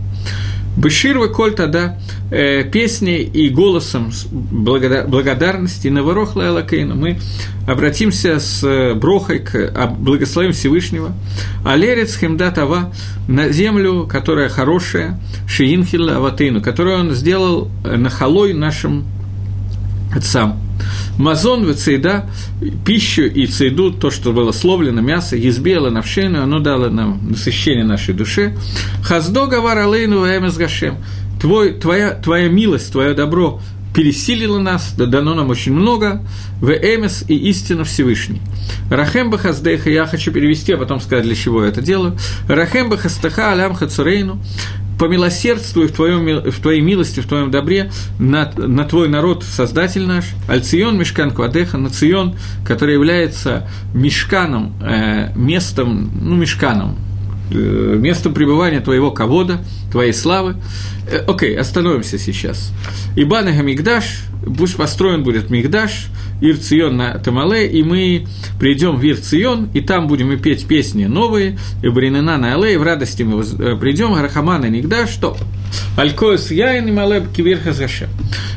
Беширва 0.75 1.27
Коль 1.27 1.53
тогда 1.53 1.99
э, 2.31 2.63
песней 2.63 3.21
и 3.23 3.49
голосом 3.49 4.11
благодар, 4.31 5.07
благодарности 5.07 5.87
на 5.87 6.01
Ворохла 6.01 6.47
Элакейну 6.47 6.95
мы 6.95 7.19
обратимся 7.67 8.39
с 8.39 8.63
э, 8.63 8.95
брохой 8.95 9.39
к 9.39 9.55
а, 9.55 9.87
благословим 9.87 10.51
Всевышнего, 10.51 11.13
Алерец 11.63 12.17
Хемда 12.17 12.49
Тава 12.51 12.91
на 13.27 13.49
землю, 13.49 14.07
которая 14.09 14.49
хорошая, 14.49 15.19
Шиинхилла 15.47 16.17
Аватейну, 16.17 16.61
которую 16.61 16.97
он 16.97 17.11
сделал 17.11 17.69
э, 17.83 17.95
нахалой 17.95 18.53
нашим 18.53 19.05
отцам. 20.15 20.59
Мазон 21.17 21.65
вецейда, 21.65 22.29
пищу 22.85 23.23
и 23.23 23.45
цейду, 23.45 23.91
то, 23.91 24.11
что 24.11 24.33
было 24.33 24.51
словлено, 24.51 25.01
мясо, 25.01 25.37
избело 25.37 25.89
навшену, 25.89 26.41
оно 26.41 26.59
дало 26.59 26.89
нам 26.89 27.19
насыщение 27.29 27.85
нашей 27.85 28.13
душе. 28.13 28.57
Хаздо 29.03 29.47
гавар 29.47 29.77
алейну 29.77 30.21
ваэмес 30.21 30.57
гашем. 30.57 30.97
Твой, 31.39 31.73
твоя, 31.73 32.11
твоя 32.11 32.49
милость, 32.49 32.91
твое 32.91 33.13
добро 33.13 33.59
пересилило 33.93 34.59
нас, 34.59 34.93
дано 34.93 35.35
нам 35.35 35.49
очень 35.49 35.73
много, 35.73 36.23
в 36.59 36.71
Эмес 36.71 37.23
и 37.27 37.35
истина 37.49 37.83
Всевышний. 37.83 38.41
Рахем 38.89 39.29
Бахаздеха, 39.29 39.89
я 39.89 40.05
хочу 40.05 40.31
перевести, 40.31 40.73
а 40.73 40.77
потом 40.77 40.99
сказать, 40.99 41.25
для 41.25 41.35
чего 41.35 41.63
я 41.63 41.69
это 41.69 41.81
делаю. 41.81 42.17
Рахем 42.47 42.89
Бахастаха 42.89 43.51
Алям 43.51 43.75
Хацурейну, 43.75 44.39
помилосердствуй 44.99 45.87
в, 45.87 45.91
твоем, 45.91 46.51
в 46.51 46.59
твоей 46.61 46.81
милости, 46.81 47.19
в 47.19 47.27
твоем 47.27 47.51
добре 47.51 47.91
на, 48.19 48.51
на 48.55 48.85
твой 48.85 49.09
народ, 49.09 49.43
Создатель 49.43 50.05
наш, 50.05 50.25
Альцион 50.47 50.97
Мешкан 50.97 51.31
Квадеха, 51.31 51.77
Национ, 51.77 52.35
который 52.65 52.93
является 52.93 53.67
мешканом, 53.93 54.73
э, 54.81 55.31
местом, 55.35 56.11
ну, 56.21 56.35
мешканом, 56.35 56.97
местом 57.51 58.33
пребывания 58.33 58.79
твоего 58.79 59.11
ковода, 59.11 59.59
твоей 59.91 60.13
славы. 60.13 60.55
Э, 61.09 61.17
окей, 61.27 61.57
остановимся 61.57 62.17
сейчас. 62.17 62.71
Ибан 63.15 63.47
Мигдаш, 63.63 64.23
пусть 64.57 64.75
построен 64.75 65.23
будет 65.23 65.49
Мигдаш, 65.49 66.07
Ирцион 66.41 66.97
на 66.97 67.19
Тамале, 67.19 67.67
и 67.67 67.83
мы 67.83 68.27
придем 68.59 68.97
в 68.97 69.05
Ирцион, 69.05 69.69
и 69.73 69.81
там 69.81 70.07
будем 70.07 70.31
и 70.31 70.37
петь 70.37 70.67
песни 70.67 71.05
новые, 71.05 71.57
и 71.81 71.89
Бринена 71.89 72.37
на 72.37 72.53
Але, 72.53 72.73
и 72.73 72.77
в 72.77 72.83
радости 72.83 73.23
мы 73.23 73.41
э, 73.41 73.77
придем, 73.77 74.13
Гарахамана 74.13 74.65
Нигда, 74.65 75.07
что 75.07 75.37
Алькоес 75.97 76.51
Яин 76.51 76.87
и 76.87 76.91
Малеб 76.91 77.31
Киверха 77.31 77.73
Заша. 77.73 78.07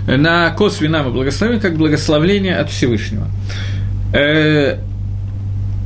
На 0.06 0.50
кос 0.50 0.80
вина 0.80 1.02
мы 1.02 1.10
благословим, 1.10 1.60
как 1.60 1.76
благословление 1.76 2.56
от 2.56 2.70
Всевышнего. 2.70 3.28
Э, 4.12 4.78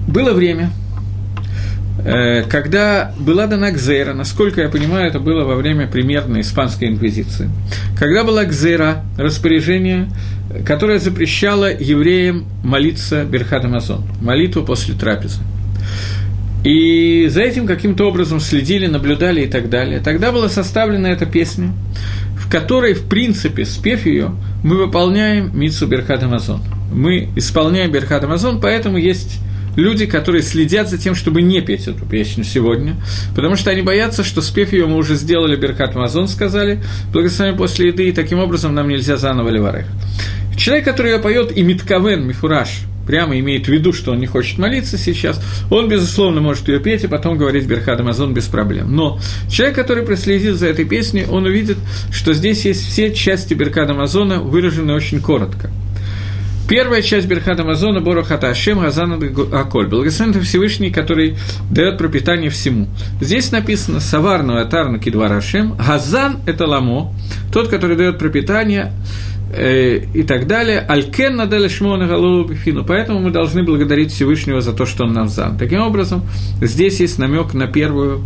было 0.09 0.33
время, 0.33 0.71
э, 0.71 0.90
когда 2.49 3.13
была 3.19 3.47
дана 3.47 3.71
Гзейра, 3.71 4.15
насколько 4.15 4.61
я 4.61 4.69
понимаю, 4.69 5.09
это 5.09 5.19
было 5.19 5.45
во 5.45 5.57
время 5.57 5.87
примерной 5.87 6.41
испанской 6.41 6.89
инквизиции, 6.89 7.51
когда 7.99 8.25
была 8.25 8.45
Гзейра, 8.45 9.05
распоряжение 9.19 10.09
которая 10.65 10.99
запрещала 10.99 11.73
евреям 11.73 12.47
молиться 12.63 13.25
Берхат 13.25 13.65
Амазон, 13.65 14.05
молитву 14.21 14.63
после 14.63 14.95
трапезы. 14.95 15.41
И 16.65 17.27
за 17.29 17.43
этим 17.43 17.67
каким-то 17.67 18.07
образом 18.09 18.41
следили, 18.41 18.87
наблюдали 18.87 19.43
и 19.43 19.47
так 19.47 19.71
далее. 19.71 20.01
Тогда 20.01 20.31
была 20.31 20.49
составлена 20.49 21.09
эта 21.09 21.25
песня, 21.25 21.73
в 22.37 22.51
которой, 22.51 22.95
в 22.95 23.05
принципе, 23.05 23.65
спев 23.65 24.05
ее, 24.07 24.33
мы 24.63 24.77
выполняем 24.77 25.59
Митсу 25.59 25.87
Берхат 25.87 26.23
Амазон. 26.23 26.63
Мы 26.93 27.31
исполняем 27.37 27.93
Берхат 27.93 28.25
Амазон, 28.25 28.61
поэтому 28.61 28.99
есть 28.99 29.41
люди, 29.81 30.07
которые 30.07 30.43
следят 30.43 30.89
за 30.89 30.99
тем, 30.99 31.15
чтобы 31.15 31.43
не 31.43 31.61
петь 31.61 31.89
эту 31.89 32.05
песню 32.05 32.45
сегодня, 32.45 32.97
потому 33.35 33.57
что 33.57 33.71
они 33.71 33.83
боятся, 33.83 34.23
что 34.23 34.43
спев 34.43 34.73
ее 34.73 34.87
мы 34.87 34.97
уже 34.97 35.17
сделали 35.17 35.57
Беркат 35.57 35.95
Мазон, 35.95 36.29
сказали, 36.29 36.83
благословение 37.13 37.59
после 37.59 37.89
еды, 37.89 38.09
и 38.09 38.13
таким 38.13 38.39
образом 38.39 38.75
нам 38.75 38.89
нельзя 38.89 39.17
заново 39.17 39.49
леварех. 39.49 39.87
Человек, 40.57 40.85
который 40.85 41.13
ее 41.13 41.19
поет 41.19 41.57
и 41.57 41.63
Митковен, 41.63 42.27
Мифураж, 42.27 42.83
прямо 43.07 43.39
имеет 43.39 43.67
в 43.67 43.69
виду, 43.69 43.93
что 43.93 44.13
он 44.13 44.19
не 44.19 44.27
хочет 44.27 44.59
молиться 44.59 44.97
сейчас, 44.97 45.43
он, 45.71 45.89
безусловно, 45.89 46.41
может 46.41 46.69
ее 46.69 46.79
петь 46.79 47.03
и 47.03 47.09
потом 47.09 47.39
говорить 47.39 47.67
Берхад 47.67 47.99
Амазон 48.01 48.35
без 48.35 48.45
проблем. 48.45 48.95
Но 48.95 49.19
человек, 49.51 49.75
который 49.75 50.05
проследит 50.05 50.57
за 50.57 50.69
этой 50.69 50.85
песней, 50.85 51.25
он 51.29 51.45
увидит, 51.45 51.79
что 52.13 52.35
здесь 52.35 52.65
есть 52.65 52.87
все 52.87 53.13
части 53.13 53.55
Беркада 53.55 53.95
Амазона, 53.95 54.41
выражены 54.41 54.93
очень 54.93 55.21
коротко. 55.21 55.71
Первая 56.71 57.03
часть 57.03 57.27
Берхат 57.27 57.59
Амазона 57.59 58.01
Борохата 58.01 58.49
Ашем 58.49 58.79
Газан 58.79 59.21
Аколь. 59.53 59.89
Благословен 59.89 60.41
Всевышний, 60.41 60.93
который 60.93 61.35
дает 61.69 61.99
пропитание 61.99 62.49
всему. 62.49 62.87
Здесь 63.21 63.51
написано 63.51 63.99
Саварну 63.99 64.57
Атарну 64.57 65.01
Кидвар 65.01 65.33
Ашем. 65.33 65.75
Газан– 65.75 66.37
это 66.47 66.69
ламо, 66.69 67.13
тот, 67.53 67.67
который 67.67 67.97
дает 67.97 68.21
пропитание 68.21 68.93
э, 69.53 69.97
и 70.15 70.23
так 70.23 70.47
далее. 70.47 70.79
Алькен 70.79 71.35
наделя 71.35 71.69
шмона 71.69 72.07
фину. 72.55 72.85
Поэтому 72.85 73.19
мы 73.19 73.33
должны 73.33 73.65
благодарить 73.65 74.13
Всевышнего 74.13 74.61
за 74.61 74.73
то, 74.73 74.87
что 74.87 75.03
он 75.03 75.13
нам 75.13 75.27
дан. 75.27 75.59
Таким 75.59 75.81
образом, 75.81 76.23
здесь 76.63 77.01
есть 77.01 77.19
намек 77.19 77.53
на 77.53 77.67
первую 77.67 78.21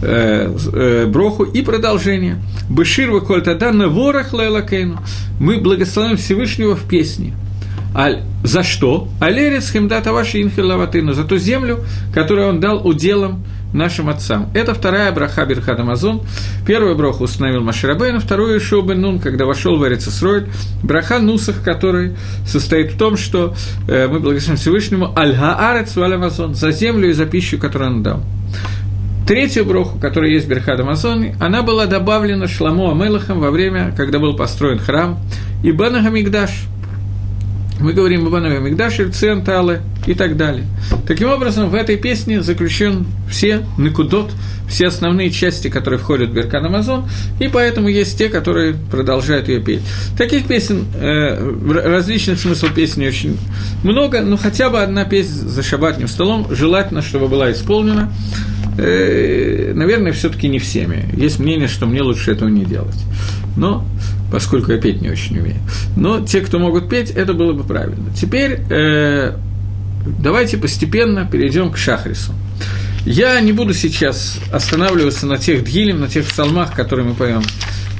э, 0.00 0.50
э, 0.72 1.06
броху 1.08 1.42
и 1.44 1.60
продолжение. 1.60 2.38
Бешир 2.70 3.10
вакольтада 3.10 3.70
на 3.72 3.88
ворах 3.88 4.32
лайлакейну. 4.32 4.96
Мы 5.38 5.58
благословим 5.58 6.16
Всевышнего 6.16 6.74
в 6.74 6.88
песне. 6.88 7.34
А 7.96 8.10
за 8.44 8.62
что? 8.62 9.08
Алерец 9.20 9.70
химдата 9.70 10.12
ваши 10.12 10.42
инхилаватына, 10.42 11.14
за 11.14 11.24
ту 11.24 11.38
землю, 11.38 11.78
которую 12.12 12.48
он 12.48 12.60
дал 12.60 12.86
уделом 12.86 13.42
нашим 13.72 14.10
отцам. 14.10 14.50
Это 14.52 14.74
вторая 14.74 15.10
браха 15.12 15.46
Берхад 15.46 15.80
Амазон. 15.80 16.20
Первую 16.66 16.94
браху 16.94 17.24
установил 17.24 17.62
Маширабейн, 17.62 18.20
вторую 18.20 18.58
Ишуа 18.58 18.82
бен 18.82 19.00
Нун, 19.00 19.18
когда 19.18 19.46
вошел 19.46 19.78
в 19.78 19.88
Эрицесроид. 19.88 20.46
Браха 20.82 21.20
Нусах, 21.20 21.62
который 21.62 22.14
состоит 22.46 22.92
в 22.92 22.98
том, 22.98 23.16
что 23.16 23.54
э, 23.88 24.08
мы 24.08 24.20
благословим 24.20 24.58
Всевышнему 24.58 25.14
Аль-Гаарец 25.16 25.94
за 26.54 26.70
землю 26.72 27.08
и 27.08 27.12
за 27.12 27.24
пищу, 27.24 27.56
которую 27.58 27.92
он 27.92 28.02
дал. 28.02 28.22
Третью 29.26 29.64
броху, 29.64 29.98
которая 29.98 30.32
есть 30.32 30.44
в 30.44 30.50
Берхад 30.50 30.78
Амазоне, 30.78 31.34
она 31.40 31.62
была 31.62 31.86
добавлена 31.86 32.46
Шламу 32.46 32.90
Амелахом 32.90 33.40
во 33.40 33.50
время, 33.50 33.94
когда 33.96 34.18
был 34.18 34.36
построен 34.36 34.78
храм, 34.78 35.18
и 35.64 35.72
Банагамигдаш– 35.72 36.50
мы 37.80 37.92
говорим 37.92 38.26
об 38.26 38.34
Анове 38.34 38.58
Мигдаше, 38.58 39.10
Центалы 39.10 39.80
и 40.06 40.14
так 40.14 40.36
далее. 40.36 40.64
Таким 41.06 41.28
образом, 41.28 41.68
в 41.68 41.74
этой 41.74 41.96
песне 41.96 42.42
заключен 42.42 43.06
все 43.30 43.66
накудот, 43.76 44.30
все 44.68 44.86
основные 44.86 45.30
части, 45.30 45.68
которые 45.68 45.98
входят 45.98 46.30
в 46.30 46.32
Беркан 46.32 46.64
Амазон, 46.64 47.08
и 47.38 47.48
поэтому 47.48 47.88
есть 47.88 48.16
те, 48.18 48.28
которые 48.28 48.74
продолжают 48.90 49.48
ее 49.48 49.60
петь. 49.60 49.82
Таких 50.16 50.46
песен, 50.46 50.86
э, 50.94 51.82
различных 51.84 52.40
смыслов 52.40 52.74
песни 52.74 53.06
очень 53.06 53.36
много, 53.82 54.22
но 54.22 54.36
хотя 54.36 54.70
бы 54.70 54.80
одна 54.80 55.04
песня 55.04 55.32
за 55.34 55.62
шабатным 55.62 56.08
столом 56.08 56.46
желательно, 56.50 57.02
чтобы 57.02 57.28
была 57.28 57.52
исполнена. 57.52 58.12
Э, 58.78 59.72
наверное, 59.74 60.12
все-таки 60.12 60.48
не 60.48 60.58
всеми. 60.58 61.08
Есть 61.16 61.38
мнение, 61.38 61.68
что 61.68 61.86
мне 61.86 62.02
лучше 62.02 62.32
этого 62.32 62.48
не 62.48 62.64
делать. 62.64 62.98
Но 63.56 63.86
поскольку 64.30 64.72
я 64.72 64.78
петь 64.78 65.00
не 65.00 65.08
очень 65.08 65.38
умею. 65.38 65.58
Но 65.96 66.20
те, 66.20 66.40
кто 66.40 66.58
могут 66.58 66.88
петь, 66.88 67.10
это 67.10 67.32
было 67.32 67.52
бы 67.52 67.64
правильно. 67.64 68.10
Теперь 68.14 68.60
э, 68.68 69.36
давайте 70.18 70.58
постепенно 70.58 71.26
перейдем 71.30 71.70
к 71.70 71.76
Шахрису. 71.76 72.32
Я 73.04 73.40
не 73.40 73.52
буду 73.52 73.72
сейчас 73.72 74.40
останавливаться 74.52 75.26
на 75.26 75.38
тех 75.38 75.64
дгилем, 75.64 76.00
на 76.00 76.08
тех 76.08 76.26
псалмах, 76.26 76.74
которые 76.74 77.08
мы 77.08 77.14
поем, 77.14 77.42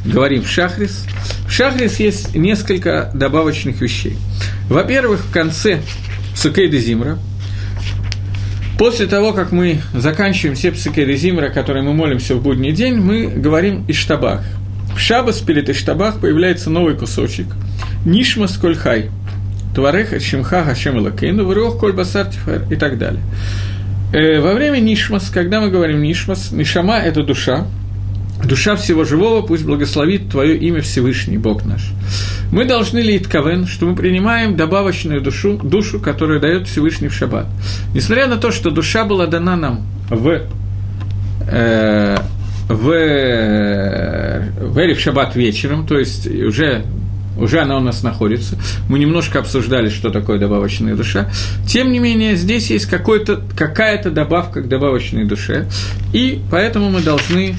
говорим 0.05 0.43
в 0.43 0.49
Шахрис. 0.49 1.05
В 1.47 1.53
Шахрис 1.53 2.01
есть 2.01 2.35
несколько 2.35 3.11
добавочных 3.14 3.81
вещей. 3.81 4.16
Во-первых, 4.68 5.20
в 5.20 5.33
конце 5.33 5.81
Сукейда 6.35 6.79
Зимра, 6.79 7.18
после 8.79 9.07
того, 9.07 9.33
как 9.33 9.53
мы 9.53 9.81
заканчиваем 9.95 10.57
все 10.57 10.72
Псукейда 10.72 11.14
Зимра, 11.14 11.49
которые 11.49 11.83
мы 11.83 11.93
молимся 11.93 12.35
в 12.35 12.43
будний 12.43 12.72
день, 12.72 12.97
мы 12.97 13.27
говорим 13.27 13.85
Иштабах– 13.89 14.43
в 14.97 14.99
Шабас 14.99 15.41
перед 15.41 15.68
Иштабах 15.68 16.20
появляется 16.20 16.70
новый 16.70 16.97
кусочек. 16.97 17.47
Нишмас 18.07 18.57
Кольхай. 18.57 19.11
Твареха 19.74 20.18
Шимха 20.18 20.64
Хашем 20.64 20.97
Лакейну, 20.97 21.45
Врух 21.45 21.79
Коль 21.79 21.93
Басар 21.93 22.29
и 22.70 22.77
так 22.77 22.97
далее. 22.97 23.20
Э, 24.14 24.41
во 24.41 24.55
время 24.55 24.79
Нишмас, 24.79 25.29
когда 25.29 25.61
мы 25.61 25.68
говорим 25.68 26.03
Нишмас, 26.03 26.51
Нишама– 26.51 26.97
это 27.05 27.22
душа, 27.22 27.66
душа 28.45 28.76
всего 28.76 29.05
живого, 29.05 29.43
пусть 29.43 29.64
благословит 29.64 30.30
Твое 30.30 30.57
имя 30.57 30.80
Всевышний, 30.80 31.39
Бог 31.39 31.64
наш. 31.64 31.93
Мы 32.53 32.64
должны 32.64 33.01
лить 33.01 33.26
кавен, 33.26 33.66
что 33.66 33.87
мы 33.87 33.97
принимаем 33.97 34.57
добавочную 34.57 35.20
душу, 35.20 35.59
душу, 35.62 36.01
которую 36.01 36.41
дает 36.41 36.68
Всевышний 36.68 37.09
в 37.09 37.14
шаббат. 37.14 37.47
Несмотря 37.95 38.26
на 38.26 38.37
то, 38.37 38.51
что 38.53 38.70
душа 38.70 39.05
была 39.05 39.26
дана 39.26 39.57
нам 39.57 39.87
в 40.11 40.43
э, 41.49 42.16
в, 42.68 42.89
в 44.61 44.78
Эриф 44.78 45.01
Шаббат 45.01 45.37
вечером, 45.37 45.87
то 45.87 45.99
есть 45.99 46.26
уже 46.26 46.84
уже 47.39 47.61
она 47.61 47.76
у 47.76 47.80
нас 47.80 48.03
находится. 48.03 48.57
Мы 48.89 48.99
немножко 48.99 49.41
обсуждали, 49.41 49.91
что 49.91 50.11
такое 50.11 50.39
добавочная 50.39 50.95
душа. 50.95 51.30
Тем 51.66 51.93
не 51.93 51.99
менее, 51.99 52.34
здесь 52.34 52.70
есть 52.70 52.87
какая-то 52.87 54.11
добавка 54.11 54.62
к 54.62 54.68
добавочной 54.68 55.24
душе, 55.24 55.66
и 56.14 56.41
поэтому 56.51 56.91
мы 56.91 57.03
должны 57.03 57.55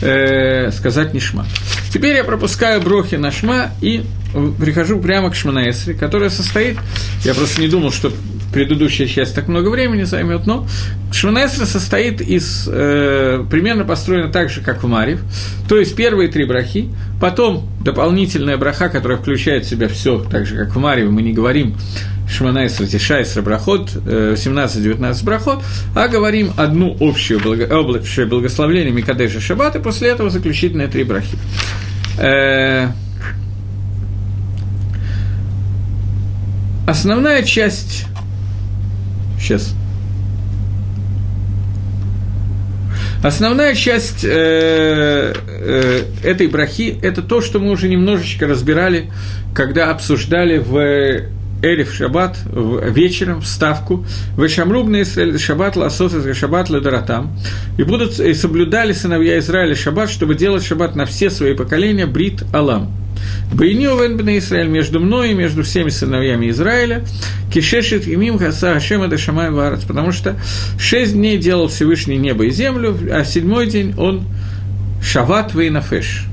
э, 0.00 0.70
сказать 0.70 1.14
нишма. 1.14 1.46
Теперь 1.90 2.16
я 2.16 2.24
пропускаю 2.24 2.80
брохи 2.80 3.14
на 3.14 3.30
шма 3.30 3.70
и 3.80 4.04
прихожу 4.58 4.98
прямо 5.00 5.30
к 5.30 5.34
Шманаэсре, 5.34 5.94
которая 5.94 6.30
состоит, 6.30 6.78
я 7.24 7.34
просто 7.34 7.60
не 7.60 7.68
думал, 7.68 7.90
что 7.90 8.12
предыдущая 8.56 9.06
часть 9.06 9.34
так 9.34 9.48
много 9.48 9.68
времени 9.68 10.04
займет, 10.04 10.46
но 10.46 10.66
Шманесра 11.12 11.66
состоит 11.66 12.22
из, 12.22 12.66
э, 12.66 13.44
примерно 13.50 13.84
построена 13.84 14.32
так 14.32 14.48
же, 14.48 14.62
как 14.62 14.82
в 14.82 14.86
Марив, 14.86 15.20
то 15.68 15.76
есть 15.76 15.94
первые 15.94 16.30
три 16.30 16.46
брахи, 16.46 16.88
потом 17.20 17.68
дополнительная 17.84 18.56
браха, 18.56 18.88
которая 18.88 19.18
включает 19.18 19.66
в 19.66 19.68
себя 19.68 19.88
все, 19.88 20.24
так 20.30 20.46
же, 20.46 20.56
как 20.56 20.74
в 20.74 20.78
Марив, 20.78 21.10
мы 21.10 21.20
не 21.20 21.34
говорим 21.34 21.76
Шманайсра, 22.30 22.86
Тишайсра, 22.86 23.42
Брахот, 23.42 23.90
17-19 23.90 25.22
брахот, 25.22 25.62
а 25.94 26.08
говорим 26.08 26.52
одну 26.56 26.96
общую 26.98 27.40
благо, 27.40 27.64
общее 27.64 28.24
благословление 28.24 28.90
Микадежа 28.90 29.38
Шаббат, 29.38 29.82
после 29.82 30.08
этого 30.08 30.30
заключительные 30.30 30.88
три 30.88 31.04
брахи. 31.04 31.36
Э, 32.18 32.88
основная 36.86 37.42
часть 37.42 38.06
Сейчас. 39.38 39.74
Основная 43.22 43.74
часть 43.74 44.24
э, 44.24 45.34
э, 45.34 46.02
этой 46.22 46.46
брахи– 46.46 46.96
это 47.02 47.22
то, 47.22 47.40
что 47.40 47.58
мы 47.58 47.70
уже 47.70 47.88
немножечко 47.88 48.46
разбирали, 48.46 49.10
когда 49.54 49.90
обсуждали 49.90 50.58
в 50.58 51.35
Эриф 51.62 51.94
Шаббат 51.94 52.36
вечером, 52.44 53.40
вставку, 53.40 54.04
«Вешамруб 54.36 54.88
на 54.88 55.02
Исраэль 55.02 55.38
Шаббат 55.38 55.76
ласос 55.76 56.14
из 56.14 56.36
Шаббат 56.36 56.70
ладаратам» 56.70 57.36
и 57.78 57.82
будут 57.82 58.20
и 58.20 58.34
соблюдали 58.34 58.92
сыновья 58.92 59.38
Израиля 59.38 59.74
Шаббат, 59.74 60.10
чтобы 60.10 60.34
делать 60.34 60.64
Шаббат 60.64 60.96
на 60.96 61.06
все 61.06 61.30
свои 61.30 61.54
поколения 61.54 62.06
Брит 62.06 62.44
Алам. 62.52 62.92
Бейню 63.52 63.96
вен 63.96 64.18
Израиль 64.38 64.68
между 64.68 65.00
мной 65.00 65.30
и 65.30 65.34
между 65.34 65.62
всеми 65.62 65.88
сыновьями 65.88 66.50
Израиля, 66.50 67.04
кишешит 67.52 68.06
имим 68.06 68.38
хаса 68.38 68.74
Хашема 68.74 69.08
дашамай 69.08 69.50
варец, 69.50 69.82
потому 69.84 70.12
что 70.12 70.36
шесть 70.78 71.14
дней 71.14 71.38
делал 71.38 71.68
Всевышний 71.68 72.18
небо 72.18 72.44
и 72.44 72.50
землю, 72.50 72.96
а 73.10 73.24
седьмой 73.24 73.66
день 73.66 73.94
он 73.96 74.24
шават 75.02 75.54
вейнафеш, 75.54 76.26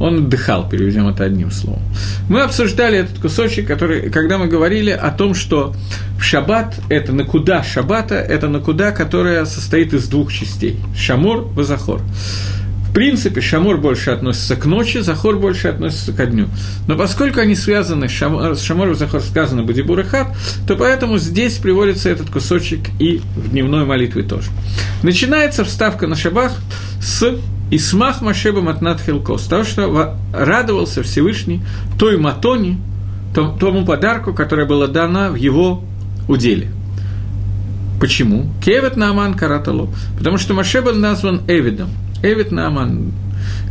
он 0.00 0.18
отдыхал, 0.24 0.68
переведем 0.68 1.08
это 1.08 1.24
одним 1.24 1.50
словом. 1.50 1.82
Мы 2.28 2.42
обсуждали 2.42 2.98
этот 2.98 3.18
кусочек, 3.18 3.66
который, 3.66 4.10
когда 4.10 4.38
мы 4.38 4.46
говорили 4.46 4.90
о 4.90 5.10
том, 5.10 5.34
что 5.34 5.74
шаббат– 6.20 6.78
это 6.88 7.12
накуда 7.12 7.62
шаббата, 7.62 8.14
это 8.14 8.48
накуда, 8.48 8.92
которая 8.92 9.44
состоит 9.44 9.92
из 9.94 10.08
двух 10.08 10.32
частей– 10.32 10.78
шамор 10.96 11.48
и 11.58 11.62
захор. 11.62 12.00
В 12.88 12.94
принципе, 12.94 13.42
Шамор 13.42 13.76
больше 13.76 14.10
относится 14.10 14.56
к 14.56 14.64
ночи, 14.64 14.98
Захор 14.98 15.38
больше 15.38 15.68
относится 15.68 16.12
ко 16.12 16.24
дню. 16.24 16.48
Но 16.88 16.96
поскольку 16.96 17.38
они 17.38 17.54
связаны, 17.54 18.08
Шамор, 18.08 18.56
с 18.56 18.70
и 18.70 18.94
Захор 18.94 19.20
сказано 19.20 19.62
Бадибур 19.62 20.00
и 20.00 20.04
Хат, 20.04 20.34
то 20.66 20.74
поэтому 20.74 21.18
здесь 21.18 21.58
приводится 21.58 22.08
этот 22.08 22.30
кусочек 22.30 22.80
и 22.98 23.20
в 23.36 23.50
дневной 23.50 23.84
молитве 23.84 24.22
тоже. 24.22 24.48
Начинается 25.02 25.64
вставка 25.64 26.06
на 26.06 26.16
Шабах 26.16 26.52
с 27.00 27.38
Исмах 27.70 28.22
Машеба 28.22 28.60
Матнат 28.60 29.00
Хилко, 29.00 29.36
с 29.36 29.44
того, 29.46 29.64
что 29.64 30.16
радовался 30.32 31.02
Всевышний 31.02 31.62
той 31.98 32.16
Матоне, 32.16 32.78
тому 33.34 33.84
подарку, 33.84 34.32
которое 34.32 34.66
было 34.66 34.88
дано 34.88 35.30
в 35.30 35.34
его 35.34 35.84
уделе. 36.28 36.70
Почему? 38.00 38.46
Кевет 38.64 38.96
Нааман 38.96 39.34
Каратало. 39.34 39.88
Потому 40.16 40.38
что 40.38 40.54
Маше 40.54 40.82
был 40.82 40.94
назван 40.94 41.42
Эвидом– 41.48 41.90
Эвид 42.22 42.50
Нааман, 42.50 43.12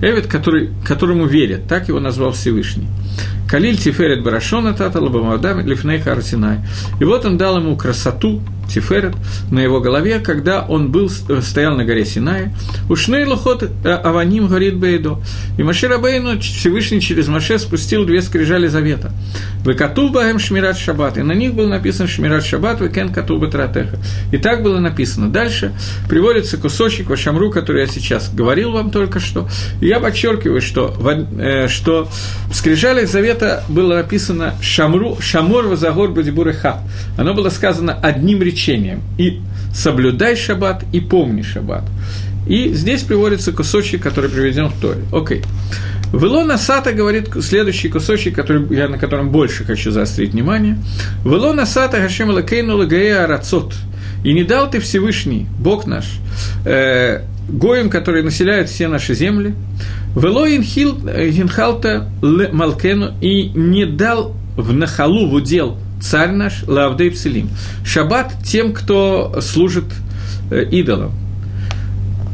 Эвид, 0.02 0.28
который, 0.28 0.70
которому 0.86 1.26
верят, 1.26 1.68
так 1.68 1.90
его 1.90 2.00
назвал 2.00 2.32
Всевышний. 2.32 2.88
Калиль 3.48 3.78
Тиферет 3.78 4.24
Барашона 4.24 4.74
Тата 4.74 5.02
Лабамадам 5.02 5.60
Лифнейха 5.66 6.14
Арсинай. 6.14 6.60
И 7.00 7.04
вот 7.04 7.26
он 7.26 7.38
дал 7.38 7.58
ему 7.58 7.76
красоту 7.76 8.42
Тиферет, 8.68 9.16
на 9.52 9.60
его 9.60 9.80
голове, 9.80 10.20
когда 10.20 10.66
он 10.66 10.92
был, 10.92 11.10
стоял 11.10 11.76
на 11.76 11.86
горе 11.86 12.06
Синае. 12.06 12.54
Ушней 12.90 13.26
лохот 13.26 13.64
э, 13.64 13.90
аваним 13.90 14.48
горит 14.48 14.78
бейдо. 14.78 15.20
И 15.58 15.64
Маше 15.64 15.88
Рабейну 15.88 16.40
Всевышний 16.40 17.02
через 17.02 17.28
Маше 17.28 17.58
спустил 17.60 18.06
две 18.06 18.22
скрижали 18.22 18.68
завета. 18.68 19.12
Выкату 19.64 20.10
багем 20.10 20.40
шмират 20.40 20.78
шаббат. 20.78 21.18
И 21.18 21.24
на 21.24 21.34
них 21.34 21.54
был 21.54 21.68
написан 21.68 22.08
шмират 22.08 22.46
шаббат, 22.46 22.82
векен 22.82 23.14
кату 23.14 23.38
батратеха. 23.38 23.98
И 24.32 24.38
так 24.38 24.64
было 24.64 24.80
написано. 24.80 25.30
Дальше 25.30 25.74
приводится 26.10 26.58
кусочек 26.58 27.10
Вашамру, 27.10 27.52
который 27.52 27.82
я 27.82 27.88
сейчас 27.88 28.34
говорил 28.34 28.72
вам 28.72 28.92
только 28.92 29.20
что. 29.20 29.48
И 29.82 29.88
я 29.88 30.00
подчеркиваю, 30.00 30.62
что, 30.62 30.96
э, 31.40 31.68
что 31.68 32.08
в 32.50 32.56
скрижалях 32.56 33.10
завета 33.10 33.64
было 33.68 33.96
написано 33.96 34.56
Шамру, 34.62 35.18
Шамор 35.20 35.68
Вазагор 35.68 36.12
Бадибуреха. 36.12 36.82
Оно 37.18 37.34
было 37.34 37.50
сказано 37.50 37.94
одним 37.94 38.42
речением. 38.42 38.57
И 39.18 39.42
соблюдай 39.74 40.36
шаббат, 40.36 40.84
и 40.92 41.00
помни 41.00 41.42
шаббат. 41.42 41.84
И 42.48 42.74
здесь 42.74 43.04
приводится 43.04 43.52
кусочек, 43.52 44.02
который 44.02 44.30
приведен 44.30 44.68
в 44.70 44.80
Торе. 44.80 45.02
Окей. 45.12 45.44
Велона 46.14 46.58
Сата 46.58 46.94
говорит 46.94 47.30
следующий 47.42 47.90
кусочек, 47.90 48.36
который, 48.36 48.66
я 48.74 48.88
на 48.88 48.98
котором 48.98 49.30
больше 49.30 49.66
хочу 49.66 49.92
заострить 49.92 50.32
внимание. 50.32 50.78
Велона 51.26 51.66
Сата 51.66 51.98
Хашем 51.98 52.30
Лакейну 52.30 52.78
Лагея 52.78 53.26
Арацот. 53.26 53.74
И 54.24 54.34
не 54.34 54.44
дал 54.44 54.70
ты 54.70 54.80
Всевышний, 54.80 55.48
Бог 55.60 55.86
наш, 55.86 56.06
э, 56.66 57.22
Гоем, 57.50 57.90
которые 57.90 58.24
населяют 58.24 58.70
все 58.70 58.88
наши 58.88 59.14
земли, 59.14 59.54
Вело 60.16 60.48
Инхалта 60.48 62.10
Малкену, 62.22 63.14
и 63.22 63.50
не 63.50 63.86
дал 63.86 64.34
в 64.56 64.74
Нахалу, 64.74 65.30
в 65.30 65.34
удел 65.34 65.78
царь 66.02 66.32
наш, 66.32 66.64
Лавдей 66.68 67.12
Пселим. 67.12 67.50
Шаббат 67.86 68.34
тем, 68.44 68.74
кто 68.74 69.40
служит 69.42 69.86
э, 70.52 70.64
идолам. 70.72 71.12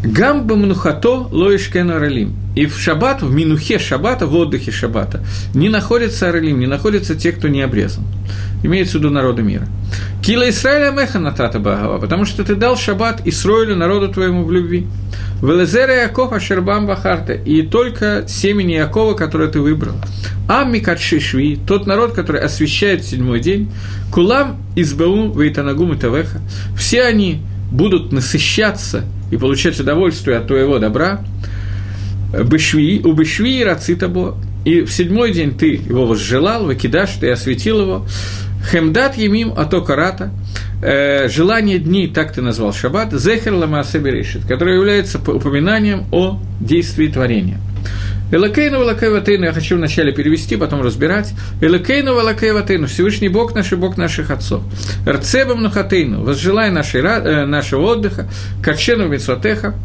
Гамба 0.03 0.55
мнухато 0.55 1.29
лоишкен 1.31 1.89
аралим. 1.91 2.35
И 2.55 2.65
в 2.65 2.77
шаббат, 2.77 3.21
в 3.21 3.33
минухе 3.33 3.79
шаббата, 3.79 4.27
в 4.27 4.35
отдыхе 4.35 4.69
шаббата, 4.71 5.23
не 5.53 5.69
находится 5.69 6.29
аралим, 6.29 6.59
не 6.59 6.67
находятся 6.67 7.15
те, 7.15 7.31
кто 7.31 7.47
не 7.47 7.61
обрезан. 7.61 8.03
Имеется 8.63 8.97
в 8.97 9.01
виду 9.01 9.09
народы 9.09 9.43
мира. 9.43 9.65
Кила 10.21 10.49
Исраиля 10.49 10.91
меха 10.91 11.19
натата 11.19 11.59
багава, 11.59 11.99
потому 11.99 12.25
что 12.25 12.43
ты 12.43 12.55
дал 12.55 12.75
шаббат 12.75 13.21
Исроилю, 13.25 13.77
народу 13.77 14.09
твоему 14.09 14.43
в 14.43 14.51
любви. 14.51 14.87
Велезера 15.41 16.03
Якова 16.03 16.39
Шербам 16.39 16.85
Бахарта, 16.85 17.33
и 17.33 17.61
только 17.61 18.25
семени 18.27 18.73
Якова, 18.73 19.13
которое 19.13 19.49
ты 19.49 19.59
выбрал. 19.61 19.95
Амми 20.47 20.79
Катшишви, 20.79 21.59
тот 21.65 21.87
народ, 21.87 22.13
который 22.13 22.41
освещает 22.41 23.05
седьмой 23.05 23.39
день, 23.39 23.71
Кулам 24.11 24.57
Избаум 24.75 25.37
Вейтанагум 25.37 25.93
и 25.93 25.97
все 26.77 27.03
они 27.03 27.41
будут 27.71 28.11
насыщаться 28.11 29.05
и 29.33 29.37
получать 29.37 29.79
удовольствие 29.79 30.37
от 30.37 30.47
твоего 30.47 30.77
добра, 30.77 31.21
Бешви, 32.31 33.01
у 33.03 33.13
Бешви 33.13 33.61
и 33.61 33.63
Рацитабо, 33.63 34.37
и 34.63 34.81
в 34.81 34.91
седьмой 34.91 35.33
день 35.33 35.57
ты 35.57 35.73
его 35.73 36.05
возжелал, 36.05 36.65
выкидаш, 36.65 37.13
ты 37.19 37.31
осветил 37.31 37.81
его, 37.81 38.05
Хемдат 38.71 39.17
Емим 39.17 39.53
Ато 39.57 39.81
Карата, 39.81 40.31
э, 40.83 41.27
желание 41.29 41.79
дней, 41.79 42.09
так 42.09 42.31
ты 42.31 42.41
назвал 42.41 42.73
Шаббат, 42.73 43.11
Зехер 43.11 43.53
Ламаасе 43.53 43.97
Берешит, 43.97 44.45
который 44.45 44.75
является 44.75 45.17
упоминанием 45.17 46.05
о 46.11 46.39
действии 46.59 47.07
творения. 47.07 47.57
Элакейну 48.33 48.79
Валакейватейну, 48.79 49.45
я 49.45 49.53
хочу 49.53 49.75
вначале 49.75 50.11
перевести, 50.11 50.57
потом 50.57 50.81
разбирать. 50.81 51.33
Элакейну 51.61 52.15
Валакейватейну, 52.15 52.87
Всевышний 52.87 53.29
Бог 53.29 53.53
наш 53.53 53.71
и 53.71 53.75
Бог 53.75 53.95
наших 53.95 54.31
отцов. 54.31 54.63
Рцебам 55.07 55.61
Нухатейну, 55.61 56.23
возжелай 56.23 56.71
нашей, 56.71 57.01
э, 57.01 57.45
нашего 57.45 57.91
отдыха, 57.91 58.27
Качену 58.63 59.07
Митсватеха, 59.07 59.75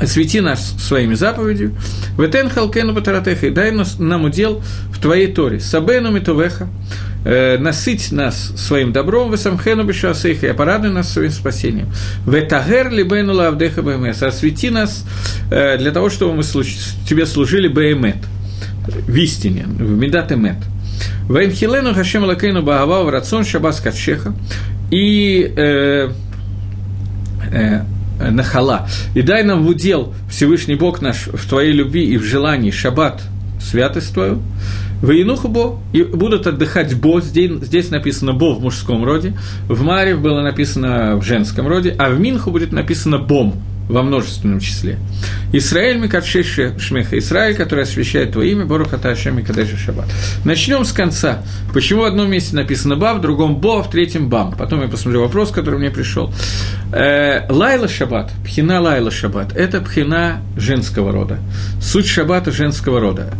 освети 0.00 0.40
нас 0.40 0.74
своими 0.78 1.14
заповедью, 1.14 1.74
Ветен 2.18 2.50
Халкену 2.50 2.92
Батаратеха, 2.92 3.46
и 3.46 3.50
дай 3.50 3.72
нам 3.98 4.24
удел 4.24 4.62
в 4.90 5.00
Твоей 5.00 5.32
Торе, 5.32 5.60
Сабену 5.60 6.10
Митувеха, 6.10 6.68
э, 7.24 7.58
насыть 7.58 8.12
нас 8.12 8.52
своим 8.56 8.92
добром, 8.92 9.32
Весамхену 9.32 9.84
Бешасейха, 9.84 10.48
и 10.48 10.52
порадуй 10.52 10.90
нас 10.90 11.12
своим 11.12 11.30
спасением. 11.30 11.88
Ветагер 12.26 12.90
либену 12.90 13.34
лавдеха 13.34 13.82
БМС, 13.82 14.22
освети 14.22 14.70
нас 14.70 15.06
э, 15.50 15.78
для 15.78 15.90
того, 15.90 16.10
чтобы 16.10 16.34
мы 16.34 16.42
тебе 16.42 17.26
служили 17.26 17.68
БМЭТ, 17.68 18.16
в 18.86 19.16
истине, 19.16 19.64
в 19.66 19.90
Медат 19.98 20.32
Эмет. 20.32 20.56
Ваимхилену 21.28 21.94
Хашем 21.94 22.24
Лакейну 22.24 22.62
Багава 22.62 23.02
в 23.02 23.08
рацион 23.08 23.44
Шабас 23.44 23.80
Кавшеха, 23.80 24.34
и 24.90 25.52
э, 25.56 26.10
э, 27.50 27.80
нахала. 28.18 28.88
И 29.14 29.22
дай 29.22 29.42
нам 29.42 29.64
в 29.64 29.68
удел 29.68 30.14
Всевышний 30.28 30.74
Бог 30.74 31.00
наш 31.00 31.26
в 31.26 31.48
Твоей 31.48 31.72
любви 31.72 32.04
и 32.04 32.16
в 32.16 32.22
желании 32.22 32.70
шаббат, 32.70 33.22
святость 33.60 34.14
Твою, 34.14 34.42
Военуху 35.02 35.48
Бо, 35.48 35.80
и 35.92 36.02
будут 36.02 36.46
отдыхать 36.46 36.94
Бо, 36.94 37.20
здесь, 37.20 37.50
здесь 37.62 37.90
написано 37.90 38.32
Бо 38.32 38.54
в 38.54 38.62
мужском 38.62 39.04
роде, 39.04 39.36
в 39.68 39.82
Маре 39.82 40.16
было 40.16 40.40
написано 40.40 41.16
в 41.16 41.22
женском 41.22 41.66
роде, 41.68 41.94
а 41.98 42.10
в 42.10 42.18
Минху 42.18 42.50
будет 42.50 42.72
написано 42.72 43.18
Бом, 43.18 43.54
во 43.88 44.02
множественном 44.02 44.60
числе. 44.60 44.98
Исраэль 45.52 45.98
Микавшей 45.98 46.42
Шмеха, 46.42 47.18
Израиль, 47.18 47.54
который 47.54 47.84
освящает 47.84 48.32
Твое 48.32 48.52
имя, 48.52 48.64
Борухата 48.64 49.10
Ашем 49.10 49.36
Микадеша 49.36 49.76
Шаббат. 49.76 50.06
Начнем 50.44 50.84
с 50.84 50.92
конца. 50.92 51.42
Почему 51.72 52.02
в 52.02 52.04
одном 52.04 52.30
месте 52.30 52.56
написано 52.56 52.96
Ба, 52.96 53.14
в 53.14 53.20
другом 53.20 53.56
Бо, 53.56 53.82
в 53.82 53.90
третьем 53.90 54.28
Бам? 54.28 54.54
Потом 54.56 54.80
я 54.82 54.88
посмотрю 54.88 55.20
вопрос, 55.20 55.50
который 55.50 55.78
мне 55.78 55.90
пришел. 55.90 56.32
Э, 56.92 57.46
Лайла 57.50 57.88
Шаббат, 57.88 58.32
Пхина 58.44 58.80
Лайла 58.80 59.10
Шаббат, 59.10 59.54
это 59.54 59.80
Пхина 59.80 60.42
женского 60.56 61.12
рода. 61.12 61.38
Суть 61.80 62.06
Шаббата 62.06 62.52
женского 62.52 63.00
рода. 63.00 63.32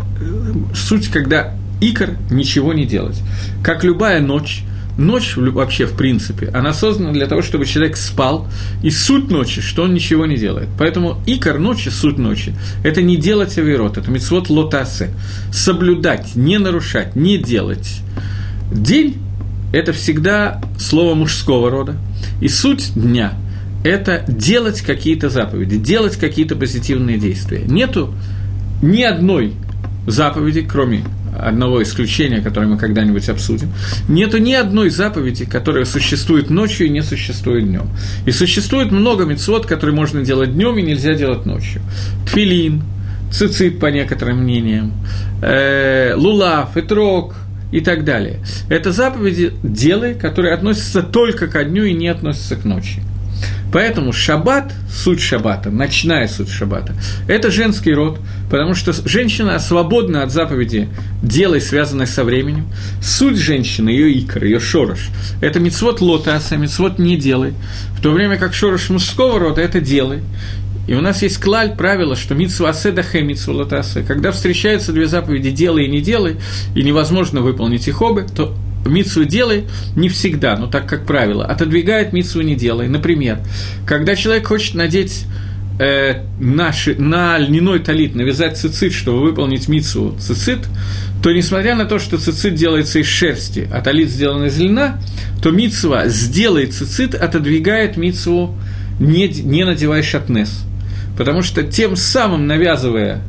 Суть, 0.75 1.09
когда 1.09 1.55
Икор 1.81 2.11
ничего 2.31 2.73
не 2.73 2.87
делать. 2.87 3.21
Как 3.63 3.85
любая 3.85 4.21
ночь, 4.21 4.63
ночь 4.99 5.35
вообще, 5.37 5.87
в 5.87 5.97
принципе, 5.97 6.49
она 6.49 6.73
создана 6.73 7.13
для 7.13 7.27
того, 7.27 7.43
чтобы 7.43 7.67
человек 7.67 7.97
спал, 7.97 8.49
и 8.83 8.91
суть 8.91 9.31
ночи, 9.31 9.61
что 9.61 9.85
он 9.85 9.95
ничего 9.95 10.27
не 10.27 10.37
делает. 10.37 10.69
Поэтому 10.79 11.21
икор 11.27 11.59
ночи, 11.59 11.89
суть 11.89 12.19
ночи, 12.19 12.55
это 12.83 13.03
не 13.03 13.17
делать 13.17 13.57
авирот, 13.59 13.99
это 13.99 14.11
митцвот 14.11 14.51
лотасы, 14.51 15.11
соблюдать, 15.53 16.37
не 16.37 16.59
нарушать, 16.59 17.17
не 17.17 17.39
делать. 17.39 18.01
День– 18.73 19.17
это 19.73 19.93
всегда 19.93 20.61
слово 20.79 21.15
мужского 21.15 21.71
рода, 21.71 21.97
и 22.41 22.49
суть 22.49 22.93
дня– 22.95 23.35
это 23.85 24.25
делать 24.27 24.81
какие-то 24.81 25.29
заповеди, 25.29 25.77
делать 25.77 26.17
какие-то 26.17 26.57
позитивные 26.57 27.19
действия. 27.19 27.63
Нету 27.67 28.15
ни 28.83 29.03
одной 29.03 29.53
заповеди, 30.07 30.63
кроме 30.63 31.05
одного 31.39 31.83
исключения, 31.83 32.41
которое 32.41 32.67
мы 32.67 32.79
когда-нибудь 32.79 33.29
обсудим, 33.29 33.73
нету 34.09 34.39
ни 34.39 34.53
одной 34.53 34.91
заповеди, 34.91 35.45
которая 35.45 35.85
существует 35.85 36.51
ночью 36.51 36.87
и 36.87 36.91
не 36.91 37.03
существует 37.03 37.67
днем. 37.67 37.89
И 38.27 38.31
существует 38.31 38.91
много 38.91 39.25
мецвод, 39.25 39.67
которые 39.67 39.95
можно 39.95 40.23
делать 40.23 40.55
днем 40.55 40.79
и 40.79 40.83
нельзя 40.83 41.15
делать 41.15 41.47
ночью. 41.47 41.83
Тфилин, 42.27 42.83
цицит, 43.31 43.81
по 43.81 43.87
некоторым 43.87 44.43
мнениям, 44.43 44.93
э, 45.43 46.15
лулав, 46.15 46.77
этрог 46.77 47.35
и 47.73 47.81
так 47.81 48.05
далее. 48.05 48.39
Это 48.69 48.93
заповеди 48.93 49.53
делай, 49.63 50.15
которые 50.15 50.55
относятся 50.55 51.03
только 51.03 51.49
ко 51.49 51.65
дню 51.65 51.85
и 51.85 51.93
не 51.93 52.09
относятся 52.09 52.57
к 52.57 52.65
ночи. 52.65 53.03
Поэтому 53.73 54.13
шаббат, 54.13 54.73
суть 54.89 55.21
шаббата, 55.21 55.71
ночная 55.71 56.29
суть 56.29 56.49
шаббата, 56.49 56.95
это 57.27 57.51
женский 57.51 57.93
род, 57.93 58.21
потому 58.49 58.75
что 58.75 58.93
женщина 59.05 59.59
свободна 59.59 60.23
от 60.23 60.31
заповеди 60.31 60.89
«делай, 61.23 61.61
связанной 61.61 62.07
со 62.07 62.23
временем». 62.23 62.67
Суть 63.03 63.37
женщины, 63.37 63.89
ее 63.89 64.13
икр, 64.13 64.45
ее 64.45 64.61
шорош, 64.61 65.09
это 65.41 65.59
мицвод 65.59 66.01
лотаса, 66.01 66.57
мицвод 66.57 67.01
не 67.01 67.17
делай, 67.17 67.55
в 67.99 68.01
то 68.01 68.13
время 68.13 68.37
как 68.37 68.55
шорош 68.55 68.91
мужского 68.91 69.41
рода– 69.41 69.61
это 69.63 69.81
делай. 69.81 70.23
И 70.87 70.95
у 70.95 71.01
нас 71.01 71.23
есть 71.23 71.39
клаль, 71.39 71.75
правило, 71.75 72.15
что 72.15 72.35
митсва 72.35 72.71
аседа 72.71 73.03
хэ 73.03 73.23
митсва 73.23 73.55
латасе. 73.55 74.03
Когда 74.03 74.33
встречаются 74.33 74.93
две 74.93 75.07
заповеди 75.07 75.51
«делай» 75.51 75.87
и 75.87 75.89
«не 75.89 76.01
делай», 76.01 76.37
и 76.75 76.83
невозможно 76.83 77.41
выполнить 77.41 77.89
их 77.89 78.03
оба, 78.03 78.23
то 78.23 78.55
Митсу 78.85 79.25
делай 79.25 79.65
не 79.97 80.09
всегда, 80.09 80.57
но 80.57 80.67
так 80.67 80.89
как 80.89 81.07
правило, 81.07 81.45
отодвигает 81.45 82.13
митсу 82.13 82.41
не 82.43 82.55
делай. 82.55 82.89
Например, 82.89 83.39
когда 83.87 84.15
человек 84.15 84.47
хочет 84.47 84.75
надеть 84.75 85.25
э, 85.79 86.23
наши, 86.39 86.95
на 86.97 87.39
льняной 87.39 87.81
талит, 87.81 88.15
навязать 88.15 88.59
цицит, 88.59 88.93
чтобы 88.93 89.21
выполнить 89.21 89.69
митсу 89.69 90.17
цицит, 90.21 90.61
то 91.23 91.33
несмотря 91.33 91.75
на 91.75 91.87
то, 91.87 91.99
что 91.99 92.19
цицит 92.19 92.55
делается 92.55 92.99
из 92.99 93.07
шерсти, 93.07 93.69
а 93.73 93.81
талит 93.81 94.11
сделан 94.11 94.45
из 94.45 94.59
льна, 94.59 95.01
то 95.43 95.51
митсва 95.51 96.09
«сделай 96.09 96.67
цицит» 96.67 97.15
отодвигает 97.15 97.97
митсву 97.97 98.55
«не, 99.01 99.29
не 99.29 99.65
надевай 99.65 100.03
шатнес». 100.03 100.65
Потому 101.17 101.43
что 101.43 101.63
тем 101.63 101.97
самым 101.97 102.47
навязывая 102.47 103.23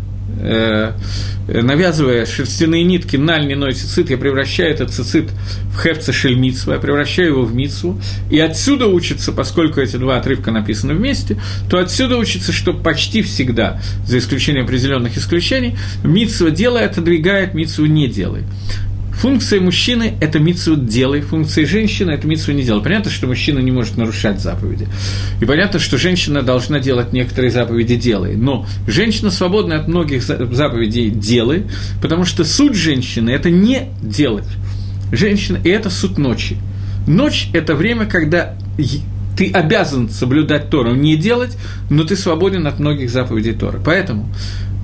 навязывая 1.47 2.26
шерстяные 2.26 2.84
нитки 2.84 3.15
на 3.17 3.38
льняной 3.38 3.73
цицит, 3.73 4.09
я 4.09 4.17
превращаю 4.17 4.71
этот 4.71 4.91
цицит 4.91 5.30
в 5.71 5.82
хепца 5.82 6.11
шельмицу, 6.11 6.71
я 6.71 6.80
превращаю 6.80 7.30
его 7.30 7.43
в 7.43 7.53
мицу, 7.53 8.01
и 8.32 8.39
отсюда 8.39 8.88
учится, 8.88 9.32
поскольку 9.32 9.80
эти 9.80 9.97
два 9.97 10.17
отрывка 10.17 10.51
написаны 10.51 10.95
вместе, 10.95 11.38
то 11.69 11.78
отсюда 11.78 12.17
учится, 12.17 12.51
что 12.51 12.73
почти 12.73 13.21
всегда, 13.21 13.80
за 14.05 14.17
исключением 14.17 14.65
определенных 14.65 15.17
исключений, 15.17 15.78
митсва 16.03 16.49
делай 16.49 16.86
отодвигает, 16.86 17.53
митсву 17.53 17.86
не 17.86 18.07
делай. 18.07 18.43
Функция 19.16 19.61
мужчины– 19.61 20.16
это 20.22 20.39
митсу 20.39 20.76
делай, 20.76 21.22
функция 21.22 21.66
женщины– 21.66 22.11
это 22.11 22.28
митсу 22.28 22.51
не 22.51 22.63
делай. 22.63 22.84
Понятно, 22.84 23.09
что 23.09 23.28
мужчина 23.28 23.59
не 23.59 23.72
может 23.72 23.97
нарушать 23.97 24.41
заповеди. 24.41 24.88
И 25.41 25.45
понятно, 25.45 25.80
что 25.80 25.97
женщина 25.97 26.41
должна 26.41 26.80
делать 26.80 27.13
некоторые 27.13 27.49
заповеди 27.49 27.95
делай. 27.95 28.36
Но 28.36 28.68
женщина 28.88 29.32
свободна 29.32 29.78
от 29.78 29.88
многих 29.88 30.22
заповедей 30.22 31.09
делай, 31.09 31.63
потому 32.01 32.26
что 32.26 32.43
суть 32.43 32.76
женщины– 32.76 33.30
это 33.32 33.49
не 33.49 33.89
делать. 34.01 34.47
Женщина– 35.11 35.59
и 35.63 35.70
это 35.70 35.89
суть 35.89 36.18
ночи. 36.18 36.57
Ночь– 37.07 37.49
это 37.53 37.74
время, 37.74 38.05
когда 38.05 38.57
ты 39.38 39.49
обязан 39.51 40.09
соблюдать 40.09 40.70
Тору, 40.70 40.93
не 40.93 41.16
делать, 41.16 41.57
но 41.89 42.03
ты 42.03 42.16
свободен 42.16 42.68
от 42.68 42.80
многих 42.80 43.09
заповедей 43.09 43.53
Торы. 43.53 43.80
Поэтому 43.84 44.30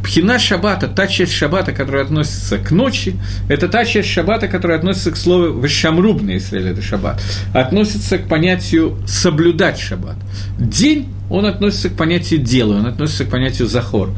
Пхина 0.04 0.40
шабата, 0.40 0.88
та 0.88 1.08
часть 1.08 1.34
шабата, 1.34 1.72
которая 1.72 2.04
относится 2.04 2.58
к 2.58 2.72
ночи, 2.72 3.16
это 3.50 3.68
та 3.68 3.86
часть 3.86 4.10
шабата, 4.10 4.48
которая 4.48 4.78
относится 4.78 5.12
к 5.12 5.18
слову 5.18 5.60
«вешамрубный», 5.60 6.36
если 6.36 6.70
это 6.70 6.82
шаббат, 6.82 7.22
относится 7.54 8.18
к 8.18 8.28
понятию 8.28 8.98
«соблюдать 9.06 9.80
шаббат». 9.80 10.16
День, 10.58 11.10
он 11.30 11.46
относится 11.46 11.90
к 11.90 11.96
понятию 11.96 12.40
«делаю», 12.40 12.80
он 12.80 12.88
относится 12.88 13.26
к 13.26 13.30
понятию 13.30 13.68
«захор». 13.68 14.12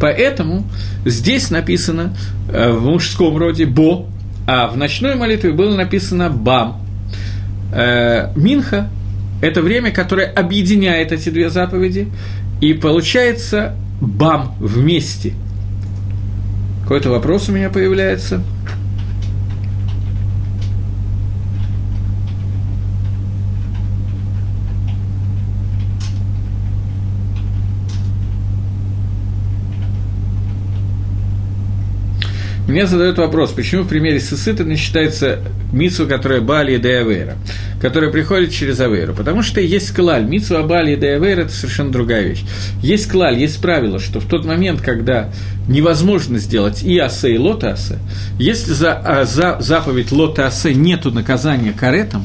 Поэтому 0.00 0.64
здесь 1.04 1.50
написано 1.50 2.14
э, 2.52 2.70
в 2.70 2.84
мужском 2.84 3.36
роде 3.36 3.66
«бо», 3.66 4.06
а 4.46 4.68
в 4.68 4.76
ночной 4.76 5.14
молитве 5.14 5.52
было 5.52 5.74
написано 5.76 6.28
«бам». 6.30 6.84
Э, 7.72 8.32
Минха– 8.36 8.90
это 9.42 9.62
время, 9.62 9.90
которое 9.90 10.26
объединяет 10.26 11.12
эти 11.12 11.30
две 11.30 11.50
заповеди, 11.50 12.08
и 12.60 12.74
получается 12.74 13.74
бам 14.00 14.54
вместе. 14.58 15.34
Какой-то 16.82 17.10
вопрос 17.10 17.48
у 17.48 17.52
меня 17.52 17.70
появляется. 17.70 18.42
Мне 32.70 32.86
задают 32.86 33.18
вопрос, 33.18 33.50
почему 33.50 33.82
в 33.82 33.88
примере 33.88 34.20
Сысыта 34.20 34.62
не 34.62 34.76
считается 34.76 35.40
митсу, 35.72 36.06
которая 36.06 36.40
Бали 36.40 36.76
и 36.76 36.78
Деавейра, 36.78 37.36
которая 37.82 38.10
приходит 38.10 38.52
через 38.52 38.78
Авейру? 38.78 39.12
Потому 39.12 39.42
что 39.42 39.60
есть 39.60 39.92
клаль, 39.92 40.24
митсу 40.24 40.62
Бали 40.62 40.92
и 40.92 40.96
Деавейра– 40.96 41.40
это 41.42 41.50
совершенно 41.52 41.90
другая 41.90 42.28
вещь. 42.28 42.44
Есть 42.80 43.10
клаль, 43.10 43.36
есть 43.38 43.60
правило, 43.60 43.98
что 43.98 44.20
в 44.20 44.26
тот 44.26 44.44
момент, 44.44 44.82
когда 44.82 45.32
невозможно 45.66 46.38
сделать 46.38 46.84
и 46.84 46.96
асе, 46.96 47.34
и 47.34 47.38
лота 47.38 47.72
асе, 47.72 47.98
если 48.38 48.72
за, 48.72 48.92
а, 48.92 49.24
за 49.24 49.56
заповедь 49.58 50.12
лота 50.12 50.46
асе 50.46 50.72
нету 50.72 51.10
наказания 51.10 51.72
каретом, 51.72 52.24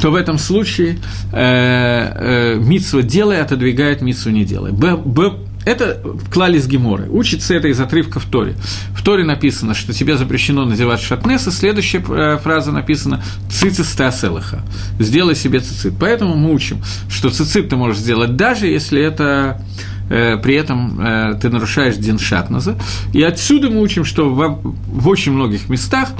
то 0.00 0.10
в 0.10 0.14
этом 0.14 0.38
случае 0.38 0.98
э, 1.32 1.38
э, 1.38 2.54
митсва 2.56 3.02
делай, 3.02 3.40
отодвигает 3.40 4.02
митсву 4.02 4.30
не 4.30 4.44
делай. 4.44 4.70
Б, 4.70 4.96
Б, 4.96 5.32
это 5.66 6.00
клалис 6.30 6.68
Геморы. 6.68 7.10
Учится 7.10 7.52
это 7.52 7.66
из 7.66 7.80
отрывка 7.80 8.20
в 8.20 8.24
Торе. 8.24 8.54
В 8.94 9.02
Торе 9.02 9.24
написано, 9.24 9.74
что 9.74 9.92
тебе 9.92 10.16
запрещено 10.16 10.64
надевать 10.64 11.00
шатнеса. 11.00 11.50
Следующая 11.50 12.04
э, 12.08 12.38
фраза 12.38 12.70
написана 12.70 13.20
«цицис 13.50 13.92
таселаха». 13.94 14.62
Сделай 15.00 15.34
себе 15.34 15.58
цицит. 15.58 15.94
Поэтому 15.98 16.36
мы 16.36 16.54
учим, 16.54 16.78
что 17.10 17.30
цицит 17.30 17.68
ты 17.68 17.76
можешь 17.76 17.98
сделать 17.98 18.36
даже, 18.36 18.68
если 18.68 19.02
это 19.02 19.60
э, 20.08 20.36
при 20.36 20.54
этом 20.54 21.00
э, 21.00 21.38
ты 21.42 21.48
нарушаешь 21.48 21.96
Дин 21.96 22.20
Шатназа. 22.20 22.78
И 23.12 23.20
отсюда 23.22 23.68
мы 23.68 23.80
учим, 23.80 24.04
что 24.04 24.32
в, 24.32 25.08
очень 25.08 25.32
многих 25.32 25.68
местах 25.68 26.10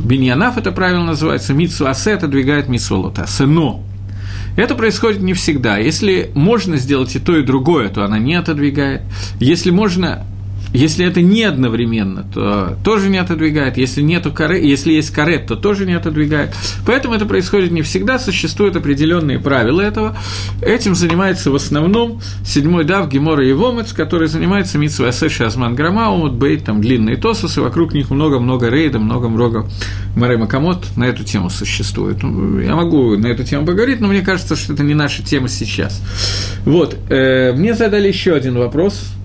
Беньянаф 0.00 0.58
это 0.58 0.72
правильно 0.72 1.04
называется, 1.04 1.54
Митсу 1.54 1.86
Асе 1.86 2.14
отодвигает 2.14 2.68
Митсу 2.68 2.98
Лотасе. 2.98 3.46
Но 3.46 3.84
это 4.58 4.74
происходит 4.74 5.22
не 5.22 5.34
всегда. 5.34 5.78
Если 5.78 6.32
можно 6.34 6.78
сделать 6.78 7.14
и 7.14 7.20
то, 7.20 7.36
и 7.36 7.44
другое, 7.44 7.90
то 7.90 8.04
она 8.04 8.18
не 8.18 8.34
отодвигает. 8.34 9.02
Если 9.38 9.70
можно 9.70 10.26
если 10.72 11.06
это 11.06 11.22
не 11.22 11.44
одновременно, 11.44 12.24
то 12.24 12.76
тоже 12.84 13.08
не 13.08 13.18
отодвигает. 13.18 13.78
Если, 13.78 14.02
нету 14.02 14.32
каре, 14.32 14.68
если 14.68 14.92
есть 14.92 15.10
карет, 15.10 15.46
то 15.46 15.56
тоже 15.56 15.86
не 15.86 15.94
отодвигает. 15.94 16.54
Поэтому 16.86 17.14
это 17.14 17.26
происходит 17.26 17.70
не 17.70 17.82
всегда, 17.82 18.18
существуют 18.18 18.76
определенные 18.76 19.38
правила 19.38 19.80
этого. 19.80 20.16
Этим 20.60 20.94
занимается 20.94 21.50
в 21.50 21.54
основном 21.54 22.20
седьмой 22.44 22.84
дав 22.84 23.08
Гемора 23.08 23.46
и 23.46 23.52
Вомец, 23.52 23.92
который 23.92 24.28
занимается 24.28 24.78
Митсва 24.78 25.08
Асеши 25.08 25.44
Азман 25.44 25.74
Грамаумут, 25.74 26.34
Бейт, 26.34 26.64
там 26.64 26.80
длинные 26.80 27.16
тосусы, 27.16 27.62
вокруг 27.62 27.94
них 27.94 28.10
много-много 28.10 28.68
рейда, 28.68 28.98
много-много 28.98 29.66
Марей 30.16 30.36
Макамот 30.36 30.96
на 30.96 31.04
эту 31.04 31.24
тему 31.24 31.48
существует. 31.48 32.22
Я 32.22 32.76
могу 32.76 33.16
на 33.16 33.28
эту 33.28 33.44
тему 33.44 33.64
поговорить, 33.64 34.00
но 34.00 34.08
мне 34.08 34.20
кажется, 34.20 34.54
что 34.56 34.74
это 34.74 34.82
не 34.82 34.94
наша 34.94 35.22
тема 35.22 35.48
сейчас. 35.48 36.02
Вот, 36.64 36.96
э, 37.08 37.52
мне 37.52 37.74
задали 37.74 38.08
еще 38.08 38.34
один 38.34 38.58
вопрос– 38.58 39.12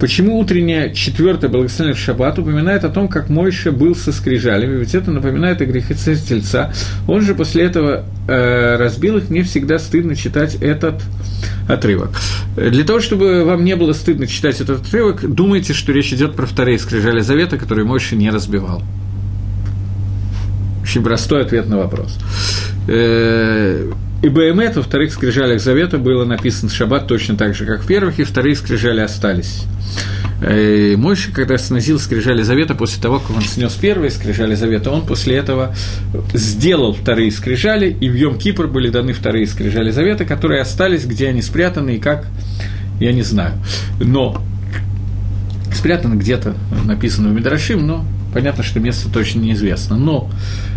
Почему 0.00 0.38
утренняя 0.38 0.90
четвертая 0.92 1.50
благословенная 1.50 1.96
шаббат 1.96 2.38
упоминает 2.38 2.84
о 2.84 2.88
том, 2.88 3.06
как 3.08 3.28
Мойша 3.28 3.70
был 3.70 3.94
со 3.94 4.10
скрижалями, 4.12 4.78
ведь 4.78 4.94
это 4.94 5.12
напоминает 5.12 5.60
о 5.60 5.66
грехе 5.66 5.94
тельца. 5.94 6.72
Он 7.06 7.22
же 7.22 7.34
после 7.34 7.64
этого 7.64 8.04
э, 8.26 8.76
разбил 8.76 9.18
их, 9.18 9.30
мне 9.30 9.44
всегда 9.44 9.78
стыдно 9.78 10.16
читать 10.16 10.56
этот 10.56 11.02
отрывок. 11.68 12.10
Для 12.56 12.84
того, 12.84 13.00
чтобы 13.00 13.44
вам 13.44 13.64
не 13.64 13.76
было 13.76 13.92
стыдно 13.92 14.26
читать 14.26 14.60
этот 14.60 14.86
отрывок, 14.86 15.32
думайте, 15.32 15.72
что 15.72 15.92
речь 15.92 16.12
идет 16.12 16.34
про 16.34 16.46
вторые 16.46 16.78
скрижали 16.78 17.20
завета, 17.20 17.56
которые 17.56 17.84
Мойша 17.84 18.16
не 18.16 18.30
разбивал. 18.30 18.82
Очень 20.82 21.04
простой 21.04 21.42
ответ 21.42 21.68
на 21.68 21.78
вопрос. 21.78 22.18
Э, 22.88 23.90
и 24.22 24.28
Баэмет 24.28 24.76
во 24.76 24.82
вторых 24.82 25.12
скрижалях 25.12 25.60
Завета 25.60 25.98
было 25.98 26.24
написано 26.24 26.70
Шаббат 26.70 27.08
точно 27.08 27.36
так 27.36 27.54
же, 27.54 27.66
как 27.66 27.82
в 27.82 27.86
первых, 27.86 28.20
и 28.20 28.24
вторые 28.24 28.54
скрижали 28.54 29.00
остались. 29.00 29.64
И 30.40 30.94
э, 30.94 30.96
Мойша, 30.96 31.32
когда 31.32 31.58
сносил 31.58 31.98
скрижали 31.98 32.42
Завета, 32.42 32.74
после 32.74 33.02
того, 33.02 33.18
как 33.18 33.36
он 33.36 33.42
снес 33.42 33.72
первые 33.74 34.10
скрижали 34.10 34.54
Завета, 34.54 34.90
он 34.90 35.06
после 35.06 35.36
этого 35.36 35.74
сделал 36.34 36.94
вторые 36.94 37.30
скрижали, 37.32 37.90
и 37.90 38.08
в 38.08 38.14
Йом 38.14 38.38
Кипр 38.38 38.68
были 38.68 38.90
даны 38.90 39.12
вторые 39.12 39.46
скрижали 39.46 39.90
Завета, 39.90 40.24
которые 40.24 40.62
остались, 40.62 41.04
где 41.04 41.28
они 41.28 41.42
спрятаны 41.42 41.96
и 41.96 41.98
как, 41.98 42.26
я 43.00 43.12
не 43.12 43.22
знаю. 43.22 43.54
Но 44.00 44.40
спрятаны 45.74 46.14
где-то, 46.14 46.54
написано 46.84 47.28
в 47.28 47.32
Мидрашим, 47.32 47.86
но 47.86 48.04
понятно, 48.32 48.62
что 48.62 48.80
место 48.80 49.08
точно 49.12 49.40
неизвестно. 49.40 49.96
Но 49.96 50.30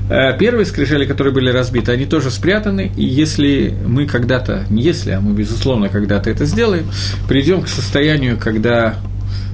первые 0.08 0.66
скрижали, 0.66 1.06
которые 1.06 1.34
были 1.34 1.50
разбиты, 1.50 1.92
они 1.92 2.06
тоже 2.06 2.32
спрятаны, 2.32 2.92
и 2.96 3.04
если 3.04 3.76
мы 3.86 4.06
когда-то, 4.06 4.66
не 4.70 4.84
если, 4.84 5.12
а 5.12 5.22
мы, 5.22 5.34
безусловно, 5.34 5.90
когда-то 5.90 6.30
это 6.30 6.46
сделаем, 6.46 6.86
придем 7.28 7.62
к 7.62 7.68
состоянию, 7.68 8.38
когда 8.38 8.96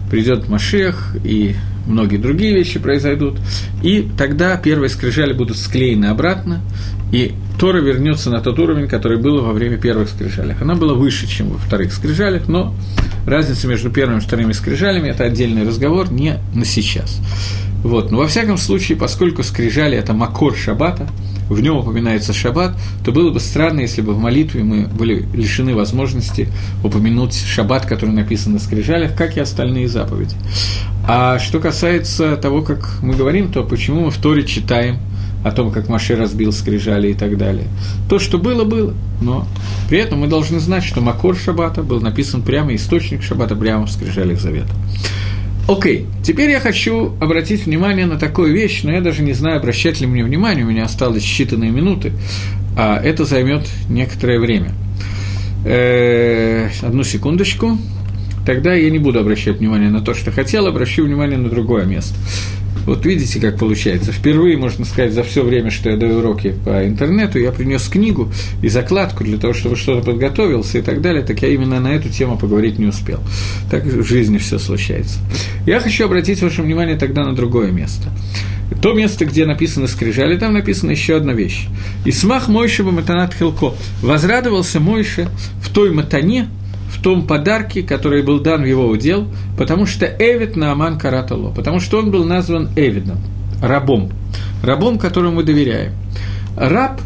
придет 0.09 0.49
Машех 0.49 1.15
и 1.23 1.55
многие 1.87 2.17
другие 2.17 2.53
вещи 2.53 2.79
произойдут, 2.79 3.39
и 3.81 4.07
тогда 4.17 4.57
первые 4.57 4.89
скрижали 4.89 5.33
будут 5.33 5.57
склеены 5.57 6.07
обратно, 6.07 6.61
и 7.11 7.33
Тора 7.59 7.79
вернется 7.79 8.29
на 8.29 8.39
тот 8.39 8.57
уровень, 8.59 8.87
который 8.87 9.17
был 9.17 9.41
во 9.41 9.53
время 9.53 9.77
первых 9.77 10.09
скрижалях. 10.09 10.61
Она 10.61 10.75
была 10.75 10.93
выше, 10.93 11.27
чем 11.27 11.49
во 11.49 11.57
вторых 11.57 11.93
скрижалях, 11.93 12.47
но 12.47 12.73
разница 13.25 13.67
между 13.67 13.89
первыми 13.89 14.19
и 14.19 14.21
вторыми 14.21 14.51
скрижалями– 14.53 15.09
это 15.11 15.25
отдельный 15.25 15.67
разговор, 15.67 16.11
не 16.11 16.39
на 16.53 16.65
сейчас. 16.65 17.19
Вот. 17.83 18.11
Но 18.11 18.17
во 18.17 18.27
всяком 18.27 18.57
случае, 18.57 18.97
поскольку 18.97 19.43
скрижали– 19.43 19.97
это 19.97 20.13
макор 20.13 20.55
шаббата, 20.55 21.07
в 21.49 21.59
нем 21.61 21.77
упоминается 21.77 22.31
шаббат, 22.31 22.77
то 23.03 23.11
было 23.11 23.29
бы 23.31 23.39
странно, 23.39 23.81
если 23.81 24.01
бы 24.01 24.13
в 24.13 24.19
молитве 24.19 24.63
мы 24.63 24.87
были 24.87 25.25
лишены 25.33 25.75
возможности 25.75 26.47
упомянуть 26.83 27.35
шаббат, 27.35 27.85
который 27.85 28.11
написан 28.11 28.53
на 28.53 28.59
скрижалях, 28.59 29.15
как 29.15 29.35
и 29.35 29.41
остальные 29.41 29.89
заповеди. 29.89 30.35
А 31.07 31.39
что 31.39 31.59
касается 31.59 32.37
того, 32.37 32.61
как 32.61 32.99
мы 33.01 33.15
говорим, 33.15 33.51
то 33.51 33.63
почему 33.63 34.05
мы 34.05 34.11
в 34.11 34.17
Торе 34.17 34.45
читаем 34.45 34.99
о 35.43 35.51
том, 35.51 35.71
как 35.71 35.89
Маше 35.89 36.15
разбил 36.15 36.51
скрижали 36.53 37.09
и 37.09 37.13
так 37.13 37.37
далее. 37.37 37.67
То, 38.07 38.19
что 38.19 38.37
было, 38.37 38.63
было. 38.63 38.93
Но 39.21 39.47
при 39.89 39.99
этом 39.99 40.19
мы 40.19 40.27
должны 40.27 40.59
знать, 40.59 40.83
что 40.83 41.01
Макор 41.01 41.35
Шаббата 41.35 41.83
был 41.83 41.99
написан 41.99 42.43
прямо, 42.43 42.75
источник 42.75 43.23
Шаббата 43.23 43.55
прямо 43.55 43.87
в 43.87 43.91
скрижалях 43.91 44.39
Завета. 44.39 44.73
Окей, 45.67 46.07
теперь 46.23 46.49
я 46.49 46.59
хочу 46.59 47.13
обратить 47.21 47.65
внимание 47.65 48.05
на 48.05 48.17
такую 48.17 48.53
вещь, 48.53 48.81
но 48.83 48.91
я 48.91 49.01
даже 49.01 49.21
не 49.21 49.33
знаю, 49.33 49.57
обращать 49.57 50.01
ли 50.01 50.07
мне 50.07 50.23
внимание, 50.23 50.65
у 50.65 50.69
меня 50.69 50.83
осталось 50.83 51.23
считанные 51.23 51.71
минуты, 51.71 52.11
а 52.77 52.99
это 53.01 53.25
займет 53.25 53.69
некоторое 53.89 54.39
время. 54.39 54.73
Э, 55.63 56.69
одну 56.81 57.03
секундочку. 57.03 57.77
тогда 58.45 58.73
я 58.73 58.89
не 58.89 58.97
буду 58.97 59.19
обращать 59.19 59.57
внимание 59.57 59.89
на 59.89 60.01
то, 60.01 60.15
что 60.15 60.31
хотел, 60.31 60.65
обращу 60.65 61.05
внимание 61.05 61.37
на 61.37 61.49
другое 61.49 61.85
место. 61.85 62.15
Вот 62.85 63.05
видите, 63.05 63.39
как 63.39 63.57
получается. 63.57 64.11
Впервые, 64.11 64.57
можно 64.57 64.85
сказать, 64.85 65.13
за 65.13 65.23
все 65.23 65.43
время, 65.43 65.69
что 65.69 65.89
я 65.89 65.97
даю 65.97 66.17
уроки 66.17 66.55
по 66.65 66.85
интернету, 66.87 67.39
я 67.39 67.51
принес 67.51 67.87
книгу 67.87 68.31
и 68.61 68.69
закладку 68.69 69.23
для 69.23 69.37
того, 69.37 69.53
чтобы 69.53 69.75
что-то 69.75 70.03
подготовился 70.03 70.79
и 70.79 70.81
так 70.81 71.01
далее, 71.01 71.23
так 71.23 71.41
я 71.41 71.49
именно 71.49 71.79
на 71.79 71.89
эту 71.89 72.09
тему 72.09 72.37
поговорить 72.37 72.79
не 72.79 72.87
успел. 72.87 73.19
Так 73.69 73.83
в 73.85 74.03
жизни 74.03 74.37
все 74.37 74.57
случается. 74.57 75.19
Я 75.65 75.79
хочу 75.79 76.05
обратить 76.05 76.41
ваше 76.41 76.63
внимание 76.63 76.97
тогда 76.97 77.23
на 77.23 77.35
другое 77.35 77.71
место. 77.71 78.09
То 78.81 78.93
место, 78.93 79.25
где 79.25 79.45
написано 79.45 79.85
«скрижали», 79.87 80.37
там 80.37 80.53
написана 80.53 80.91
еще 80.91 81.17
одна 81.17 81.33
вещь. 81.33 81.67
«Исмах 82.05 82.47
Мойша 82.47 82.83
Матанат 82.83 83.33
Хилко» 83.33 83.73
возрадовался 84.01 84.79
Мойша 84.79 85.29
в 85.61 85.69
той 85.69 85.91
матане, 85.91 86.47
в 86.91 87.01
том 87.01 87.25
подарке, 87.25 87.83
который 87.83 88.21
был 88.21 88.41
дан 88.41 88.63
в 88.63 88.65
его 88.65 88.87
удел, 88.87 89.27
потому 89.57 89.85
что 89.85 90.05
Эвид 90.05 90.55
Нааман 90.55 90.99
Каратало, 90.99 91.51
потому 91.51 91.79
что 91.79 91.99
он 91.99 92.11
был 92.11 92.25
назван 92.25 92.69
Эвидом, 92.75 93.17
рабом, 93.61 94.11
рабом, 94.61 94.99
которому 94.99 95.37
мы 95.37 95.43
доверяем. 95.43 95.93
Раб 96.57 97.01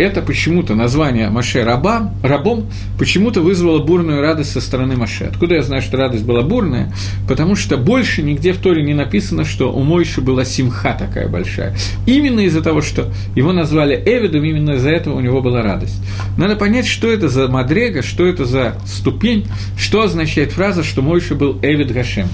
это 0.00 0.22
почему-то 0.22 0.74
название 0.74 1.28
Маше 1.28 1.62
рабам, 1.62 2.14
рабом 2.22 2.66
почему-то 2.98 3.42
вызвало 3.42 3.82
бурную 3.84 4.22
радость 4.22 4.52
со 4.52 4.60
стороны 4.60 4.96
Маше. 4.96 5.24
Откуда 5.24 5.56
я 5.56 5.62
знаю, 5.62 5.82
что 5.82 5.98
радость 5.98 6.24
была 6.24 6.42
бурная? 6.42 6.92
Потому 7.28 7.54
что 7.54 7.76
больше 7.76 8.22
нигде 8.22 8.52
в 8.52 8.58
Торе 8.58 8.82
не 8.82 8.94
написано, 8.94 9.44
что 9.44 9.72
у 9.72 9.82
Мойши 9.82 10.22
была 10.22 10.44
симха 10.44 10.94
такая 10.94 11.28
большая. 11.28 11.76
Именно 12.06 12.40
из-за 12.40 12.62
того, 12.62 12.80
что 12.80 13.12
его 13.36 13.52
назвали 13.52 13.94
Эвидом, 13.94 14.44
именно 14.44 14.72
из-за 14.72 14.90
этого 14.90 15.16
у 15.16 15.20
него 15.20 15.42
была 15.42 15.62
радость. 15.62 16.02
Надо 16.38 16.56
понять, 16.56 16.86
что 16.86 17.10
это 17.10 17.28
за 17.28 17.48
мадрега, 17.48 18.02
что 18.02 18.26
это 18.26 18.46
за 18.46 18.76
ступень, 18.86 19.46
что 19.78 20.02
означает 20.02 20.52
фраза, 20.52 20.82
что 20.82 21.02
Мойши 21.02 21.34
был 21.34 21.58
Эвид 21.62 21.92
Гашем. 21.92 22.28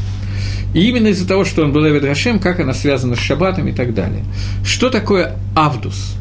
И 0.72 0.88
именно 0.88 1.08
из-за 1.08 1.26
того, 1.26 1.44
что 1.44 1.64
он 1.64 1.72
был 1.72 1.88
Эвид 1.88 2.02
Гашем, 2.02 2.38
как 2.38 2.60
она 2.60 2.74
связана 2.74 3.16
с 3.16 3.18
шаббатом 3.18 3.66
и 3.66 3.72
так 3.72 3.92
далее. 3.94 4.24
Что 4.64 4.90
такое 4.90 5.36
Авдус? 5.54 6.16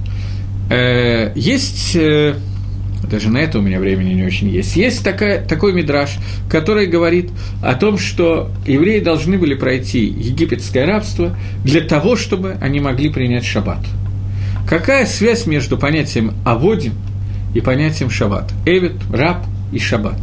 Э, 0.69 1.31
есть, 1.35 1.95
э, 1.95 2.35
даже 3.09 3.29
на 3.29 3.37
это 3.37 3.59
у 3.59 3.61
меня 3.61 3.79
времени 3.79 4.13
не 4.13 4.23
очень 4.23 4.49
есть, 4.49 4.75
есть 4.75 5.03
такая, 5.03 5.45
такой 5.45 5.73
мидраж, 5.73 6.17
который 6.49 6.87
говорит 6.87 7.29
о 7.61 7.75
том, 7.75 7.97
что 7.97 8.51
евреи 8.65 8.99
должны 8.99 9.37
были 9.37 9.53
пройти 9.53 10.05
египетское 10.05 10.85
рабство 10.85 11.37
для 11.63 11.81
того, 11.81 12.15
чтобы 12.15 12.57
они 12.61 12.79
могли 12.79 13.09
принять 13.09 13.45
шаббат. 13.45 13.85
Какая 14.67 15.05
связь 15.05 15.45
между 15.45 15.77
понятием 15.77 16.33
«аводим» 16.43 16.93
и 17.53 17.61
понятием 17.61 18.09
«шаббат»? 18.09 18.51
Эвид, 18.65 18.93
раб 19.13 19.45
и 19.71 19.77
шаббат. 19.77 20.17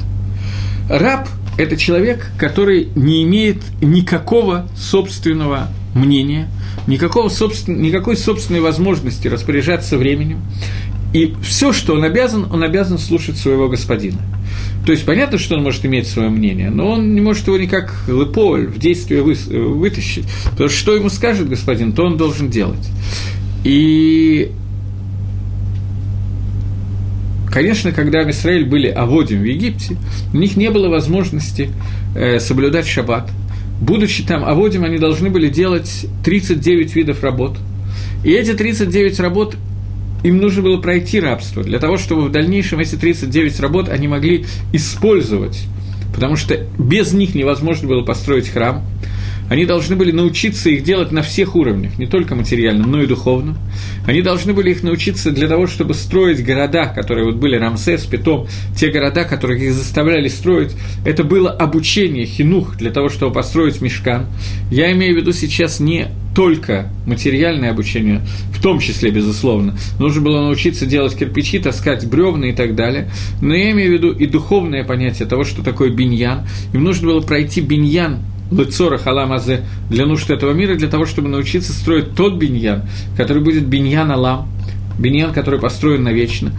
Раб– 0.89 1.29
это 1.59 1.77
человек, 1.77 2.33
который 2.37 2.89
не 2.97 3.23
имеет 3.23 3.63
никакого 3.81 4.67
собственного 4.77 5.69
мнения, 5.95 6.49
никакого 6.87 7.29
собствен... 7.29 7.81
никакой 7.81 8.17
собственной 8.17 8.61
возможности 8.61 9.29
распоряжаться 9.29 9.97
временем. 9.97 10.41
И 11.13 11.35
все, 11.43 11.73
что 11.73 11.95
он 11.95 12.05
обязан, 12.05 12.47
он 12.51 12.63
обязан 12.63 12.99
слушать 12.99 13.37
своего 13.37 13.69
господина. 13.69 14.21
То 14.87 14.93
есть 14.93 15.05
понятно, 15.05 15.39
что 15.39 15.57
он 15.57 15.63
может 15.63 15.85
иметь 15.85 16.07
свое 16.07 16.31
мнение, 16.31 16.71
но 16.71 16.93
он 16.93 17.15
не 17.15 17.21
может 17.21 17.47
его 17.47 17.59
никак 17.59 17.95
лыполь 18.09 18.67
в 18.67 18.79
действие 18.79 19.23
вы... 19.23 19.35
вытащить. 19.35 20.25
Потому 20.51 20.71
что 20.71 20.79
что 20.79 20.95
ему 20.95 21.11
скажет 21.11 21.49
господин, 21.49 21.93
то 21.93 22.05
он 22.05 22.17
должен 22.17 22.49
делать. 22.51 22.89
И 23.65 24.51
Конечно, 27.53 27.93
когда 27.93 28.29
Израиль 28.31 28.65
были 28.65 28.89
аводим 28.89 29.43
в 29.43 29.45
Египте, 29.45 29.99
у 30.33 30.39
них 30.39 30.57
не 30.57 30.71
было 30.71 30.89
возможности 30.89 31.69
э, 32.17 32.39
соблюдать 32.41 32.87
шаббат– 32.87 33.31
будучи 33.83 34.23
там 34.23 34.45
аводим, 34.45 34.85
они 34.85 34.99
должны 34.99 35.29
были 35.29 35.49
делать 35.49 36.07
39 36.25 36.95
видов 36.95 37.23
работ. 37.23 37.59
И 38.25 38.31
эти 38.31 38.55
39 38.55 39.21
работ 39.21 39.57
им 40.23 40.39
нужно 40.39 40.63
было 40.63 40.81
пройти 40.81 41.19
рабство, 41.21 41.65
для 41.65 41.81
того, 41.81 41.97
чтобы 41.97 42.29
в 42.29 42.31
дальнейшем 42.31 42.79
эти 42.79 42.95
39 42.95 43.59
работ 43.59 43.89
они 43.89 44.07
могли 44.07 44.47
использовать, 44.73 45.65
потому 46.15 46.37
что 46.37 46.57
без 46.79 47.13
них 47.13 47.35
невозможно 47.35 47.89
было 47.89 48.05
построить 48.05 48.49
храм, 48.49 48.85
они 49.53 49.67
должны 49.67 49.97
были 49.97 50.13
научиться 50.13 50.71
их 50.71 50.83
делать 50.83 51.13
на 51.13 51.21
всех 51.21 51.57
уровнях, 51.57 51.99
не 51.99 52.07
только 52.07 52.35
материальном, 52.35 52.91
но 52.91 53.03
и 53.03 53.07
духовном. 53.07 53.59
Они 54.07 54.23
должны 54.23 54.55
были 54.55 54.71
их 54.71 54.83
научиться 54.83 55.31
для 55.31 55.47
того, 55.47 55.67
чтобы 55.67 55.93
строить 55.93 56.43
города, 56.43 56.87
которые 56.87 57.27
вот 57.27 57.37
были 57.37 57.57
Рамсес, 57.57 58.07
Питом, 58.07 58.47
те 58.75 58.89
города, 58.89 59.25
которых 59.25 59.61
их 59.61 59.75
заставляли 59.75 60.29
строить. 60.29 60.71
Это 61.05 61.23
было 61.23 61.51
обучение, 61.51 62.25
хинух, 62.25 62.79
для 62.79 62.91
того, 62.91 63.11
чтобы 63.11 63.35
построить 63.35 63.83
мешкан. 63.83 64.25
Я 64.71 64.91
имею 64.93 65.13
в 65.13 65.19
виду 65.19 65.33
сейчас 65.33 65.81
не 65.81 66.09
только 66.35 66.91
материальное 67.05 67.73
обучение, 67.73 68.23
в 68.55 68.63
том 68.63 68.79
числе, 68.79 69.11
безусловно. 69.11 69.77
Нужно 69.99 70.23
было 70.23 70.41
научиться 70.41 70.87
делать 70.87 71.15
кирпичи, 71.15 71.59
таскать 71.59 72.09
бревна 72.09 72.47
и 72.47 72.55
так 72.55 72.75
далее. 72.75 73.11
Но 73.43 73.55
я 73.55 73.73
имею 73.73 73.91
в 73.91 73.93
виду 73.93 74.13
и 74.13 74.27
духовное 74.27 74.83
понятие 74.83 75.29
того, 75.29 75.45
что 75.45 75.63
такое 75.63 75.91
биньян. 75.91 76.49
Им 76.73 76.85
нужно 76.85 77.09
было 77.09 77.21
пройти 77.21 77.61
биньян 77.61 78.23
Лыцора 78.53 78.99
Халамазе 78.99 79.65
для 79.89 80.07
нужд 80.07 80.31
этого 80.31 80.53
мира, 80.53 80.75
для 80.75 80.89
того, 80.89 81.07
чтобы 81.07 81.29
научиться 81.29 81.73
строить 81.73 82.15
тот 82.15 82.35
биньян, 82.35 82.83
который 83.17 83.43
будет 83.43 83.67
биньян 83.67 84.11
Алам, 84.11 84.49
биньян, 84.99 85.33
который 85.33 85.59
построен 85.59 86.03
навечно. 86.03 86.53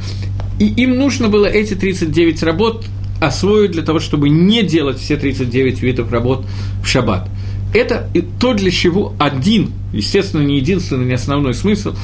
И 0.60 0.66
им 0.66 0.98
нужно 0.98 1.30
было 1.30 1.46
эти 1.46 1.74
39 1.76 2.44
работ 2.44 2.86
освоить 3.22 3.72
для 3.72 3.84
того, 3.84 4.00
чтобы 4.00 4.30
не 4.30 4.64
делать 4.64 5.00
все 5.00 5.18
39 5.18 5.82
видов 5.82 6.12
работ 6.12 6.46
в 6.84 6.88
шаббат. 6.88 7.30
Это 7.74 8.10
то, 8.40 8.54
для 8.54 8.70
чего 8.70 9.14
один, 9.18 9.72
естественно, 9.94 10.44
не 10.44 10.58
единственный, 10.58 11.06
не 11.06 11.14
основной 11.14 11.56
смысл, 11.56 11.96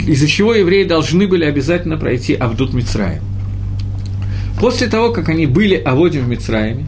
из-за 0.00 0.26
чего 0.26 0.54
евреи 0.54 0.84
должны 0.84 1.26
были 1.26 1.44
обязательно 1.44 1.98
пройти 1.98 2.34
Авдут 2.34 2.72
Мицраем. 2.72 3.22
После 4.58 4.88
того, 4.88 5.12
как 5.12 5.28
они 5.28 5.46
были 5.46 5.74
Аводим 5.76 6.24
в 6.24 6.28
Мицраиме, 6.28 6.86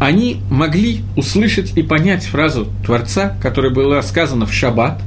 они 0.00 0.40
могли 0.50 1.02
услышать 1.14 1.76
и 1.76 1.82
понять 1.82 2.24
фразу 2.24 2.66
Творца, 2.84 3.36
которая 3.40 3.70
была 3.70 4.02
сказана 4.02 4.46
в 4.46 4.52
Шаббат, 4.52 5.02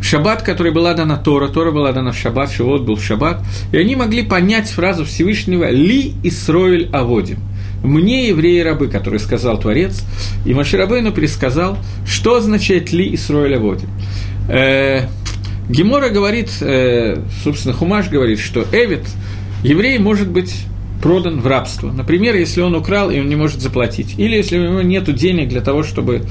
в 0.00 0.04
Шаббат, 0.04 0.42
который 0.42 0.72
была 0.72 0.94
дана 0.94 1.16
Тора, 1.16 1.48
Тора 1.48 1.72
была 1.72 1.92
дана 1.92 2.12
в 2.12 2.16
Шаббат, 2.16 2.52
Шивот 2.52 2.82
был 2.82 2.96
в 2.96 3.02
Шаббат, 3.02 3.42
и 3.72 3.78
они 3.78 3.96
могли 3.96 4.22
понять 4.22 4.68
фразу 4.68 5.04
Всевышнего 5.04 5.70
«Ли 5.70 6.12
Исроэль 6.22 6.90
Аводим» 6.92 7.38
«Мне, 7.82 8.28
евреи 8.28 8.60
рабы», 8.60 8.88
который 8.88 9.18
сказал 9.18 9.58
Творец, 9.58 10.02
и 10.44 10.52
Маширабейну 10.52 11.12
пересказал, 11.12 11.78
что 12.06 12.36
означает 12.36 12.92
«Ли 12.92 13.14
Исроэль 13.14 13.56
Аводим». 13.56 13.88
Э, 14.50 15.06
Гемора 15.68 16.10
говорит, 16.10 16.50
э, 16.60 17.22
собственно, 17.42 17.72
Хумаш 17.72 18.08
говорит, 18.08 18.38
что 18.38 18.66
Эвид, 18.72 19.04
еврей 19.62 19.98
может 19.98 20.28
быть 20.28 20.66
продан 21.00 21.40
в 21.40 21.46
рабство. 21.46 21.90
Например, 21.90 22.34
если 22.34 22.60
он 22.60 22.74
украл, 22.74 23.10
и 23.10 23.20
он 23.20 23.28
не 23.28 23.36
может 23.36 23.60
заплатить. 23.60 24.14
Или 24.18 24.36
если 24.36 24.58
у 24.58 24.62
него 24.62 24.82
нет 24.82 25.12
денег 25.14 25.48
для 25.48 25.60
того, 25.60 25.82
чтобы 25.82 26.22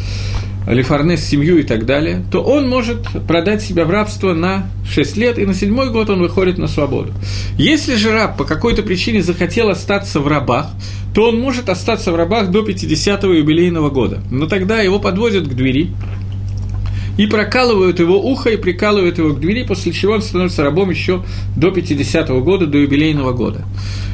Лефарнес 0.67 1.24
семью 1.26 1.57
и 1.57 1.63
так 1.63 1.86
далее, 1.86 2.24
то 2.32 2.43
он 2.43 2.70
может 2.70 3.07
продать 3.28 3.61
себя 3.61 3.86
в 3.86 3.89
рабство 3.89 4.34
на 4.34 4.70
6 4.88 5.17
лет, 5.17 5.39
и 5.39 5.45
на 5.45 5.53
седьмой 5.53 5.89
год 5.89 6.09
он 6.09 6.20
выходит 6.20 6.57
на 6.57 6.67
свободу. 6.67 7.11
Если 7.57 7.95
же 7.95 8.11
раб 8.11 8.38
по 8.38 8.43
какой-то 8.43 8.84
причине 8.84 9.24
захотел 9.24 9.70
остаться 9.70 10.20
в 10.20 10.28
рабах, 10.28 10.67
то 11.15 11.30
он 11.30 11.39
может 11.39 11.70
остаться 11.70 12.11
в 12.11 12.15
рабах 12.15 12.51
до 12.51 12.59
50-го 12.59 13.34
юбилейного 13.34 13.89
года. 13.89 14.22
Но 14.30 14.45
тогда 14.45 14.80
его 14.80 14.99
подводят 14.99 15.47
к 15.47 15.53
двери, 15.55 15.91
и 17.20 17.28
прокалывают 17.28 17.99
его 17.99 18.17
ухо, 18.17 18.49
и 18.49 18.55
прикалывают 18.55 19.17
его 19.17 19.34
к 19.34 19.41
двери, 19.41 19.63
после 19.63 19.91
чего 19.91 20.13
он 20.13 20.22
становится 20.22 20.63
рабом 20.63 20.89
еще 20.89 21.22
до 21.57 21.67
50-го 21.67 22.39
года, 22.39 22.65
до 22.65 22.78
юбилейного 22.78 23.34
года. 23.34 23.65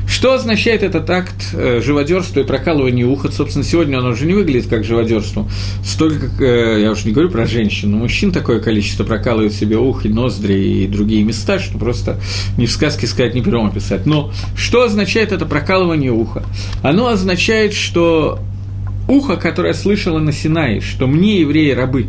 Что 0.07 0.33
означает 0.33 0.81
этот 0.81 1.07
акт 1.11 1.49
э, 1.53 1.81
живодерства 1.85 2.39
и 2.39 2.43
прокалывания 2.43 3.05
уха? 3.05 3.31
Собственно, 3.31 3.63
сегодня 3.63 3.99
он 3.99 4.07
уже 4.07 4.25
не 4.25 4.33
выглядит 4.33 4.69
как 4.69 4.83
живодерство. 4.83 5.47
Столько, 5.83 6.31
э, 6.43 6.81
я 6.81 6.89
уж 6.89 7.05
не 7.05 7.11
говорю 7.11 7.29
про 7.29 7.45
женщин, 7.45 7.91
но 7.91 7.97
мужчин 7.97 8.31
такое 8.31 8.59
количество 8.59 9.03
прокалывают 9.03 9.53
себе 9.53 9.77
ухо, 9.77 10.09
ноздри 10.09 10.55
и 10.55 10.87
другие 10.87 11.23
места, 11.23 11.59
что 11.59 11.77
просто 11.77 12.19
ни 12.57 12.65
в 12.65 12.71
сказке 12.71 13.05
сказать, 13.05 13.35
ни 13.35 13.41
пером 13.41 13.67
описать. 13.67 14.07
Но 14.07 14.31
что 14.57 14.81
означает 14.81 15.31
это 15.31 15.45
прокалывание 15.45 16.11
уха? 16.11 16.43
Оно 16.81 17.09
означает, 17.09 17.73
что 17.73 18.39
ухо, 19.07 19.35
которое 19.37 19.75
слышало 19.75 20.17
на 20.17 20.31
Синае, 20.31 20.81
что 20.81 21.05
мне, 21.05 21.41
евреи, 21.41 21.69
рабы, 21.69 22.07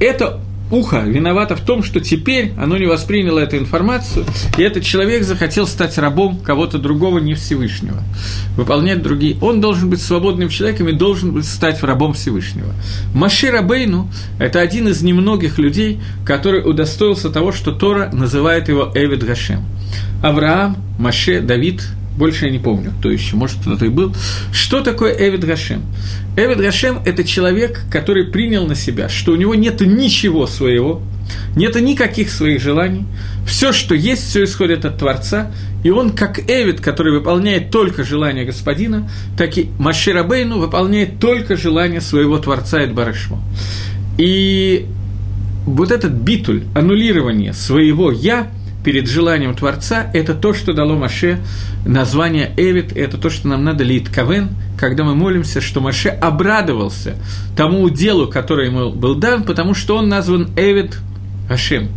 это 0.00 0.40
ухо 0.70 1.00
виновато 1.00 1.56
в 1.56 1.60
том, 1.60 1.82
что 1.82 2.00
теперь 2.00 2.52
оно 2.58 2.76
не 2.78 2.86
восприняло 2.86 3.38
эту 3.38 3.58
информацию, 3.58 4.24
и 4.56 4.62
этот 4.62 4.84
человек 4.84 5.24
захотел 5.24 5.66
стать 5.66 5.96
рабом 5.98 6.38
кого-то 6.38 6.78
другого, 6.78 7.18
не 7.18 7.34
Всевышнего, 7.34 8.02
выполнять 8.56 9.02
другие. 9.02 9.36
Он 9.40 9.60
должен 9.60 9.90
быть 9.90 10.00
свободным 10.00 10.48
человеком 10.48 10.88
и 10.88 10.92
должен 10.92 11.32
быть 11.32 11.44
стать 11.44 11.82
рабом 11.82 12.14
Всевышнего. 12.14 12.72
Маши 13.14 13.50
Рабейну– 13.50 14.10
это 14.38 14.60
один 14.60 14.88
из 14.88 15.02
немногих 15.02 15.58
людей, 15.58 16.00
который 16.24 16.68
удостоился 16.68 17.30
того, 17.30 17.52
что 17.52 17.72
Тора 17.72 18.10
называет 18.12 18.68
его 18.68 18.90
Эвид 18.94 19.24
Гашем. 19.24 19.64
Авраам, 20.22 20.76
Маше, 20.98 21.40
Давид 21.40 21.86
больше 22.16 22.46
я 22.46 22.50
не 22.50 22.58
помню, 22.58 22.92
кто 22.98 23.10
еще, 23.10 23.36
может, 23.36 23.60
кто-то 23.60 23.86
и 23.86 23.88
был. 23.88 24.14
Что 24.52 24.80
такое 24.80 25.12
Эвид 25.12 25.44
Гашем? 25.44 25.82
Эвид 26.36 26.58
Гашем– 26.58 27.00
это 27.04 27.24
человек, 27.24 27.82
который 27.90 28.26
принял 28.26 28.66
на 28.66 28.74
себя, 28.74 29.08
что 29.08 29.32
у 29.32 29.36
него 29.36 29.54
нет 29.54 29.80
ничего 29.80 30.46
своего, 30.46 31.02
нет 31.56 31.80
никаких 31.80 32.30
своих 32.30 32.60
желаний, 32.60 33.04
все, 33.46 33.72
что 33.72 33.94
есть, 33.94 34.28
все 34.28 34.44
исходит 34.44 34.84
от 34.84 34.98
Творца, 34.98 35.50
и 35.82 35.90
он, 35.90 36.10
как 36.10 36.38
Эвид, 36.50 36.80
который 36.80 37.12
выполняет 37.12 37.70
только 37.70 38.04
желание 38.04 38.44
Господина, 38.44 39.10
так 39.36 39.58
и 39.58 39.70
Маширабейну 39.78 40.58
выполняет 40.58 41.18
только 41.18 41.56
желание 41.56 42.00
своего 42.00 42.38
Творца 42.38 42.82
Эдбарашмо. 42.82 43.40
И 44.18 44.86
вот 45.66 45.90
этот 45.90 46.12
битуль, 46.12 46.64
аннулирование 46.74 47.52
своего 47.52 48.10
«я» 48.10 48.50
перед 48.84 49.08
желанием 49.08 49.54
Творца, 49.54 50.10
это 50.12 50.34
то, 50.34 50.52
что 50.52 50.72
дало 50.72 50.94
Маше 50.96 51.40
название 51.86 52.52
Эвид, 52.56 52.96
это 52.96 53.18
то, 53.18 53.30
что 53.30 53.48
нам 53.48 53.64
надо 53.64 53.82
лит 53.82 54.08
кавен, 54.08 54.50
когда 54.78 55.04
мы 55.04 55.14
молимся, 55.14 55.60
что 55.60 55.80
Маше 55.80 56.10
обрадовался 56.10 57.16
тому 57.56 57.88
делу, 57.88 58.28
которое 58.28 58.68
ему 58.68 58.90
был 58.90 59.14
дан, 59.14 59.44
потому 59.44 59.74
что 59.74 59.96
он 59.96 60.08
назван 60.08 60.50
Эвид 60.56 60.98
Ашем. 61.48 61.88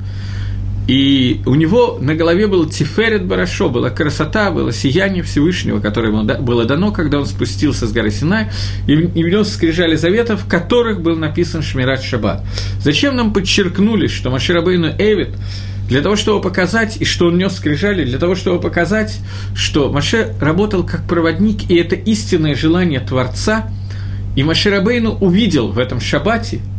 И 0.87 1.41
у 1.45 1.55
него 1.55 1.97
на 1.99 2.15
голове 2.15 2.47
был 2.47 2.65
Тиферет 2.65 3.25
Барашо, 3.25 3.69
была 3.69 3.89
красота, 3.89 4.51
было 4.51 4.71
сияние 4.71 5.21
Всевышнего, 5.21 5.81
которое 5.81 6.13
ему 6.13 6.23
было 6.41 6.63
дано, 6.63 6.93
когда 6.93 7.19
он 7.19 7.25
спустился 7.25 7.87
с 7.87 7.91
горы 7.91 8.09
Синай, 8.09 8.47
и 8.87 8.95
внес 8.95 9.53
скрижали 9.53 9.97
завета, 9.97 10.37
в 10.37 10.47
которых 10.47 11.01
был 11.01 11.17
написан 11.17 11.61
Шмират 11.61 12.01
Шаббат. 12.01 12.41
Зачем 12.79 13.17
нам 13.17 13.33
подчеркнули, 13.33 14.07
что 14.07 14.29
Маширабейну 14.29 14.93
Эвид 14.97 15.35
для 15.87 16.01
того, 16.01 16.15
чтобы 16.15 16.41
показать, 16.41 16.97
и 16.99 17.05
что 17.05 17.27
он 17.27 17.37
нес 17.37 17.55
скрижали, 17.55 18.03
для 18.03 18.19
того, 18.19 18.35
чтобы 18.35 18.59
показать, 18.59 19.19
что 19.55 19.91
Маше 19.91 20.33
работал 20.41 20.83
как 20.83 21.07
проводник, 21.07 21.69
и 21.69 21.75
это 21.75 21.95
истинное 21.95 22.55
желание 22.55 22.99
Творца, 22.99 23.69
и 24.35 24.43
Маше 24.43 24.69
Рабейну 24.69 25.11
увидел 25.11 25.69
в 25.69 25.79
этом 25.79 25.99
шаббате– 25.99 26.59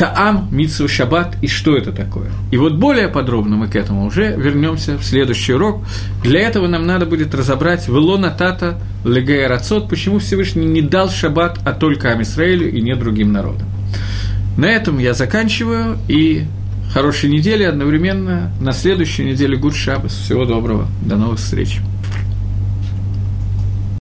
Таам, 0.00 0.48
Митсу, 0.50 0.88
Шаббат 0.88 1.36
и 1.42 1.46
что 1.46 1.76
это 1.76 1.92
такое. 1.92 2.30
И 2.50 2.56
вот 2.56 2.72
более 2.72 3.08
подробно 3.08 3.56
мы 3.56 3.68
к 3.68 3.76
этому 3.76 4.06
уже 4.06 4.34
вернемся 4.34 4.96
в 4.96 5.04
следующий 5.04 5.52
урок. 5.52 5.84
Для 6.22 6.40
этого 6.40 6.66
нам 6.68 6.86
надо 6.86 7.04
будет 7.04 7.34
разобрать 7.34 7.86
Велона 7.86 8.30
Тата, 8.30 8.80
Легея 9.04 9.46
Рацот, 9.46 9.90
почему 9.90 10.18
Всевышний 10.18 10.64
не 10.64 10.80
дал 10.80 11.10
Шаббат, 11.10 11.58
а 11.66 11.74
только 11.74 12.12
Амисраилю 12.12 12.72
и 12.72 12.80
не 12.80 12.96
другим 12.96 13.30
народам. 13.30 13.68
На 14.56 14.70
этом 14.70 14.98
я 14.98 15.12
заканчиваю, 15.12 15.98
и 16.08 16.46
хорошей 16.92 17.30
недели 17.30 17.62
одновременно 17.62 18.52
на 18.60 18.72
следующей 18.72 19.24
неделе 19.24 19.56
Гуд 19.56 19.74
Шаббас. 19.74 20.12
Всего 20.12 20.44
доброго, 20.44 20.88
до 21.02 21.16
новых 21.16 21.38
встреч. 21.38 21.80